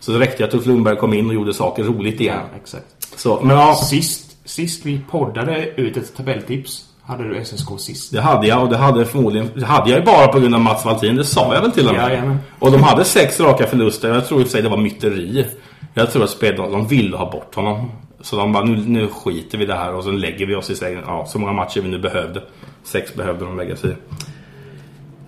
[0.00, 2.38] Så det räckte att Ulf Lundberg kom in och gjorde saker roligt igen.
[2.52, 2.84] Ja, exakt.
[3.16, 8.12] Så, men ja, Sist, sist vi poddade ut ett tabelltips hade du SSK sist.
[8.12, 10.60] det hade jag och det hade förmodligen det hade jag ju bara på grund av
[10.60, 11.16] Mats Valtin.
[11.16, 12.10] Det sa jag väl till och med.
[12.10, 12.38] Jajamän.
[12.58, 14.14] Och de hade sex raka förluster.
[14.14, 15.46] Jag tror i och för sig det var myteri.
[15.94, 17.90] Jag tror att spel, de ville ha bort honom.
[18.20, 20.70] Så de bara, nu, nu skiter vi i det här och så lägger vi oss
[20.70, 21.02] i sängen.
[21.06, 22.42] ja, så många matcher vi nu behövde.
[22.82, 23.94] Sex behövde de lägga sig i.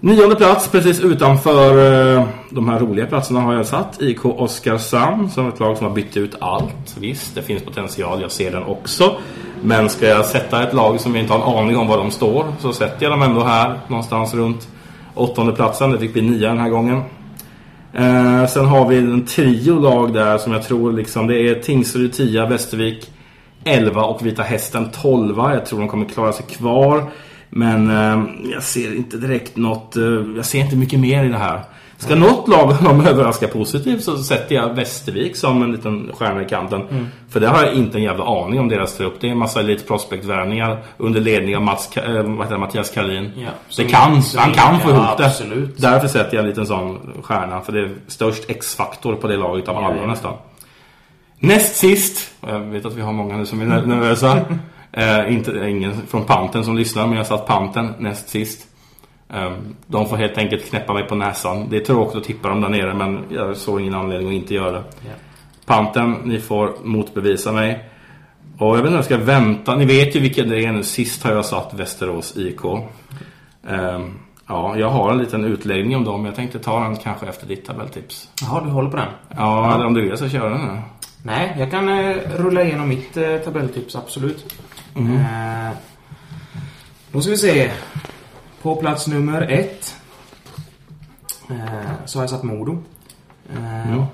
[0.00, 1.70] Nionde plats, precis utanför
[2.16, 5.94] eh, de här roliga platserna har jag satt IK Oskarshamn som ett lag som har
[5.94, 6.96] bytt ut allt.
[6.98, 9.16] Visst, det finns potential, jag ser den också.
[9.62, 12.10] Men ska jag sätta ett lag som jag inte har en aning om var de
[12.10, 14.68] står så sätter jag dem ändå här någonstans runt
[15.14, 15.90] åttonde platsen.
[15.90, 17.02] Det fick bli nia den här gången.
[17.92, 22.12] Eh, sen har vi en trio lag där som jag tror liksom det är Tingsryd
[22.12, 23.10] 10, Västervik
[23.64, 25.36] 11 och Vita Hästen 12.
[25.38, 27.10] Jag tror de kommer klara sig kvar.
[27.50, 31.38] Men eh, jag ser inte direkt något, eh, jag ser inte mycket mer i det
[31.38, 31.60] här.
[32.02, 36.44] Ska något lag dem överraska positivt så sätter jag Västervik som en liten stjärna i
[36.44, 37.10] kanten.
[37.28, 39.14] För det har jag inte en jävla aning om deras trupp.
[39.20, 43.32] Det är en massa Elite Prospect-värvningar under ledning av Mats, eh, vad heter Mattias Karlin.
[43.36, 45.26] Ja, det kan, han kan få ja, ihop det.
[45.26, 45.80] absolut.
[45.80, 47.60] Därför sätter jag en liten sån stjärna.
[47.60, 50.06] För det är störst X-faktor på det laget av alla ja.
[50.06, 50.34] nästan.
[51.38, 54.40] Näst sist, jag vet att vi har många nu som är ner- nervösa.
[54.92, 58.68] eh, inte ingen från Panten som lyssnar, men jag satt Panten näst sist.
[59.32, 59.52] Eh,
[59.86, 61.68] de får helt enkelt knäppa mig på näsan.
[61.70, 64.54] Det är tråkigt att tippa dem där nere, men jag såg ingen anledning att inte
[64.54, 64.84] göra det.
[65.66, 67.88] Panten, ni får motbevisa mig.
[68.58, 69.76] Och jag vet inte om jag ska vänta.
[69.76, 70.82] Ni vet ju vilka det är nu.
[70.82, 72.60] Sist har jag satt Västerås IK.
[73.68, 76.24] Ehm, ja, jag har en liten utläggning om dem.
[76.24, 78.28] Jag tänkte ta den kanske efter ditt tabelltips.
[78.42, 79.08] Jaha, du håller på den?
[79.36, 80.80] Ja, om du vill så kör den nu.
[81.24, 84.54] Nej, jag kan eh, rulla igenom mitt eh, tabelltips, absolut.
[84.96, 85.76] Eh,
[87.12, 87.70] då ska vi se.
[88.62, 89.96] På plats nummer ett
[91.50, 91.56] eh,
[92.04, 92.78] så har jag satt Modo.
[93.56, 94.04] Eh,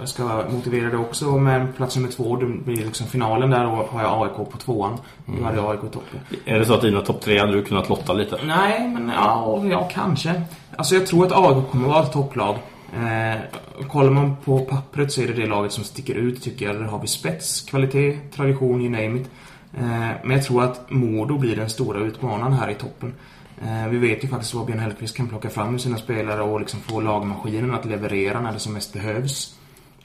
[0.00, 3.88] Jag ska motivera det också, men plats nummer två, det blir liksom finalen där och
[3.88, 4.98] har jag AIK på tvåan.
[5.26, 6.20] Då hade jag AIK toppen.
[6.44, 8.38] Är det så att dina topp tre hade du kunnat lotta lite?
[8.44, 10.42] Nej, men ja, ja, kanske.
[10.76, 12.56] Alltså jag tror att AIK kommer vara ett topplag.
[12.96, 13.40] Eh,
[13.88, 16.76] kollar man på pappret så är det det laget som sticker ut tycker jag.
[16.76, 19.30] Där har vi spets, kvalitet, tradition, you name it.
[19.78, 23.12] Eh, men jag tror att Modo blir den stora utmanaren här i toppen.
[23.62, 26.60] Eh, vi vet ju faktiskt vad Björn Hellkvist kan plocka fram med sina spelare och
[26.60, 29.54] liksom få lagmaskinen att leverera när det som mest behövs.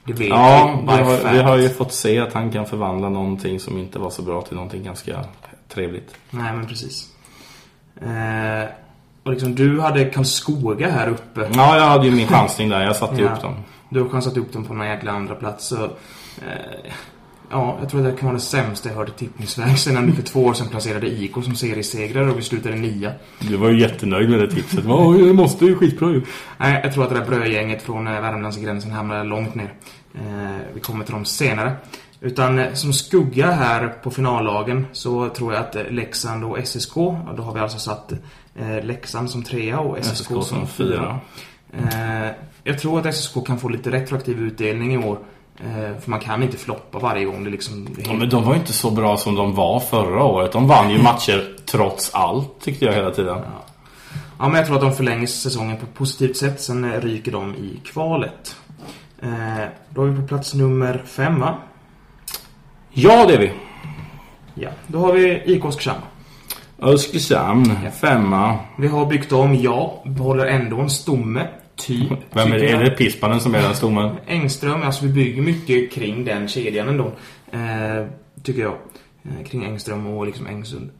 [0.04, 1.34] Det vet Ja, vi vi by har, fact.
[1.34, 4.42] vi har ju fått se att han kan förvandla någonting som inte var så bra
[4.42, 5.24] till någonting ganska
[5.68, 6.14] trevligt.
[6.30, 7.08] Nej, men precis.
[8.02, 8.68] Eh,
[9.22, 11.48] och liksom, du hade Karlskoga här uppe.
[11.54, 12.82] Ja, jag hade ju min chansning där.
[12.84, 13.54] Jag satte ju upp dem.
[13.88, 16.92] Du har chansat upp dem på någon jäkla andra plats så, eh,
[17.50, 20.22] Ja, jag tror att det kan vara det sämsta jag hörde tippningsväg sen du för
[20.22, 23.12] två år sedan placerade IK som seriesegrare och vi slutade nia.
[23.38, 24.84] Du var ju jättenöjd med det tipset.
[24.86, 26.22] Ja, det måste ju skitbra ju.
[26.58, 29.74] Nej, jag tror att det där brödgänget från eh, Värmlandsgränsen hamnar långt ner.
[30.14, 30.20] Eh,
[30.74, 31.72] vi kommer till dem senare.
[32.20, 37.36] Utan eh, som skugga här på finallagen så tror jag att Leksand och SSK, och
[37.36, 38.12] då har vi alltså satt
[38.82, 41.20] Leksand som trea och SSK, SSK som fyra.
[41.72, 42.30] Eh,
[42.64, 45.18] jag tror att SSK kan få lite retroaktiv utdelning i år.
[45.64, 47.44] Eh, för man kan inte floppa varje gång.
[47.44, 50.24] Det liksom, det Ja, men de var ju inte så bra som de var förra
[50.24, 50.52] året.
[50.52, 53.38] De vann ju matcher trots allt, tyckte jag hela tiden.
[54.38, 56.60] Ja, men jag tror att de förlänger säsongen på ett positivt sätt.
[56.60, 58.56] Sen eh, ryker de i kvalet.
[59.22, 59.28] Eh,
[59.88, 61.54] då är vi på plats nummer fem, va?
[62.90, 63.52] Ja, det är vi.
[64.54, 64.70] Ja.
[64.86, 66.00] Då har vi IK Oskarshamn.
[66.78, 68.58] Oskarshamn, femma.
[68.78, 70.02] Vi har byggt om, ja.
[70.06, 71.46] Behåller ändå en stomme.
[71.86, 72.12] Typ.
[72.32, 72.70] Vem är det?
[72.70, 74.10] Är det Pispanen som är den stommen?
[74.26, 77.12] Engström, alltså vi bygger mycket kring den kedjan ändå.
[77.52, 78.06] Eh,
[78.42, 78.74] tycker jag.
[79.22, 80.90] Eh, kring Engström och liksom Engsund.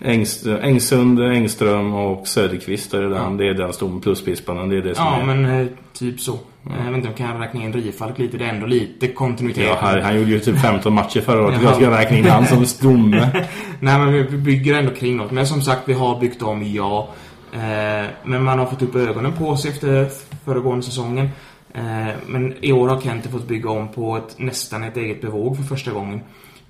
[0.00, 3.36] Engst- Engsund, Engström och Söderqvist är det den.
[3.36, 4.68] Det är den stommen plus Pispanen.
[4.68, 5.24] Det är det som Ja, är...
[5.24, 6.32] men eh, typ så.
[6.34, 6.38] Eh,
[6.84, 8.36] Jag vet inte om jag kan räkna in Rifalk lite.
[8.36, 9.64] Det är ändå lite kontinuitet.
[9.66, 11.60] Ja, han, han gjorde ju typ 15 matcher förra året.
[11.62, 13.28] Jag ska räkna in han som stomme.
[13.80, 15.30] Nej, men vi bygger ändå kring något.
[15.30, 17.08] Men som sagt, vi har byggt om, ja.
[17.52, 20.08] Eh, men man har fått upp ögonen på sig efter
[20.44, 21.28] föregående säsongen.
[21.74, 25.56] Eh, men i år har Kente fått bygga om på ett, nästan ett eget bevåg
[25.56, 26.20] för första gången.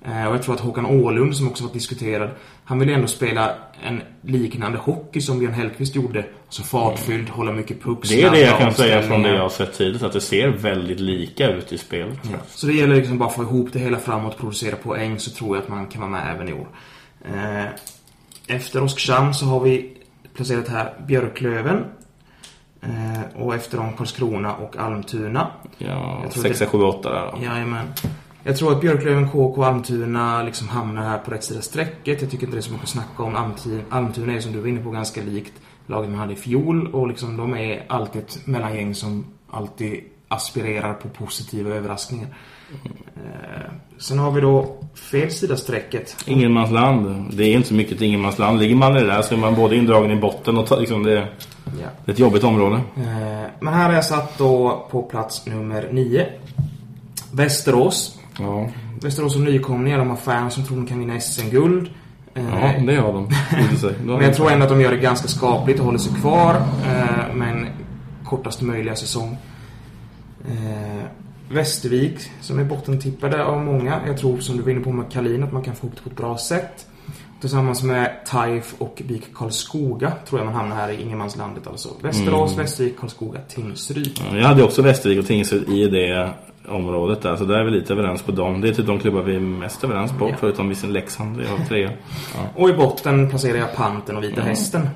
[0.05, 2.29] Eh, och jag tror att Håkan Åhlund, som också varit diskuterad,
[2.63, 6.25] han vill ändå spela en liknande hockey som Björn Hellkvist gjorde.
[6.45, 9.49] Alltså fartfylld, hålla mycket puck, Det är det jag kan säga från det jag har
[9.49, 10.03] sett tidigt.
[10.03, 12.19] Att det ser väldigt lika ut i spelet.
[12.23, 12.37] Ja.
[12.49, 15.55] Så det gäller liksom bara att få ihop det hela framåt, producera poäng, så tror
[15.55, 16.67] jag att man kan vara med även i år.
[18.47, 19.98] Efter Oskarshamn så har vi
[20.39, 21.85] placerat här Björklöven.
[22.81, 25.47] Eh, och efter dem Karlskrona och Almtuna.
[25.77, 27.43] Ja, Jag tror 6, det- 7, 8 där då.
[27.43, 27.85] Jajamän.
[28.43, 32.21] Jag tror att Björklöven, KK och Almtuna liksom hamnar här på rätt sida strecket.
[32.21, 33.35] Jag tycker inte det är så mycket att snacka om.
[33.35, 35.53] Almtuna, Almtuna är som du var inne på ganska likt
[35.87, 36.87] laget man hade i fjol.
[36.93, 42.27] Och liksom de är alltid ett mellangäng som alltid aspirerar på positiva överraskningar.
[43.15, 44.75] Eh, sen har vi då
[45.11, 46.15] fel sida strecket.
[46.25, 47.25] Ingenmansland.
[47.37, 48.59] Det är inte så mycket till ingenmansland.
[48.59, 51.03] Ligger man i det där så är man både indragen i botten och ta, liksom
[51.03, 51.27] det,
[51.65, 51.87] Ja.
[52.05, 52.75] det är ett jobbigt område.
[52.75, 56.27] Eh, men här har jag satt då på plats nummer nio.
[57.31, 58.19] Västerås.
[58.39, 58.69] Ja,
[59.01, 59.97] Västerås och nykomlingar.
[59.97, 61.89] De har fans som tror de kan vinna SM-guld.
[62.33, 63.29] Eh, ja det har de.
[64.05, 66.55] Men jag tror ändå att de gör det ganska skapligt och håller sig kvar
[66.85, 67.67] eh, med en
[68.25, 69.37] kortast möjliga säsong.
[71.49, 74.01] Västervik, som är bottentippade av många.
[74.07, 76.03] Jag tror, som du var inne på med Kalin, att man kan få ihop det
[76.03, 76.85] på ett bra sätt.
[77.41, 81.89] Tillsammans med Taif och BIK Karlskoga tror jag man hamnar här i ingenmanslandet alltså.
[82.01, 84.19] Västerås, Västervik, Karlskoga, Tingsryd.
[84.31, 86.29] Ja, Jag hade också Västervik och Tingsryd i det
[86.67, 87.35] området där.
[87.35, 88.61] Så där är vi lite överens på dem.
[88.61, 90.29] Det är typ de klubbar vi är mest överens på.
[90.29, 90.35] Ja.
[90.39, 91.37] Förutom visst Leksand.
[91.37, 91.89] Vi har tre.
[92.55, 94.87] Och i botten placerar jag Panten och Vita Hästen.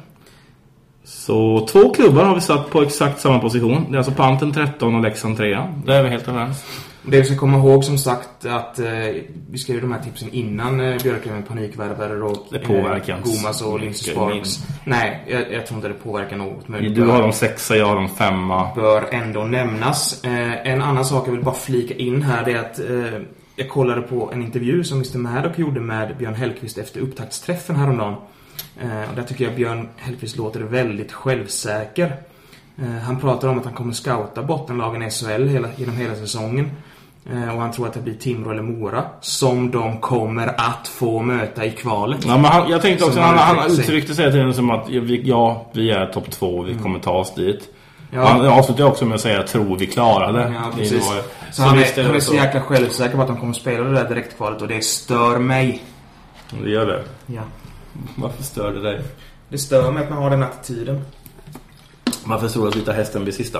[1.15, 3.85] Så två klubbar har vi satt på exakt samma position.
[3.89, 5.59] Det är alltså Panten 13 och Leksand 3.
[5.85, 6.65] Där är vi helt överens.
[7.05, 8.85] Det vi ska komma ihåg som sagt att eh,
[9.49, 13.79] vi skrev de här tipsen innan eh, Björklöven panikvärvade och Det påverkar eh, Gomas och
[13.79, 14.59] Lindsey Sparks.
[14.83, 16.67] Nej, jag, jag tror inte det påverkar något.
[16.67, 18.69] Men Du har dem sexa, jag har dem femma.
[18.75, 20.23] bör ändå nämnas.
[20.23, 23.21] Eh, en annan sak jag vill bara flika in här det är att eh,
[23.55, 28.15] jag kollade på en intervju som Mr Maddock gjorde med Björn Hellkvist efter upptaktsträffen häromdagen.
[28.81, 32.15] Eh, och där tycker jag Björn Hellkvist låter väldigt självsäker.
[32.81, 36.71] Eh, han pratar om att han kommer scouta bottenlagen i SHL hela, genom hela säsongen.
[37.31, 41.21] Eh, och han tror att det blir Timrå eller Mora som de kommer att få
[41.21, 42.19] möta i kvalet.
[42.25, 44.23] Ja, men han, jag tänkte också, han, han han uttryckte sig.
[44.25, 44.89] hela tiden som att
[45.23, 47.69] ja, vi, är topp två, vi kommer ta oss dit.
[48.11, 48.25] Ja.
[48.25, 50.53] Han avslutade också med att säga jag tror vi klarar det.
[50.55, 51.07] Ja, precis.
[51.07, 53.93] var- Så, han, är, han är så jäkla självsäker på att de kommer spela det
[53.93, 55.83] där direktkvalet och det stör mig.
[56.63, 57.03] Det gör det.
[57.25, 57.41] Ja.
[58.15, 59.01] Varför stör det dig?
[59.49, 61.01] Det stör mig att man har den attityden.
[62.25, 63.59] Varför tror du att Vita Hästen blir sista?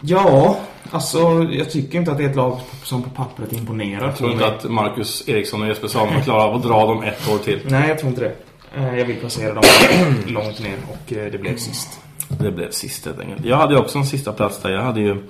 [0.00, 0.60] Ja,
[0.90, 1.18] alltså
[1.50, 4.06] jag tycker inte att det är ett lag som på pappret imponerar.
[4.06, 7.28] Jag tror inte att Marcus Eriksson och Jesper Samuel klarar av att dra dem ett
[7.28, 7.60] år till.
[7.68, 8.34] Nej, jag tror inte det.
[8.76, 9.62] Eh, Jag vill placera dem
[10.26, 11.88] långt ner och eh, det blev sist.
[12.28, 13.44] Det blev sist helt enkelt.
[13.44, 14.70] Jag hade också en sista plats där.
[14.70, 15.22] Jag hade ju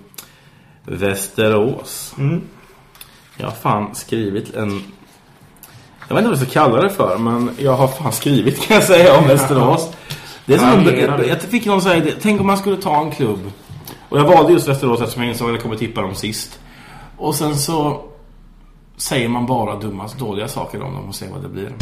[0.84, 2.14] Västerås.
[2.18, 2.40] Mm.
[3.36, 4.82] Jag har fan skrivit en...
[6.09, 8.76] Jag vet inte vad jag ska kalla det för, men jag har fan skrivit kan
[8.76, 9.92] jag säga om Västerås.
[10.46, 11.26] Det är som, du?
[11.26, 12.12] jag fick någon säga.
[12.22, 13.50] Tänk om man skulle ta en klubb.
[14.09, 16.58] Och jag valde just Västerås eftersom jag insåg att jag kommer tippa dem sist.
[17.16, 18.04] Och sen så
[18.96, 21.72] säger man bara dumma, dåliga saker om dem och ser vad det blir.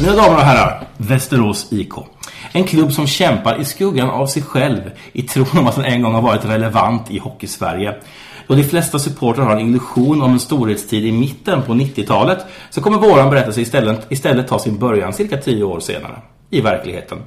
[0.00, 1.92] Mina damer och herrar, Västerås IK.
[2.52, 6.02] En klubb som kämpar i skuggan av sig själv i tron om att den en
[6.02, 7.94] gång har varit relevant i Hockeysverige.
[8.46, 12.38] Då de flesta supportrar har en illusion om en storhetstid i mitten på 90-talet
[12.70, 16.18] så kommer våran berättelse istället, istället ta sin början cirka 10 år senare.
[16.50, 17.18] I verkligheten.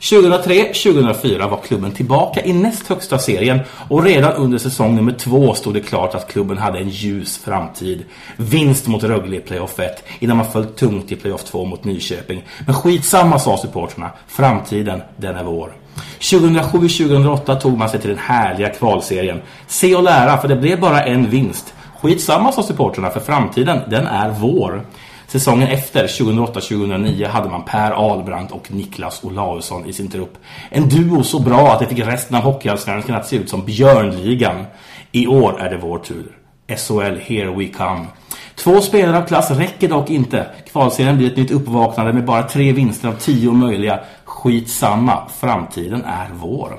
[0.00, 5.74] 2003-2004 var klubben tillbaka i näst högsta serien och redan under säsong nummer två stod
[5.74, 8.04] det klart att klubben hade en ljus framtid.
[8.36, 12.44] Vinst mot Rögle i playoff 1 innan man föll tungt i playoff 2 mot Nyköping.
[12.66, 14.10] Men skitsamma sa supporterna.
[14.28, 15.72] Framtiden, den är vår.
[16.20, 19.40] 2007-2008 tog man sig till den härliga kvalserien.
[19.66, 21.74] Se och lära, för det blev bara en vinst.
[22.00, 24.84] Skitsamma sa supporterna, för framtiden, den är vår.
[25.30, 30.38] Säsongen efter, 2008-2009, hade man Per Albrandt och Niklas Olausson i sin trupp.
[30.70, 34.64] En duo så bra att det fick resten av hockeyallsvenskan att se ut som Björnligan.
[35.12, 36.38] I år är det vår tur.
[36.76, 38.06] SHL, here we come.
[38.54, 40.46] Två spelare av klass räcker dock inte.
[40.72, 44.00] Kvalserien blir ett nytt uppvaknande med bara tre vinster av tio möjliga.
[44.24, 46.78] Skitsamma, framtiden är vår.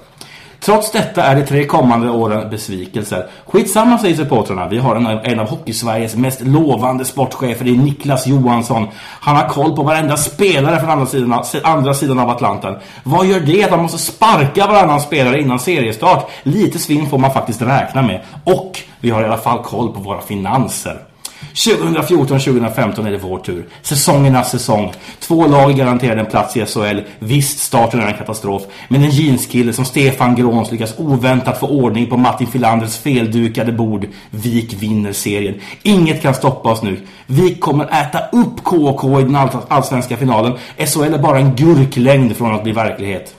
[0.60, 3.28] Trots detta är de tre kommande åren besvikelser.
[3.46, 4.68] Skitsamma säger supportrarna.
[4.68, 8.88] Vi har en, en av Hockeysveriges mest lovande sportchefer, det är Niklas Johansson.
[8.96, 12.76] Han har koll på varenda spelare från andra sidan, andra sidan av Atlanten.
[13.04, 16.30] Vad gör det att man måste sparka varannan spelare innan seriestart?
[16.44, 18.22] Lite svinn får man faktiskt räkna med.
[18.44, 21.09] Och vi har i alla fall koll på våra finanser.
[21.54, 23.66] 2014-2015 är det vår tur.
[23.82, 24.94] Säsongernas säsong.
[25.20, 27.00] Två lag garanterade en plats i SHL.
[27.20, 28.64] Visst, starten är en katastrof.
[28.88, 34.08] Men en jeanskille som Stefan Gråns lyckas oväntat få ordning på Martin Filanders feldukade bord.
[34.30, 35.56] Vik vinner serien.
[35.84, 37.00] Inget kan stoppa oss nu.
[37.28, 39.36] Vik kommer äta upp KK i den
[39.68, 40.54] allsvenska finalen.
[40.78, 43.36] SHL är bara en gurklängd från att bli verklighet.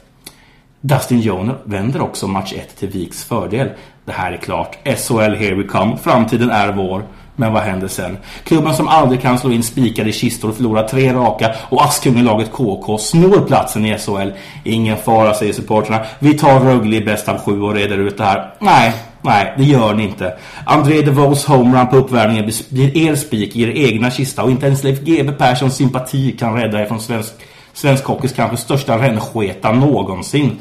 [0.80, 3.68] Dustin Joner vänder också match 1 till Viks fördel.
[4.04, 4.78] Det här är klart.
[4.84, 5.96] SHL here we come.
[5.96, 7.04] Framtiden är vår.
[7.40, 8.18] Men vad händer sen?
[8.44, 12.98] Klubben som aldrig kan slå in spikar i kistor förlorar tre raka och askungelaget KK
[12.98, 14.30] snor platsen i SHL.
[14.64, 16.00] Ingen fara, säger supporterna.
[16.18, 18.54] Vi tar Rögle i bäst av sju och reder ut det här.
[18.58, 18.92] Nej,
[19.22, 20.34] nej, det gör ni inte.
[20.64, 24.84] André DeVos homerun på uppvärmningen blir er spik i er egna kista och inte ens
[24.84, 27.32] Leif GB Perssons sympati kan rädda er från svensk,
[27.72, 30.58] svensk hockeys kanske största rännsketa någonsin.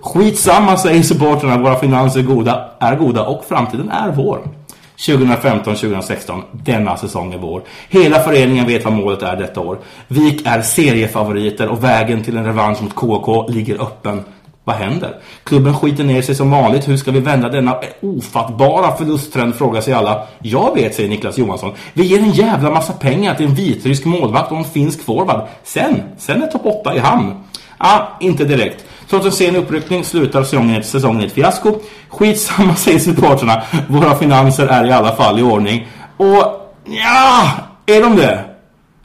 [0.00, 1.58] Skitsamma, säger supporterna.
[1.58, 4.57] Våra finanser goda, är goda och framtiden är vår.
[4.98, 7.62] 2015-2016, denna säsong är vår.
[7.88, 9.78] Hela föreningen vet vad målet är detta år.
[10.08, 14.24] Vik är seriefavoriter och vägen till en revansch mot KK ligger öppen.
[14.64, 15.16] Vad händer?
[15.44, 16.88] Klubben skiter ner sig som vanligt.
[16.88, 20.26] Hur ska vi vända denna ofattbara förlusttrend, frågar sig alla.
[20.38, 21.72] Jag vet, säger Niklas Johansson.
[21.92, 25.48] Vi ger en jävla massa pengar till en vitrysk målvakt och en finsk forward.
[25.64, 27.34] Sen, sen är topp 8 i hamn.
[27.78, 28.84] Ah, inte direkt.
[29.10, 31.74] Trots en sen uppryckning slutar säsongen, säsongen i ett fiasko.
[32.08, 33.62] Skitsamma säger supporterna.
[33.88, 35.88] Våra finanser är i alla fall i ordning.
[36.16, 37.50] Och ja,
[37.86, 38.44] är de det?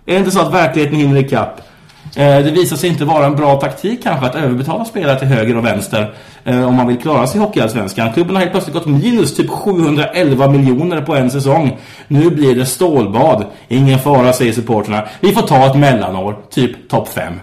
[0.05, 1.61] Är det inte så att verkligheten hinner ikapp?
[2.15, 5.57] Eh, det visar sig inte vara en bra taktik kanske att överbetala spelare till höger
[5.57, 6.13] och vänster
[6.43, 8.13] eh, om man vill klara sig i Hockeyallsvenskan.
[8.13, 11.77] Klubben har helt plötsligt gått minus typ 711 miljoner på en säsong.
[12.07, 13.45] Nu blir det stålbad.
[13.67, 15.03] Ingen fara säger supporterna.
[15.19, 17.33] Vi får ta ett mellanår, typ topp 5.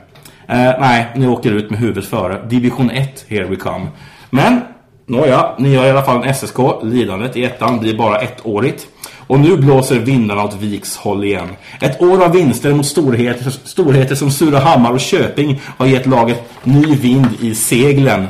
[0.51, 2.47] Eh, nej, ni åker ut med huvudet före.
[2.49, 3.87] Division 1, here we come.
[4.31, 4.61] Men,
[5.07, 6.59] nåja, ni har i alla fall en SSK.
[6.83, 8.87] Lidandet i ettan blir bara ettårigt.
[9.27, 11.49] Och nu blåser vindarna åt Viks håll igen.
[11.81, 16.97] Ett år av vinster mot storheter, storheter som Surahammar och Köping har gett laget ny
[16.97, 18.27] vind i seglen.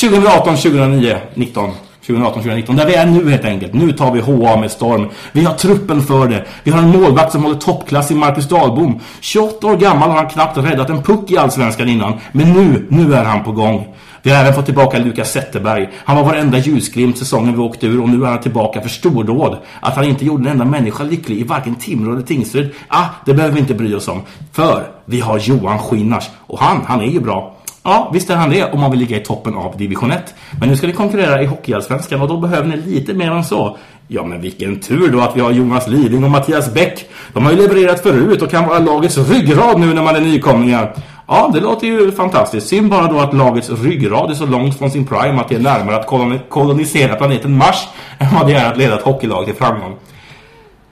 [0.00, 1.70] 2018, 2009, 19.
[2.06, 2.76] 2018-2019.
[2.76, 3.72] Där vi är nu helt enkelt.
[3.74, 5.08] Nu tar vi HA med storm.
[5.32, 6.44] Vi har truppen för det.
[6.62, 9.00] Vi har en målvakt som håller toppklass i Marcus Dahlbom.
[9.20, 12.18] 28 år gammal har han knappt räddat en puck i allsvenskan innan.
[12.32, 13.94] Men nu, nu är han på gång.
[14.22, 15.88] Vi har även fått tillbaka Lukas Zetterberg.
[15.96, 19.58] Han var varenda ljusglimt säsongen vi åkte ur och nu är han tillbaka för stordåd.
[19.80, 23.34] Att han inte gjorde en enda människa lycklig i varken Timrå eller Tingsryd, ah, det
[23.34, 24.22] behöver vi inte bry oss om.
[24.52, 27.56] För vi har Johan Skinnars och han, han är ju bra.
[27.82, 30.34] Ja, visst är han det om man vill ligga i toppen av division 1.
[30.60, 33.76] Men nu ska ni konkurrera i Hockeyallsvenskan och då behöver ni lite mer än så.
[34.08, 37.08] Ja, men vilken tur då att vi har Jonas Liding och Mattias Bäck.
[37.32, 40.94] De har ju levererat förut och kan vara lagets ryggrad nu när man är nykomlingar.
[41.26, 42.68] Ja, det låter ju fantastiskt.
[42.68, 45.60] Synd bara då att lagets ryggrad är så långt från sin prime att det är
[45.60, 46.06] närmare att
[46.48, 47.88] kolonisera planeten Mars
[48.18, 49.96] än vad det är att leda ett hockeylag till framgång.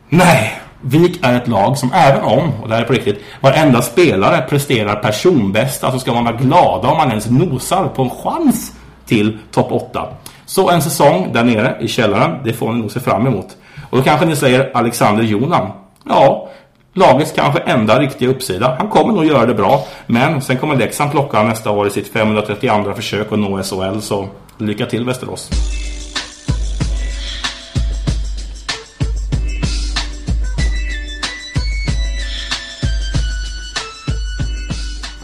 [0.08, 3.82] Nej, Vik är ett lag som även om, och det här är på riktigt, varenda
[3.82, 8.10] spelare presterar personbästa så alltså ska man vara glada om man ens nosar på en
[8.10, 8.72] chans
[9.06, 10.08] till topp 8.
[10.46, 13.56] Så en säsong där nere i källaren, det får ni nog se fram emot.
[13.90, 15.70] Och då kanske ni säger Alexander Jonan.
[16.04, 16.48] Ja,
[16.92, 18.76] lagets kanske enda riktiga uppsida.
[18.78, 22.12] Han kommer nog göra det bra, men sen kommer Leksand plocka nästa år i sitt
[22.12, 24.28] 532 försök att nå SHL, så
[24.58, 25.50] lycka till Västerås.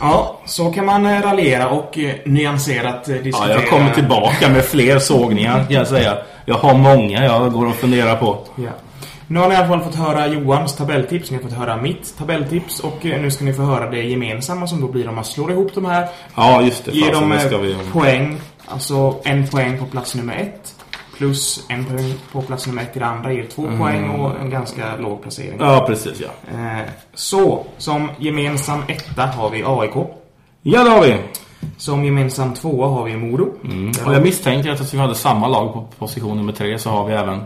[0.04, 3.52] Ja, så kan man eh, raljera och eh, nyanserat eh, diskutera.
[3.52, 6.18] Ja, jag kommer tillbaka med fler sågningar kan jag säga.
[6.44, 8.38] Jag har många jag går och funderar på.
[8.56, 8.70] Ja.
[9.26, 12.18] Nu har ni i alla fall fått höra Johans tabelltips, ni har fått höra mitt
[12.18, 15.24] tabelltips och eh, nu ska ni få höra det gemensamma som då blir om man
[15.24, 16.08] slår ihop de här.
[16.34, 16.92] Ja, just det.
[16.92, 18.36] Ger Fasen, dem eh, poäng,
[18.66, 20.73] alltså en poäng på plats nummer ett.
[21.16, 24.50] Plus en poäng på plats nummer ett i det andra ger två poäng och en
[24.50, 25.54] ganska låg placering.
[25.54, 25.66] Mm.
[25.66, 26.58] Ja, precis ja.
[26.58, 29.94] Eh, så, som gemensam etta har vi AIK.
[30.62, 31.18] Ja, det har vi.
[31.76, 33.52] Som gemensam tvåa har vi Modo.
[33.64, 33.92] Mm.
[34.06, 37.14] Och jag misstänkte att vi hade samma lag på position nummer tre så har vi
[37.14, 37.42] även...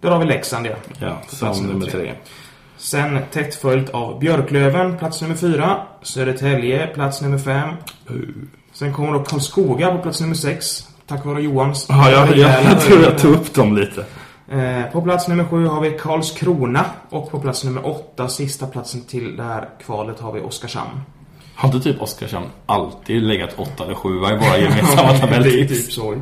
[0.00, 0.74] där har vi Leksand, ja.
[0.98, 2.12] Ja, som nummer tre.
[2.76, 5.82] Sen tätt följt av Björklöven, plats nummer fyra.
[6.02, 7.68] Södertälje, plats nummer fem.
[8.72, 10.88] Sen kommer då Karlskoga på plats nummer sex.
[11.08, 11.86] Tack vare Johans.
[11.88, 14.04] Ja, jag, jag, jag tror jag tog upp dem lite.
[14.48, 16.84] Eh, på plats nummer sju har vi Karlskrona.
[17.10, 21.00] Och på plats nummer åtta, sista platsen till det här kvalet, har vi Oskarshamn.
[21.54, 25.84] Har inte typ Oskarshamn alltid legat åtta eller sjua i våra gemensamma det är tabelltips?
[25.84, 26.12] typ så.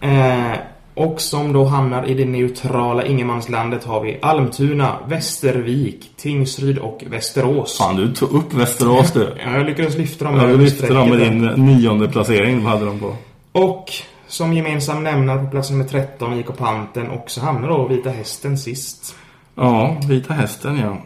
[0.00, 0.52] Eh,
[0.94, 7.78] och som då hamnar i det neutrala ingenmanslandet har vi Almtuna, Västervik, Tingsryd och Västerås.
[7.78, 9.34] Fan, du tog upp Västerås du.
[9.44, 12.64] Ja, jag lyckades lyfta dem Ja, du lyfte dem med din nionde placering.
[12.64, 13.16] Vad hade de på?
[13.58, 13.92] Och
[14.26, 18.58] som gemensam nämnare på plats nummer 13 IK Panten och så hamnar då Vita Hästen
[18.58, 19.14] sist.
[19.54, 20.96] Ja, Vita Hästen ja.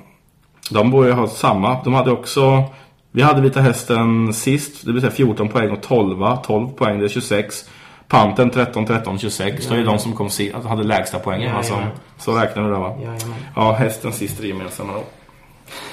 [0.70, 1.82] De borde ju ha samma.
[1.84, 2.64] De hade också...
[3.10, 4.86] Vi hade Vita Hästen sist.
[4.86, 6.36] Det vill säga 14 poäng och 12.
[6.46, 7.64] 12 poäng, det är 26.
[8.08, 9.66] Panten 13, 13, 26.
[9.66, 11.48] Det är de som kom si, alltså, hade lägsta poängen.
[11.48, 11.72] Ja, alltså.
[11.72, 11.86] ja.
[12.18, 12.94] Så räknar vi det va?
[12.98, 13.34] Jajamän.
[13.56, 15.04] Ja, hästen sist det gemensamma då.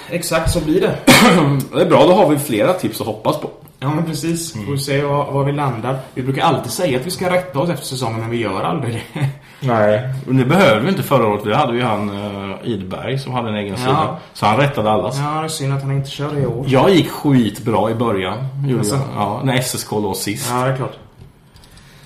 [0.10, 0.96] Exakt så blir det.
[1.74, 3.50] Det är bra, då har vi flera tips att hoppas på.
[3.82, 4.54] Ja men precis.
[4.56, 4.66] Mm.
[4.66, 6.00] Får vi se var, var vi landar.
[6.14, 8.94] Vi brukar alltid säga att vi ska rätta oss efter säsongen men vi gör aldrig
[9.14, 9.30] det.
[9.68, 10.10] Nej.
[10.28, 11.46] Och det behövde vi inte förra året.
[11.46, 13.78] Vi hade ju han uh, Idberg som hade en egen Ja.
[13.78, 14.18] sida.
[14.34, 15.18] Så han rättade allas.
[15.20, 16.66] Ja, det är synd att han inte kör det i år.
[16.68, 18.38] Jag gick skitbra i början.
[18.66, 19.00] Gjorde Alltså?
[19.16, 20.50] Ja, när SSK låg sist.
[20.52, 20.98] Ja, det är klart.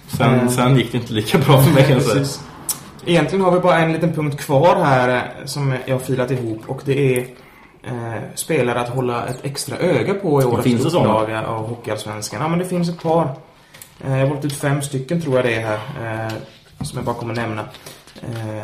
[0.07, 0.47] Sen, Eh.
[0.47, 2.25] sen gick det inte lika bra för mig kan jag säga.
[3.05, 6.61] Egentligen har vi bara en liten punkt kvar här eh, som jag har filat ihop
[6.67, 7.25] och det är
[7.83, 12.41] eh, spelare att hålla ett extra öga på i årets upplaga av Hockeyallsvenskan.
[12.41, 13.35] Ja, men det finns ett par.
[14.05, 16.27] Eh, jag har valt ut fem stycken tror jag det är här.
[16.27, 16.33] Eh,
[16.83, 17.61] som jag bara kommer nämna.
[18.21, 18.63] Eh,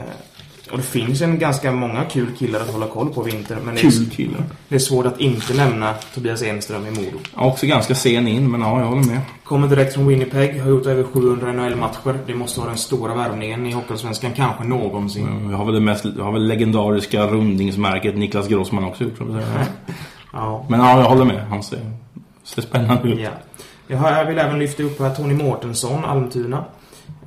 [0.72, 3.58] och det finns en ganska många kul killar att hålla koll på vinter.
[3.66, 4.38] Men det är, Kul kille.
[4.70, 7.18] det är svårt att inte nämna Tobias Enström i Modo.
[7.36, 9.20] Ja, också ganska sen in, men ja, jag håller med.
[9.44, 12.18] Kommer direkt från Winnipeg, har gjort över 700 NHL-matcher.
[12.28, 15.28] Det måste vara den stora värvningen i Hockeyallsvenskan, kanske någonsin.
[15.28, 19.20] Mm, Jag har väl det mest, jag har väl legendariska rundningsmärket Niklas Grossman också gjort.
[20.34, 20.66] Ja.
[20.70, 21.42] Men ja, jag håller med.
[21.50, 21.80] Han ser,
[22.44, 23.20] ser spännande ut.
[23.20, 23.30] ja.
[23.88, 26.66] Jag, har, jag vill även lyfta upp här Tony Mårtensson, Almtuna.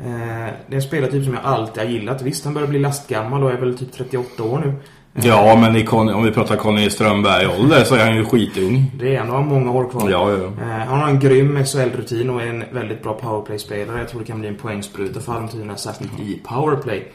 [0.05, 2.23] Eh, det är en spelartyp som jag alltid har gillat.
[2.23, 4.75] Visst, han börjar bli lastgammal och är väl typ 38 år nu.
[5.15, 8.91] Ja, men om vi pratar Conny Strömberg-ålder så är han ju skitung.
[8.99, 10.11] Det är ändå har många år kvar.
[10.11, 10.45] Ja, ja.
[10.45, 13.99] Eh, han har en grym SHL-rutin och är en väldigt bra powerplay-spelare.
[13.99, 17.13] Jag tror det kan bli en poängspruta för Almtuna, särskilt i powerplay.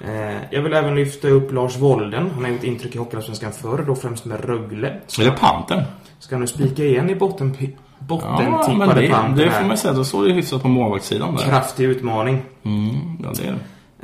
[0.00, 2.30] Eh, jag vill även lyfta upp Lars Wolden.
[2.34, 5.00] Han har gjort intryck i Hockeyallsvenskan förr, då främst med Rögle.
[5.20, 5.82] Eller Pantern.
[6.18, 7.56] Ska nu spika igen i botten,
[8.08, 9.94] Ja, bottentippade men det, Panther det får man säga.
[9.94, 11.44] Då står det hyfsat på målvaktssidan där.
[11.44, 12.42] Kraftig utmaning.
[12.62, 13.58] Mm, ja, det är det.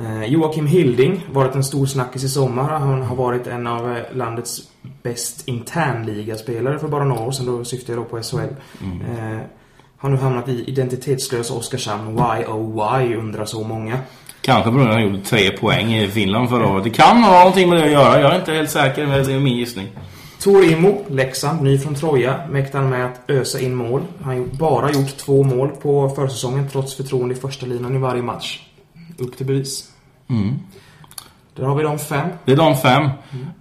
[0.05, 2.79] Eh, Joakim Hilding, varit en stor snackis i sommar.
[2.79, 4.61] Han har varit en av eh, landets
[5.03, 7.47] bäst internligaspelare för bara några år sedan.
[7.47, 8.39] Då syftar jag då på SHL.
[8.39, 9.39] Eh,
[9.99, 12.15] har nu hamnat i identitetslösa Oskarshamn.
[12.17, 13.99] Why oh why undrar så många.
[14.41, 16.85] Kanske på grund av att han gjorde tre poäng i Finland förra året.
[16.85, 18.21] Det kan ha någonting med det att göra.
[18.21, 19.87] Jag är inte helt säker, men det är min gissning.
[20.43, 24.03] Tor Imo, Leksand, ny från Troja, mäktar med att ösa in mål.
[24.23, 28.23] Han har bara gjort två mål på försäsongen trots förtroende i första linan i varje
[28.23, 28.67] match.
[29.19, 29.91] Upp till bevis.
[30.31, 30.59] Mm.
[31.55, 32.29] Där har vi de fem.
[32.45, 33.11] Det är de fem.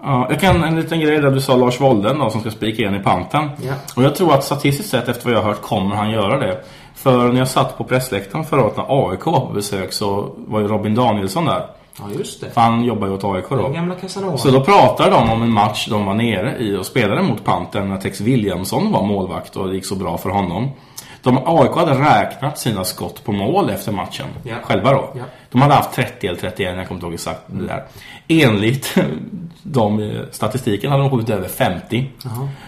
[0.03, 2.81] Ja, jag kan en liten grej där du sa Lars Wolden då, som ska spika
[2.81, 3.49] igen i panten.
[3.67, 3.73] Ja.
[3.95, 6.63] Och jag tror att statistiskt sett, efter vad jag har hört, kommer han göra det.
[6.95, 10.59] För när jag satt på pressläktaren förra året när AIK var på besök så var
[10.59, 11.65] ju Robin Danielsson där.
[12.01, 12.49] Ja, just det.
[12.49, 13.55] För han jobbar ju åt AIK då.
[13.55, 14.37] Den gamla Casanova.
[14.37, 17.89] Så då pratade de om en match de var nere i och spelade mot Panten
[17.89, 20.71] när Tex Williamson var målvakt och det gick så bra för honom.
[21.23, 24.25] De, AIK hade räknat sina skott på mål efter matchen.
[24.43, 24.55] Ja.
[24.63, 25.13] Själva då.
[25.15, 25.23] Ja.
[25.51, 27.83] De hade haft 30 eller 31, jag kommer inte ihåg exakt det där.
[28.27, 28.95] Enligt
[29.63, 32.09] de statistiken hade de skjutit över 50.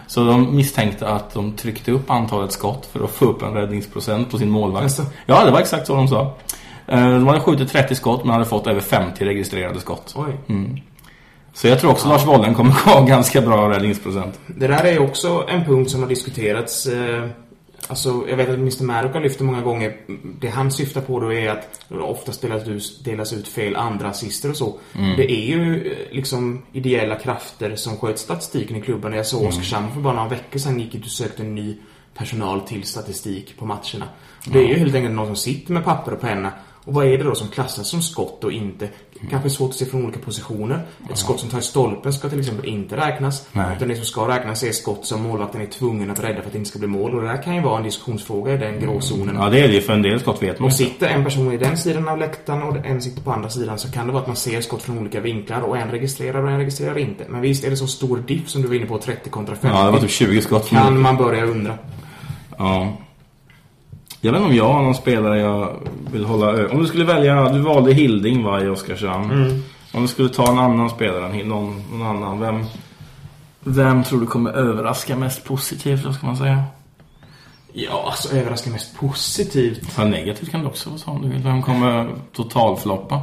[0.07, 4.31] Så de misstänkte att de tryckte upp antalet skott för att få upp en räddningsprocent
[4.31, 4.99] på sin målvakt.
[5.25, 6.33] Ja, det var exakt så de sa.
[6.91, 10.13] Eh, De hade skjutit 30 skott men hade fått över 50 registrerade skott.
[10.17, 10.37] Oj.
[11.53, 14.39] Så jag tror också Lars Wollen kommer ha ganska bra räddningsprocent.
[14.47, 16.87] Det där är också en punkt som har diskuterats.
[16.87, 17.27] Eh,
[17.87, 18.83] alltså, jag vet att Mr.
[18.83, 19.95] Maddock har lyft det många gånger.
[20.39, 24.07] Det han syftar på då är att det ofta delas ut, delas ut fel andra
[24.07, 24.75] assister och så.
[25.17, 29.13] Det är ju eh, liksom ideella krafter som sköt statistiken i klubben.
[29.13, 31.77] Jag såg Oskarshamn för bara några veckor sedan gick ut och sökte en ny
[32.17, 34.05] personal till statistik på matcherna.
[34.45, 36.51] Det är ju helt enkelt någon som sitter med papper och penna
[36.85, 38.89] Och vad är det då som klassas som skott och inte?
[39.29, 40.81] Kanske svårt att se från olika positioner.
[41.11, 43.47] Ett skott som tar i stolpen ska till exempel inte räknas.
[43.51, 43.75] Nej.
[43.75, 46.51] Utan det som ska räknas är skott som målvakten är tvungen att rädda för att
[46.51, 47.15] det inte ska bli mål.
[47.15, 49.35] Och det där kan ju vara en diskussionsfråga i den gråzonen.
[49.35, 51.57] Ja, det är det för en del skott vet man Och sitter en person i
[51.57, 54.27] den sidan av läktaren och en sitter på andra sidan så kan det vara att
[54.27, 57.25] man ser skott från olika vinklar och en registrerar och en registrerar inte.
[57.29, 59.77] Men visst är det så stor diff som du var inne på, 30 kontra 50.
[59.77, 60.69] Ja, det var typ 20 skott.
[60.69, 61.77] Kan man börja undra.
[62.57, 62.97] Ja.
[64.23, 65.75] Jag vet inte om jag har någon spelare jag
[66.11, 69.31] vill hålla ö- Om du skulle välja, du valde Hilding va i Oskarshamn.
[69.31, 69.63] Mm.
[69.93, 72.63] Om du skulle ta en annan spelare någon, någon annan, vem,
[73.59, 76.63] vem tror du kommer överraska mest positivt, vad ska man säga?
[77.73, 79.93] Ja, alltså överraskar mest positivt.
[79.97, 81.43] Ja, negativt kan det också vara så om du vill.
[81.43, 83.21] Vem kommer totalfloppa?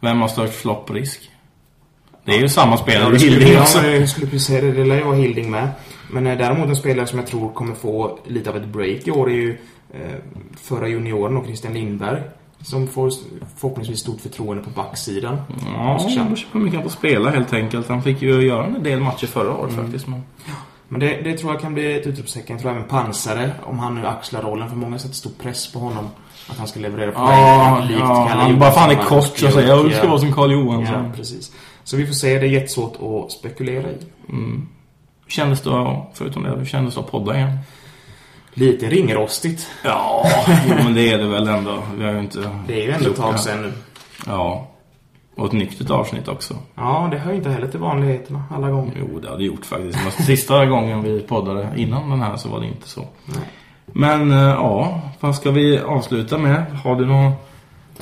[0.00, 1.30] Vem har störst flopprisk?
[2.24, 3.86] Det är ju samma spelare, Ja, Hilding ja, också.
[3.86, 4.72] jag skulle precis säga det.
[4.72, 5.68] Det lär ju vara Hilding med.
[6.10, 9.10] Men eh, däremot en spelare som jag tror kommer få lite av ett break i
[9.10, 9.58] år är ju
[10.56, 12.22] förra junioren och Christian Lindberg.
[12.62, 13.10] Som får
[13.56, 15.36] förhoppningsvis stort förtroende på backsidan.
[15.74, 17.88] Ja, det beror på hur mycket han får spela helt enkelt.
[17.88, 19.84] Han fick ju göra en del matcher förra året Mm.
[19.84, 20.06] faktiskt.
[20.06, 20.22] Men...
[20.88, 22.56] Men det, det tror jag kan bli ett utropstecken.
[22.56, 24.68] Jag tror även Pansare, om han nu axlar rollen.
[24.68, 26.08] För många sätter stor press på honom.
[26.50, 29.24] Att han ska leverera på Ja, likt ja, Kalle han- bara för han är kort
[29.38, 31.52] så säger jag, "Du ska vara som Carl Johansson." Ja, precis.
[31.84, 32.38] Så vi får se.
[32.38, 32.92] Det är jättesvårt
[33.26, 33.96] att spekulera i.
[34.28, 34.68] Mm.
[35.24, 37.58] Hur kändes det, förutom det, hur kändes det att podda igen?
[38.58, 39.66] Lite ringrostigt.
[39.84, 40.26] Ja,
[40.84, 41.82] men det är det väl ändå.
[41.98, 42.50] Vi har ju inte...
[42.66, 43.72] Det är ju ändå ett tag sedan nu.
[44.26, 44.68] Ja.
[45.36, 46.54] Och ett nyktert avsnitt också.
[46.74, 48.92] Ja, det hör ju inte heller till vanligheterna alla gånger.
[49.00, 49.98] Jo, det hade det gjort faktiskt.
[50.02, 53.04] Men sista gången vi poddade innan den här så var det inte så.
[53.24, 53.44] Nej.
[53.86, 56.66] Men eh, ja, vad ska vi avsluta med?
[56.84, 57.06] Har du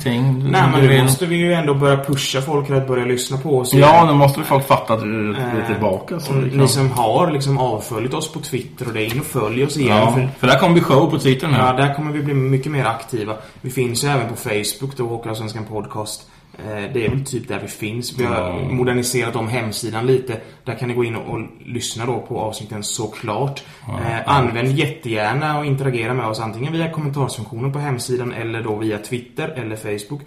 [0.03, 3.37] någonting Nej, men du nu måste vi ju ändå börja pusha folk att börja lyssna
[3.37, 3.73] på oss.
[3.73, 6.19] Ja, nu måste vi folk fatta att du är Eh, tillbaka.
[6.19, 6.59] Så vi kan...
[6.59, 9.97] Ni som har liksom avföljt oss på Twitter och det, in och följ oss igen.
[9.97, 11.57] Ja, För, för där kommer vi show på Twitter nu.
[11.57, 13.33] ja, där kommer vi bli mycket mer aktiva.
[13.61, 16.27] Vi finns ju även på Facebook då, Hockeyallsvenskan Podcast.
[16.59, 18.19] Eh, Det är väl typ där vi finns.
[18.19, 18.59] Vi har Ja.
[18.69, 20.37] moderniserat om hemsidan lite.
[20.63, 23.63] Där kan ni gå in och, och lyssna då på avsnitten såklart.
[23.87, 28.97] Eh, använd jättegärna och interagera med oss antingen via kommentarsfunktionen på hemsidan eller då via
[28.97, 30.21] Twitter eller Facebook.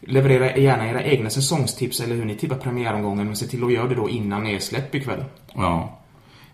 [0.00, 3.88] Leverera gärna era egna säsongstips eller hur ni tippar premiäromgången men se till att göra
[3.88, 5.24] det då innan nedsläpp ikväll.
[5.54, 5.98] Ja,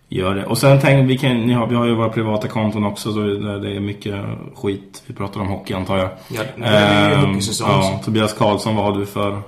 [0.09, 0.45] gör det.
[0.47, 3.21] Och sen tänk, vi, kan, ni har, vi har ju våra privata konton också så
[3.21, 4.15] det är mycket
[4.55, 5.03] skit.
[5.07, 6.09] Vi pratar om hockey antar jag.
[6.29, 7.69] Ja, det är ju Ehm, hockeysäsong.
[7.71, 9.43] ja, Tobias Karlsson, vad har du för...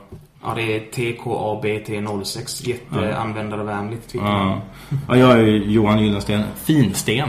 [0.44, 2.68] Ja, det är TKABT06.
[2.68, 4.26] Jätteanvändarvänligt Twitter.
[4.26, 4.60] Ja.
[5.08, 6.42] ja, jag är Johan Gyllensten.
[6.64, 7.28] Finsten.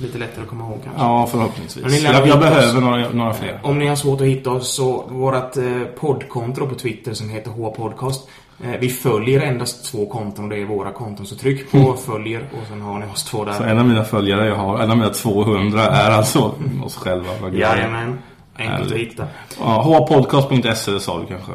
[0.00, 1.02] Lite lättare att komma ihåg kanske.
[1.02, 2.02] Ja, förhoppningsvis.
[2.02, 2.40] Jag, jag oss.
[2.44, 3.60] behöver några, några fler.
[3.62, 5.64] Om ni har svårt att hitta oss så vårt eh,
[6.00, 8.28] poddkonto på Twitter som heter H-podcast.
[8.64, 11.26] Eh, vi följer endast två konton och det är våra konton.
[11.26, 13.52] Så tryck på följer och sen har ni oss två där.
[13.52, 16.54] Så en av mina följare jag har, en av mina 200 är alltså
[16.84, 17.28] oss själva.
[17.52, 18.18] Jajamän.
[18.58, 19.26] Enkelt att hitta.
[19.60, 21.52] Ja, hpodcast.se, det sa du kanske.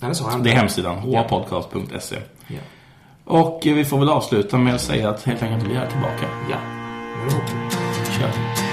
[0.00, 0.48] Nej, det sa jag inte.
[0.48, 2.16] Det är hemsidan, hpodcast.se.
[2.46, 2.58] Ja.
[3.24, 6.26] Och eh, vi får väl avsluta med att säga att helt enkelt vi är tillbaka.
[6.50, 6.56] Ja.
[8.18, 8.65] Kör.